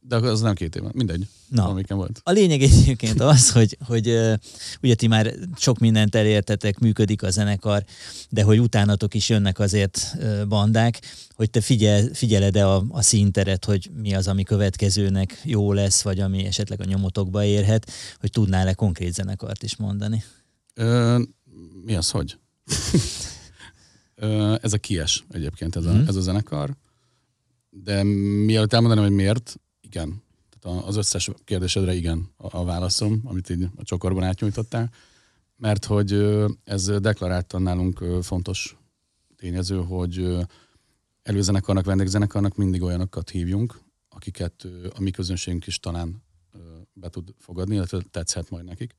De 0.09 0.17
az 0.17 0.41
nem 0.41 0.55
két 0.55 0.77
éve, 0.77 0.91
mindegy. 0.93 1.27
Na, 1.49 1.81
volt. 1.89 2.21
A 2.23 2.31
lényeg 2.31 2.63
egyébként 2.63 3.21
az, 3.21 3.51
hogy, 3.51 3.79
hogy 3.87 4.07
ugye 4.83 4.95
ti 4.95 5.07
már 5.07 5.35
sok 5.57 5.79
mindent 5.79 6.15
elértetek, 6.15 6.79
működik 6.79 7.23
a 7.23 7.31
zenekar, 7.31 7.85
de 8.31 8.43
hogy 8.43 8.61
utánatok 8.61 9.15
is 9.15 9.29
jönnek 9.29 9.59
azért 9.59 10.17
bandák, 10.49 11.01
hogy 11.35 11.51
te 11.51 11.61
figyel, 11.61 12.09
figyeled-e 12.13 12.69
a, 12.69 12.85
a 12.89 13.03
színteret, 13.03 13.65
hogy 13.65 13.91
mi 14.03 14.15
az, 14.15 14.29
ami 14.29 14.43
következőnek 14.43 15.41
jó 15.45 15.73
lesz, 15.73 16.03
vagy 16.03 16.21
ami 16.21 16.45
esetleg 16.45 16.81
a 16.81 16.85
nyomotokba 16.85 17.45
érhet, 17.45 17.91
hogy 18.21 18.31
tudnál-e 18.31 18.75
konkrét 18.75 19.15
zenekart 19.15 19.63
is 19.63 19.77
mondani? 19.77 20.25
Ö, 20.75 21.19
mi 21.85 21.95
az, 21.95 22.11
hogy? 22.11 22.39
Ö, 24.15 24.55
ez 24.63 24.73
a 24.73 24.79
kies 24.79 25.25
egyébként, 25.31 25.77
ez 25.77 25.85
a, 25.85 25.93
hmm. 25.93 26.09
ez 26.09 26.17
a 26.17 26.21
zenekar. 26.21 26.77
De 27.71 28.03
mielőtt 28.45 28.73
elmondanám, 28.73 29.05
hogy 29.05 29.15
miért, 29.15 29.57
igen. 29.97 30.23
Tehát 30.59 30.85
az 30.85 30.97
összes 30.97 31.31
kérdésedre 31.45 31.95
igen 31.95 32.31
a, 32.37 32.65
válaszom, 32.65 33.21
amit 33.25 33.51
így 33.51 33.69
a 33.77 33.83
csokorban 33.83 34.23
átnyújtottál. 34.23 34.91
Mert 35.57 35.85
hogy 35.85 36.13
ez 36.65 36.85
deklaráltan 37.01 37.63
nálunk 37.63 38.05
fontos 38.23 38.77
tényező, 39.37 39.77
hogy 39.77 40.37
előzenekarnak, 41.23 41.85
vendégzenekarnak 41.85 42.57
mindig 42.57 42.83
olyanokat 42.83 43.31
hívjunk, 43.31 43.81
akiket 44.09 44.67
a 44.95 45.01
mi 45.01 45.11
közönségünk 45.11 45.67
is 45.67 45.81
talán 45.81 46.23
be 46.93 47.09
tud 47.09 47.35
fogadni, 47.39 47.75
illetve 47.75 48.03
tetszhet 48.11 48.51
majd 48.51 48.65
nekik. 48.65 48.95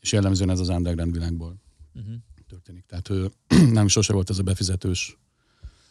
És 0.00 0.12
jellemzően 0.12 0.50
ez 0.50 0.60
az 0.60 0.68
underground 0.68 1.12
világból 1.12 1.56
uh-huh. 1.94 2.14
történik. 2.46 2.84
Tehát 2.86 3.10
nem 3.78 3.88
sose 3.88 4.12
volt 4.12 4.30
ez 4.30 4.38
a 4.38 4.42
befizetős, 4.42 5.18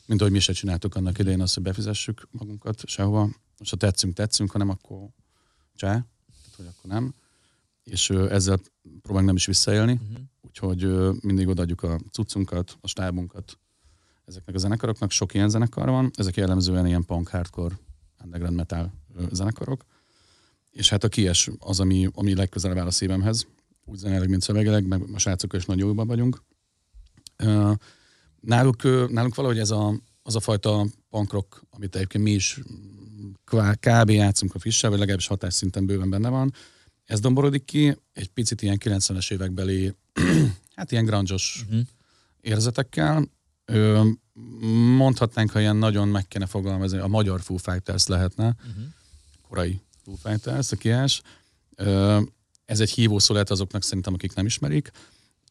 mint 0.06 0.22
ahogy 0.22 0.34
mi 0.34 0.40
se 0.40 0.54
csináltuk 0.54 0.96
annak 0.96 1.20
idején 1.20 1.42
azt, 1.42 1.54
hogy 1.54 1.64
befizessük 1.64 2.28
magunkat 2.32 2.88
sehova, 2.88 3.30
most 3.60 3.72
ha 3.72 3.78
tetszünk, 3.78 4.14
tetszünk, 4.14 4.52
hanem 4.52 4.70
akkor 4.70 5.08
csá, 5.76 5.92
tehát 5.92 6.56
hogy 6.56 6.66
akkor 6.66 6.92
nem. 6.92 7.14
És 7.84 8.10
ezzel 8.10 8.60
próbálunk 9.02 9.28
nem 9.28 9.36
is 9.36 9.46
visszaélni, 9.46 9.94
uh-huh. 9.94 10.18
úgyhogy 10.42 11.12
mindig 11.22 11.48
odaadjuk 11.48 11.84
a 11.84 12.00
cuccunkat, 12.12 12.78
a 12.82 12.88
stábunkat 12.88 13.58
ezeknek 14.26 14.56
a 14.56 14.60
zenekaroknak. 14.60 15.12
Sok 15.12 15.34
ilyen 15.34 15.50
zenekar 15.50 15.90
van, 15.90 16.12
ezek 16.16 16.36
jellemzően 16.36 16.88
ilyen 16.88 17.06
punk, 17.06 17.28
hardcore, 17.28 17.80
underground 18.24 18.56
metal 18.56 18.94
zenekarok. 19.32 19.86
És 20.72 20.90
hát 20.90 21.04
a 21.04 21.10
kies 21.10 21.50
az, 21.60 21.80
ami, 21.80 22.10
ami 22.14 22.36
legközelebb 22.36 22.78
áll 22.78 22.86
a 22.86 22.92
szívemhez, 22.92 23.48
úgy 23.86 23.98
zenéleg, 23.98 24.30
mint 24.30 24.42
szövegileg, 24.42 24.88
meg 24.88 25.02
a 25.14 25.18
srácokkal 25.18 25.60
is 25.60 25.66
nagyon 25.66 25.88
jóban 25.88 26.08
vagyunk. 26.08 26.44
Náluk, 28.40 28.84
nálunk 29.10 29.36
valahogy 29.36 29.60
ez 29.60 29.70
a, 29.70 30.00
az 30.24 30.36
a 30.36 30.40
fajta 30.40 30.86
punk 31.10 31.32
rock, 31.32 31.64
amit 31.70 31.96
egyébként 31.96 32.24
mi 32.24 32.32
is 32.32 32.60
kb. 33.80 34.10
játszunk 34.10 34.56
a 34.56 34.60
fissel, 34.60 34.90
vagy 34.90 35.00
legalábbis 35.00 35.28
hatásszinten 35.28 35.86
bőven 35.86 36.10
benne 36.10 36.30
van. 36.30 36.54
Ez 37.06 37.20
domborodik 37.20 37.66
ki, 37.66 37.98
egy 38.14 38.28
picit 38.28 38.62
ilyen 38.62 38.78
90-es 38.84 39.32
évekbeli, 39.32 39.94
hát 40.76 40.92
ilyen 40.92 41.06
grunge-os 41.06 41.64
uh-huh. 41.66 41.82
érzetekkel. 42.42 43.28
Ö, 43.66 44.10
mondhatnánk, 44.98 45.52
ha 45.52 45.60
ilyen 45.60 45.76
nagyon 45.76 46.08
meg 46.08 46.28
kéne 46.28 46.46
fogalmazni, 46.46 46.98
a 46.98 47.08
magyar 47.08 47.42
Foo 47.42 47.58
Fighters 47.58 48.08
lehetne, 48.08 48.56
uh-huh. 48.58 48.84
korai 49.48 49.82
Foo 50.04 50.16
Fighters, 50.16 50.72
a 50.72 50.76
kiás. 50.76 51.22
Ö, 51.76 52.22
ez 52.66 52.80
egy 52.80 52.92
hívószó 52.92 53.34
lehet 53.34 53.50
azoknak 53.50 53.84
szerintem, 53.84 54.14
akik 54.14 54.34
nem 54.34 54.46
ismerik. 54.46 54.92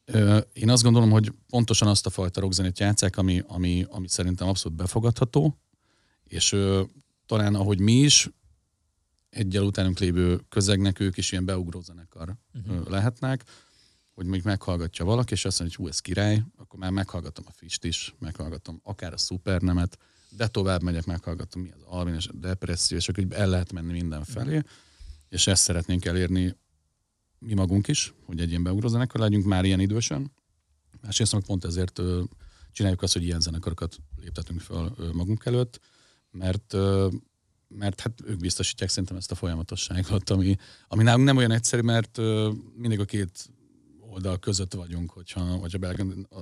Ö, 0.04 0.38
én 0.52 0.70
azt 0.70 0.82
gondolom, 0.82 1.10
hogy 1.10 1.32
pontosan 1.48 1.88
azt 1.88 2.06
a 2.06 2.10
fajta 2.10 2.40
rockzenét 2.40 2.78
játszák, 2.78 3.16
ami, 3.16 3.42
ami, 3.46 3.86
ami 3.88 4.08
szerintem 4.08 4.48
abszolút 4.48 4.78
befogadható, 4.78 5.58
és 6.24 6.52
ö, 6.52 6.82
talán 7.26 7.54
ahogy 7.54 7.80
mi 7.80 7.92
is, 7.92 8.28
egyel 9.30 9.62
utánunk 9.62 9.98
lévő 9.98 10.40
közegnek 10.48 11.00
ők 11.00 11.16
is 11.16 11.32
ilyen 11.32 11.44
beugró 11.44 11.80
zenekar 11.80 12.36
uh-huh. 12.54 12.88
lehetnek, 12.88 13.44
hogy 14.14 14.24
mondjuk 14.24 14.44
meghallgatja 14.44 15.04
valaki, 15.04 15.32
és 15.32 15.44
azt 15.44 15.58
mondja, 15.58 15.76
hogy 15.76 15.86
hú, 15.86 15.92
ez 15.92 16.00
király, 16.00 16.42
akkor 16.56 16.78
már 16.78 16.90
meghallgatom 16.90 17.44
a 17.48 17.52
Fist 17.52 17.84
is, 17.84 18.14
meghallgatom 18.18 18.80
akár 18.82 19.12
a 19.12 19.16
Supernemet, 19.16 19.98
de 20.30 20.46
tovább 20.46 20.82
megyek, 20.82 21.04
meghallgatom 21.04 21.62
mi 21.62 21.70
az 21.70 21.82
Alvin 21.84 22.14
és 22.14 22.26
a 22.26 22.32
depresszió, 22.32 22.96
és 22.96 23.08
akkor 23.08 23.26
el 23.30 23.48
lehet 23.48 23.72
menni 23.72 23.92
mindenfelé, 23.92 24.56
uh-huh. 24.56 24.70
és 25.28 25.46
ezt 25.46 25.62
szeretnénk 25.62 26.04
elérni 26.04 26.56
mi 27.38 27.54
magunk 27.54 27.88
is, 27.88 28.14
hogy 28.24 28.40
egy 28.40 28.48
ilyen 28.48 28.62
beugró 28.62 28.88
zenekar 28.88 29.20
legyünk 29.20 29.44
már 29.44 29.64
ilyen 29.64 29.80
idősen. 29.80 30.32
Másrészt 31.00 31.32
meg 31.32 31.42
pont 31.42 31.64
ezért 31.64 32.00
csináljuk 32.72 33.02
azt, 33.02 33.12
hogy 33.12 33.24
ilyen 33.24 33.40
zenekarokat 33.40 33.96
léptetünk 34.16 34.60
fel 34.60 34.94
magunk 35.12 35.44
előtt, 35.44 35.80
mert 36.38 36.76
mert 37.68 38.00
hát 38.00 38.20
ők 38.24 38.38
biztosítják 38.38 38.90
szerintem 38.90 39.16
ezt 39.16 39.30
a 39.30 39.34
folyamatosságot, 39.34 40.30
ami, 40.30 40.56
ami 40.88 41.02
nálunk 41.02 41.26
nem 41.26 41.36
olyan 41.36 41.50
egyszerű, 41.50 41.82
mert 41.82 42.18
mindig 42.76 43.00
a 43.00 43.04
két 43.04 43.50
oldal 44.00 44.38
között 44.38 44.74
vagyunk, 44.74 45.10
hogyha, 45.10 45.40
hogyha 45.40 45.78
belgön, 45.78 46.26
a, 46.30 46.40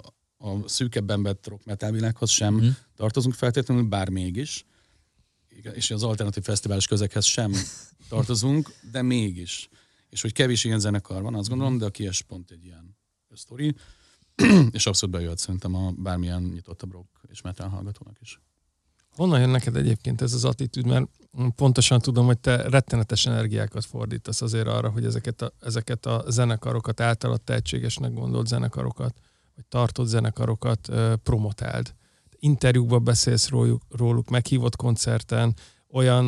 a 0.48 0.68
szűkebben 0.68 1.22
vett 1.22 1.46
rock 1.46 1.64
metal 1.64 1.90
világhoz 1.90 2.30
sem 2.30 2.54
mm. 2.54 2.68
tartozunk 2.96 3.34
feltétlenül, 3.34 3.84
bár 3.84 4.08
mégis, 4.08 4.64
és 5.72 5.90
az 5.90 6.02
alternatív 6.02 6.42
fesztivális 6.42 6.86
közekhez 6.86 7.24
sem 7.24 7.52
tartozunk, 8.08 8.72
de 8.92 9.02
mégis. 9.02 9.68
És 10.08 10.20
hogy 10.20 10.32
kevés 10.32 10.64
ilyen 10.64 10.80
zenekar 10.80 11.22
van, 11.22 11.34
azt 11.34 11.48
gondolom, 11.48 11.78
de 11.78 11.84
a 11.84 11.90
kies 11.90 12.22
pont 12.22 12.50
egy 12.50 12.64
ilyen 12.64 12.96
sztori, 13.34 13.74
és 14.70 14.86
abszolút 14.86 15.14
bejöhet 15.14 15.38
szerintem 15.38 15.74
a 15.74 15.92
bármilyen 15.96 16.42
nyitottabb 16.42 16.92
rock 16.92 17.08
és 17.30 17.40
metal 17.40 17.68
hallgatónak 17.68 18.16
is. 18.20 18.40
Honnan 19.16 19.40
jön 19.40 19.50
neked 19.50 19.76
egyébként 19.76 20.22
ez 20.22 20.32
az 20.32 20.44
attitűd? 20.44 20.86
Mert 20.86 21.08
pontosan 21.56 22.00
tudom, 22.00 22.26
hogy 22.26 22.38
te 22.38 22.56
rettenetes 22.68 23.26
energiákat 23.26 23.84
fordítasz 23.84 24.42
azért 24.42 24.66
arra, 24.66 24.90
hogy 24.90 25.04
ezeket 25.04 25.42
a, 25.42 25.52
ezeket 25.60 26.06
a 26.06 26.24
zenekarokat, 26.28 27.00
általad 27.00 27.40
tehetségesnek 27.40 28.12
gondolt 28.12 28.46
zenekarokat, 28.46 29.14
vagy 29.54 29.64
tartott 29.68 30.06
zenekarokat 30.06 30.88
promotáld. 31.22 31.94
Interjúkban 32.38 33.04
beszélsz 33.04 33.48
róluk, 33.48 33.82
róluk, 33.90 34.28
meghívott 34.28 34.76
koncerten, 34.76 35.54
olyan, 35.90 36.24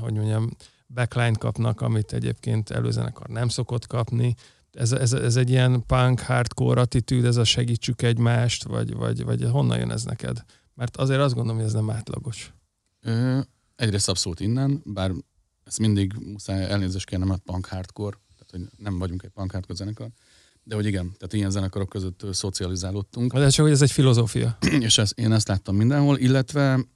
hogy 0.00 0.12
mondjam, 0.12 0.50
backline 0.94 1.36
kapnak, 1.38 1.80
amit 1.80 2.12
egyébként 2.12 2.70
előzenekar 2.70 3.26
nem 3.26 3.48
szokott 3.48 3.86
kapni. 3.86 4.34
Ez, 4.72 4.92
ez, 4.92 5.12
ez 5.12 5.36
egy 5.36 5.50
ilyen 5.50 5.86
punk, 5.86 6.20
hardcore 6.20 6.80
attitűd, 6.80 7.24
ez 7.24 7.36
a 7.36 7.44
segítsük 7.44 8.02
egymást, 8.02 8.64
vagy, 8.64 8.94
vagy, 8.94 9.24
vagy 9.24 9.44
honnan 9.50 9.78
jön 9.78 9.90
ez 9.90 10.04
neked? 10.04 10.44
Mert 10.78 10.96
azért 10.96 11.20
azt 11.20 11.34
gondolom, 11.34 11.58
hogy 11.58 11.66
ez 11.66 11.74
nem 11.74 11.90
átlagos. 11.90 12.52
Ö, 13.00 13.40
egyrészt 13.76 14.08
abszolút 14.08 14.40
innen, 14.40 14.82
bár 14.84 15.12
ezt 15.64 15.78
mindig 15.78 16.12
muszáj 16.12 16.64
elnézést 16.64 17.06
kérnem, 17.06 17.28
mert 17.28 17.40
punk 17.40 17.66
hardcore, 17.66 18.16
tehát 18.36 18.50
hogy 18.50 18.84
nem 18.84 18.98
vagyunk 18.98 19.22
egy 19.22 19.30
punk 19.30 19.52
hardcore 19.52 19.78
zenekar, 19.78 20.08
de 20.62 20.74
hogy 20.74 20.86
igen, 20.86 21.04
tehát 21.16 21.32
ilyen 21.32 21.50
zenekarok 21.50 21.88
között 21.88 22.26
szocializálódtunk. 22.30 23.32
De 23.32 23.48
csak, 23.48 23.64
hogy 23.64 23.74
ez 23.74 23.82
egy 23.82 23.90
filozófia. 23.90 24.58
És 24.88 24.98
ezt, 24.98 25.18
én 25.18 25.32
ezt 25.32 25.48
láttam 25.48 25.76
mindenhol, 25.76 26.18
illetve 26.18 26.86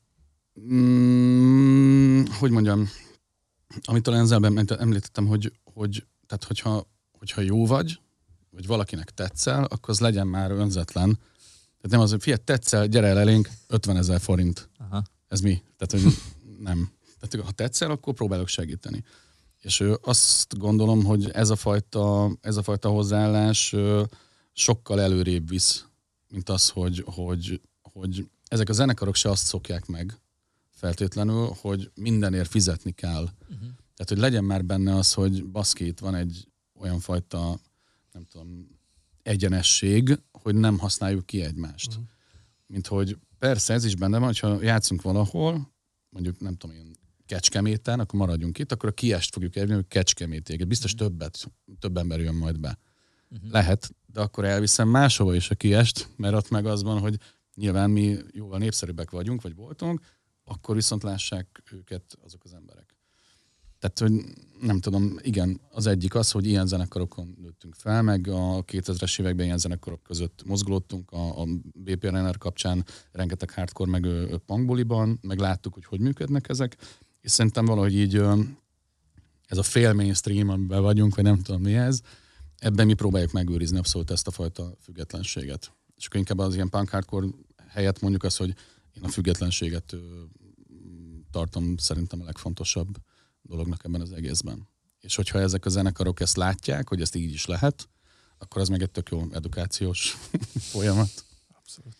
mm, 0.61 2.25
hogy 2.39 2.51
mondjam, 2.51 2.89
amit 3.83 4.03
talán 4.03 4.21
ezzel 4.21 4.45
említettem, 4.79 5.27
hogy, 5.27 5.53
hogy 5.65 6.07
tehát 6.27 6.45
hogyha, 6.45 6.87
hogyha 7.19 7.41
jó 7.41 7.67
vagy, 7.67 8.01
vagy 8.51 8.67
valakinek 8.67 9.11
tetszel, 9.11 9.65
akkor 9.65 9.91
az 9.91 10.01
legyen 10.01 10.27
már 10.27 10.51
önzetlen, 10.51 11.19
tehát 11.83 11.97
nem 11.97 12.01
az, 12.01 12.11
hogy 12.11 12.23
fiat, 12.23 12.41
tetszel, 12.41 12.87
gyere 12.87 13.07
el 13.07 13.19
elénk, 13.19 13.51
50 13.67 13.97
ezer 13.97 14.21
forint. 14.21 14.69
Aha. 14.79 15.03
Ez 15.29 15.41
mi? 15.41 15.63
Tehát, 15.77 16.05
hogy 16.05 16.15
nem. 16.59 16.93
Tehát 17.21 17.47
ha 17.47 17.53
tetszel, 17.53 17.91
akkor 17.91 18.15
próbálok 18.15 18.49
segíteni. 18.49 19.05
És 19.61 19.81
ő 19.81 19.99
azt 20.03 20.59
gondolom, 20.59 21.05
hogy 21.05 21.31
ez 21.31 21.51
a 21.51 21.57
fajta, 21.57 22.33
ez 22.41 22.57
a 22.57 22.63
fajta 22.63 22.89
hozzáállás 22.89 23.75
sokkal 24.53 25.01
előrébb 25.01 25.49
visz, 25.49 25.87
mint 26.29 26.49
az, 26.49 26.69
hogy, 26.69 27.03
hogy, 27.07 27.61
hogy 27.83 28.29
ezek 28.49 28.69
a 28.69 28.73
zenekarok 28.73 29.15
se 29.15 29.31
azt 29.31 29.47
szokják 29.47 29.87
meg 29.87 30.21
feltétlenül, 30.71 31.57
hogy 31.61 31.91
mindenért 31.95 32.49
fizetni 32.49 32.93
kell. 32.93 33.23
Uh-huh. 33.23 33.59
Tehát, 33.95 34.09
hogy 34.09 34.19
legyen 34.19 34.45
már 34.45 34.65
benne 34.65 34.97
az, 34.97 35.13
hogy 35.13 35.45
baszki, 35.45 35.87
itt 35.87 35.99
van 35.99 36.15
egy 36.15 36.49
olyan 36.79 37.01
fajta, 37.01 37.59
nem 38.13 38.25
tudom, 38.31 38.79
egyenesség, 39.23 40.19
hogy 40.43 40.55
nem 40.55 40.79
használjuk 40.79 41.27
ki 41.27 41.43
egymást. 41.43 41.89
Uh-huh. 41.89 42.05
Mint 42.67 42.87
hogy 42.87 43.19
persze 43.39 43.75
ez 43.75 43.85
is 43.85 43.97
benne 43.97 44.19
van, 44.19 44.27
hogyha 44.27 44.63
játszunk 44.63 45.03
valahol, 45.03 45.73
mondjuk 46.09 46.41
nem 46.41 46.57
tudom 46.57 46.77
én, 46.77 46.93
Kecskeméten, 47.27 48.01
akkor 48.01 48.19
maradjunk 48.19 48.59
itt, 48.59 48.73
akkor 48.73 48.89
a 48.89 48.93
kiest 48.93 49.33
fogjuk 49.33 49.57
elvinni, 49.57 49.77
hogy 49.77 49.89
Kecskemétig. 49.89 50.67
Biztos 50.67 50.93
uh-huh. 50.93 51.09
többet, 51.09 51.51
több 51.79 51.97
ember 51.97 52.21
jön 52.21 52.35
majd 52.35 52.61
be. 52.61 52.79
Uh-huh. 53.31 53.51
Lehet, 53.51 53.95
de 54.07 54.21
akkor 54.21 54.45
elviszem 54.45 54.89
máshova 54.89 55.35
is 55.35 55.51
a 55.51 55.55
kiest, 55.55 56.09
mert 56.17 56.35
ott 56.35 56.51
meg 56.51 56.67
az 56.67 56.83
van, 56.83 56.99
hogy 56.99 57.17
nyilván 57.55 57.91
mi 57.91 58.17
jóval 58.33 58.59
népszerűbbek 58.59 59.11
vagyunk, 59.11 59.43
vagy 59.43 59.55
voltunk, 59.55 60.01
akkor 60.45 60.75
viszont 60.75 61.03
lássák 61.03 61.63
őket 61.73 62.19
azok 62.25 62.45
az 62.45 62.55
emberek. 62.55 62.97
Tehát, 63.79 63.99
hogy 63.99 64.25
nem 64.63 64.81
tudom, 64.81 65.17
igen, 65.21 65.61
az 65.71 65.87
egyik 65.87 66.15
az, 66.15 66.31
hogy 66.31 66.47
ilyen 66.47 66.67
zenekarokon 66.67 67.35
nőttünk 67.41 67.75
fel, 67.75 68.03
meg 68.03 68.29
a 68.29 68.65
2000-es 68.65 69.21
években 69.21 69.45
ilyen 69.45 69.59
zenekarok 69.59 70.03
között 70.03 70.43
mozgolódtunk, 70.45 71.11
a, 71.11 71.41
a 71.41 71.47
BPRNR 71.75 72.39
kapcsán 72.39 72.85
rengeteg 73.13 73.51
hardcore 73.51 73.91
meg 73.91 74.07
punkboliban, 74.47 75.19
meg 75.23 75.39
láttuk, 75.39 75.75
hogy 75.75 75.85
hogy 75.85 76.01
működnek 76.01 76.49
ezek, 76.49 76.77
és 77.21 77.31
szerintem 77.31 77.65
valahogy 77.65 77.95
így 77.95 78.15
ez 79.47 79.59
a 79.59 79.63
fél 79.63 79.93
mainstream, 79.93 80.49
amiben 80.49 80.83
vagyunk, 80.83 81.15
vagy 81.15 81.25
nem 81.25 81.43
tudom 81.43 81.63
mi 81.63 81.75
ez, 81.75 82.01
ebben 82.59 82.87
mi 82.87 82.95
próbáljuk 82.95 83.33
megőrizni 83.33 83.79
abszolút 83.79 84.11
ezt 84.11 84.27
a 84.27 84.31
fajta 84.31 84.77
függetlenséget. 84.81 85.73
És 85.97 86.07
akkor 86.07 86.19
inkább 86.19 86.39
az 86.39 86.55
ilyen 86.55 86.69
punk 86.69 86.89
hardcore 86.89 87.27
helyett 87.69 88.01
mondjuk 88.01 88.23
azt, 88.23 88.39
hogy 88.39 88.55
én 88.97 89.03
a 89.03 89.09
függetlenséget 89.09 89.97
tartom 91.31 91.77
szerintem 91.77 92.21
a 92.21 92.25
legfontosabb 92.25 92.97
dolognak 93.53 93.85
ebben 93.85 94.01
az 94.01 94.13
egészben. 94.13 94.69
És 95.01 95.17
hogyha 95.17 95.41
ezek 95.41 95.67
a 95.67 95.69
zenekarok 95.69 96.21
ezt 96.21 96.37
látják, 96.37 96.89
hogy 96.89 97.01
ezt 97.01 97.15
így 97.15 97.33
is 97.33 97.47
lehet, 97.47 97.89
akkor 98.39 98.61
az 98.61 98.69
meg 98.69 98.83
egy 98.83 98.91
tök 98.91 99.09
jó 99.11 99.27
edukációs 99.33 100.17
folyamat. 100.73 101.25
Abszolút. 101.59 101.97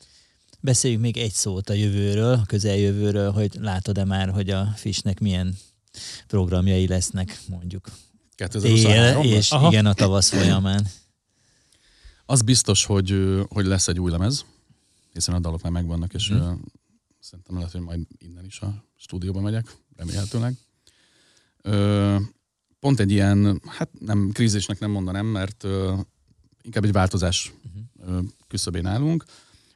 Beszéljünk 0.61 1.03
még 1.03 1.17
egy 1.17 1.33
szót 1.33 1.69
a 1.69 1.73
jövőről, 1.73 2.33
a 2.33 2.47
közeljövőről, 2.47 3.31
hogy 3.31 3.55
látod-e 3.61 4.05
már, 4.05 4.31
hogy 4.31 4.51
a 4.51 4.73
Fishnek 4.77 5.21
milyen 5.21 5.57
programjai 6.27 6.87
lesznek, 6.87 7.41
mondjuk. 7.49 7.91
Él, 9.25 9.37
és 9.37 9.51
Aha. 9.51 9.69
igen, 9.69 9.87
a 9.87 9.95
tavasz 9.95 10.29
folyamán. 10.29 10.87
Az 12.27 12.43
biztos, 12.43 12.85
hogy, 12.85 13.41
hogy 13.49 13.67
lesz 13.67 13.89
egy 13.89 14.01
új 14.01 14.11
lemez, 14.11 14.45
hiszen 15.13 15.35
a 15.35 15.39
dalok 15.41 15.63
már 15.63 15.73
megvannak, 15.73 16.15
és 16.15 16.29
hmm. 16.29 16.65
szerintem 17.21 17.57
lehet, 17.57 17.73
hogy 17.73 17.81
majd 17.81 18.01
innen 18.19 18.45
is 18.45 18.61
a 18.61 18.85
stúdióba 18.97 19.41
megyek, 19.41 19.77
remélhetőleg. 19.97 20.57
Ö, 21.63 22.17
pont 22.81 23.01
egy 23.01 23.11
ilyen, 23.11 23.61
hát 23.67 23.91
nem 23.99 24.31
krízisnek 24.33 24.79
nem 24.79 24.91
mondanám, 24.91 25.27
mert 25.27 25.65
ö, 25.65 25.95
inkább 26.63 26.85
egy 26.85 26.93
változás 26.93 27.53
uh-huh. 28.05 28.25
küszöbén 28.49 28.87
állunk, 28.87 29.25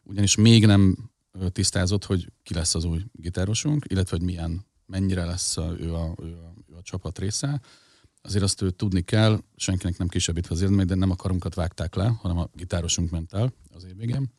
ugyanis 0.02 0.34
még 0.34 0.66
nem 0.66 1.10
tisztázott, 1.52 2.04
hogy 2.04 2.32
ki 2.42 2.54
lesz 2.54 2.74
az 2.74 2.84
új 2.84 3.04
gitárosunk, 3.12 3.84
illetve 3.88 4.16
hogy 4.16 4.26
milyen, 4.26 4.66
mennyire 4.86 5.24
lesz 5.24 5.56
a, 5.56 5.74
ő, 5.78 5.94
a, 5.94 6.14
ő, 6.22 6.32
a, 6.32 6.54
ő 6.70 6.74
a 6.76 6.82
csapat 6.82 7.18
része. 7.18 7.60
Azért 8.22 8.44
azt 8.44 8.62
ő 8.62 8.70
tudni 8.70 9.02
kell, 9.02 9.42
senkinek 9.56 9.98
nem 9.98 10.08
kisebbítve 10.08 10.54
az 10.54 10.60
érdemét, 10.60 10.86
de 10.86 10.94
nem 10.94 11.10
a 11.10 11.16
karunkat 11.16 11.54
vágták 11.54 11.94
le, 11.94 12.06
hanem 12.06 12.38
a 12.38 12.48
gitárosunk 12.52 13.10
ment 13.10 13.32
el 13.32 13.52
az 13.72 13.84
év 13.84 13.96
végén. 13.96 14.32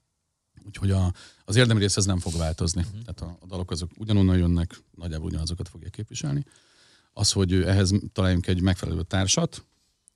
Úgyhogy 0.66 0.92
a, 0.92 1.14
az 1.46 1.56
érdemi 1.56 1.80
rész 1.80 1.98
ez 1.98 2.06
nem 2.06 2.20
fog 2.20 2.34
változni. 2.34 2.82
Uh-huh. 2.82 3.02
Tehát 3.02 3.22
a, 3.22 3.38
a 3.44 3.46
dalok 3.46 3.72
azok 3.72 3.92
ugyanonnan 3.98 4.38
jönnek, 4.38 4.80
nagyjából 4.92 5.28
ugyanazokat 5.28 5.70
fogják 5.70 5.92
képviselni 5.92 6.46
az, 7.18 7.32
hogy 7.32 7.54
ehhez 7.54 7.92
találjunk 8.14 8.48
egy 8.48 8.62
megfelelő 8.62 9.02
társat, 9.02 9.66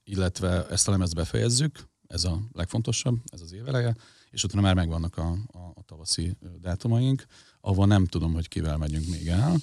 illetve 0.04 0.68
ezt 0.68 0.88
a 0.88 0.92
lemezt 0.92 1.16
befejezzük, 1.16 1.90
ez 2.08 2.24
a 2.24 2.40
legfontosabb, 2.54 3.20
ez 3.26 3.42
az 3.42 3.54
éveleje, 3.54 3.96
és 4.30 4.44
utána 4.44 4.62
már 4.62 4.76
megvannak 4.76 5.18
a, 5.18 5.38
a, 5.52 5.58
a 5.74 5.84
tavaszi 5.86 6.38
dátumaink, 6.60 7.26
ahol 7.62 7.88
nem 7.88 8.06
tudom, 8.06 8.34
hogy 8.34 8.48
kivel 8.48 8.78
megyünk 8.78 9.08
még 9.08 9.28
el, 9.28 9.56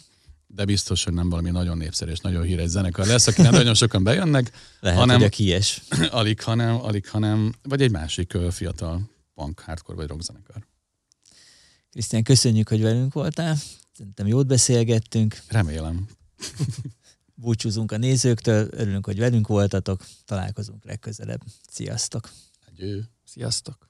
de 0.47 0.65
biztos, 0.65 1.05
hogy 1.05 1.13
nem 1.13 1.29
valami 1.29 1.51
nagyon 1.51 1.77
népszerű 1.77 2.11
és 2.11 2.19
nagyon 2.19 2.43
híres 2.43 2.69
zenekar 2.69 3.07
lesz, 3.07 3.27
akinek 3.27 3.53
nagyon 3.53 3.75
sokan 3.75 4.03
bejönnek. 4.03 4.53
Lehet, 4.81 4.99
hanem, 4.99 5.17
hogy 5.17 5.25
a 5.25 5.29
kies. 5.29 5.83
alig, 6.11 6.43
hanem, 6.43 6.81
alig, 6.81 7.09
hanem, 7.09 7.55
vagy 7.63 7.83
egy 7.83 7.91
másik 7.91 8.37
fiatal 8.51 9.11
punk, 9.35 9.61
hardcore 9.61 9.97
vagy 9.97 10.09
rock 10.09 10.23
zenekar. 10.23 10.67
Krisztián, 11.91 12.23
köszönjük, 12.23 12.69
hogy 12.69 12.83
velünk 12.83 13.13
voltál. 13.13 13.57
Szerintem 13.93 14.27
jót 14.27 14.47
beszélgettünk. 14.47 15.43
Remélem. 15.49 16.09
Búcsúzunk 17.41 17.93
a 17.93 17.97
nézőktől, 17.97 18.69
örülünk, 18.71 19.07
hogy 19.07 19.19
velünk 19.19 19.47
voltatok. 19.47 20.05
Találkozunk 20.25 20.85
legközelebb. 20.85 21.41
Sziasztok! 21.71 22.31
Adjő. 22.67 23.09
Sziasztok! 23.25 23.88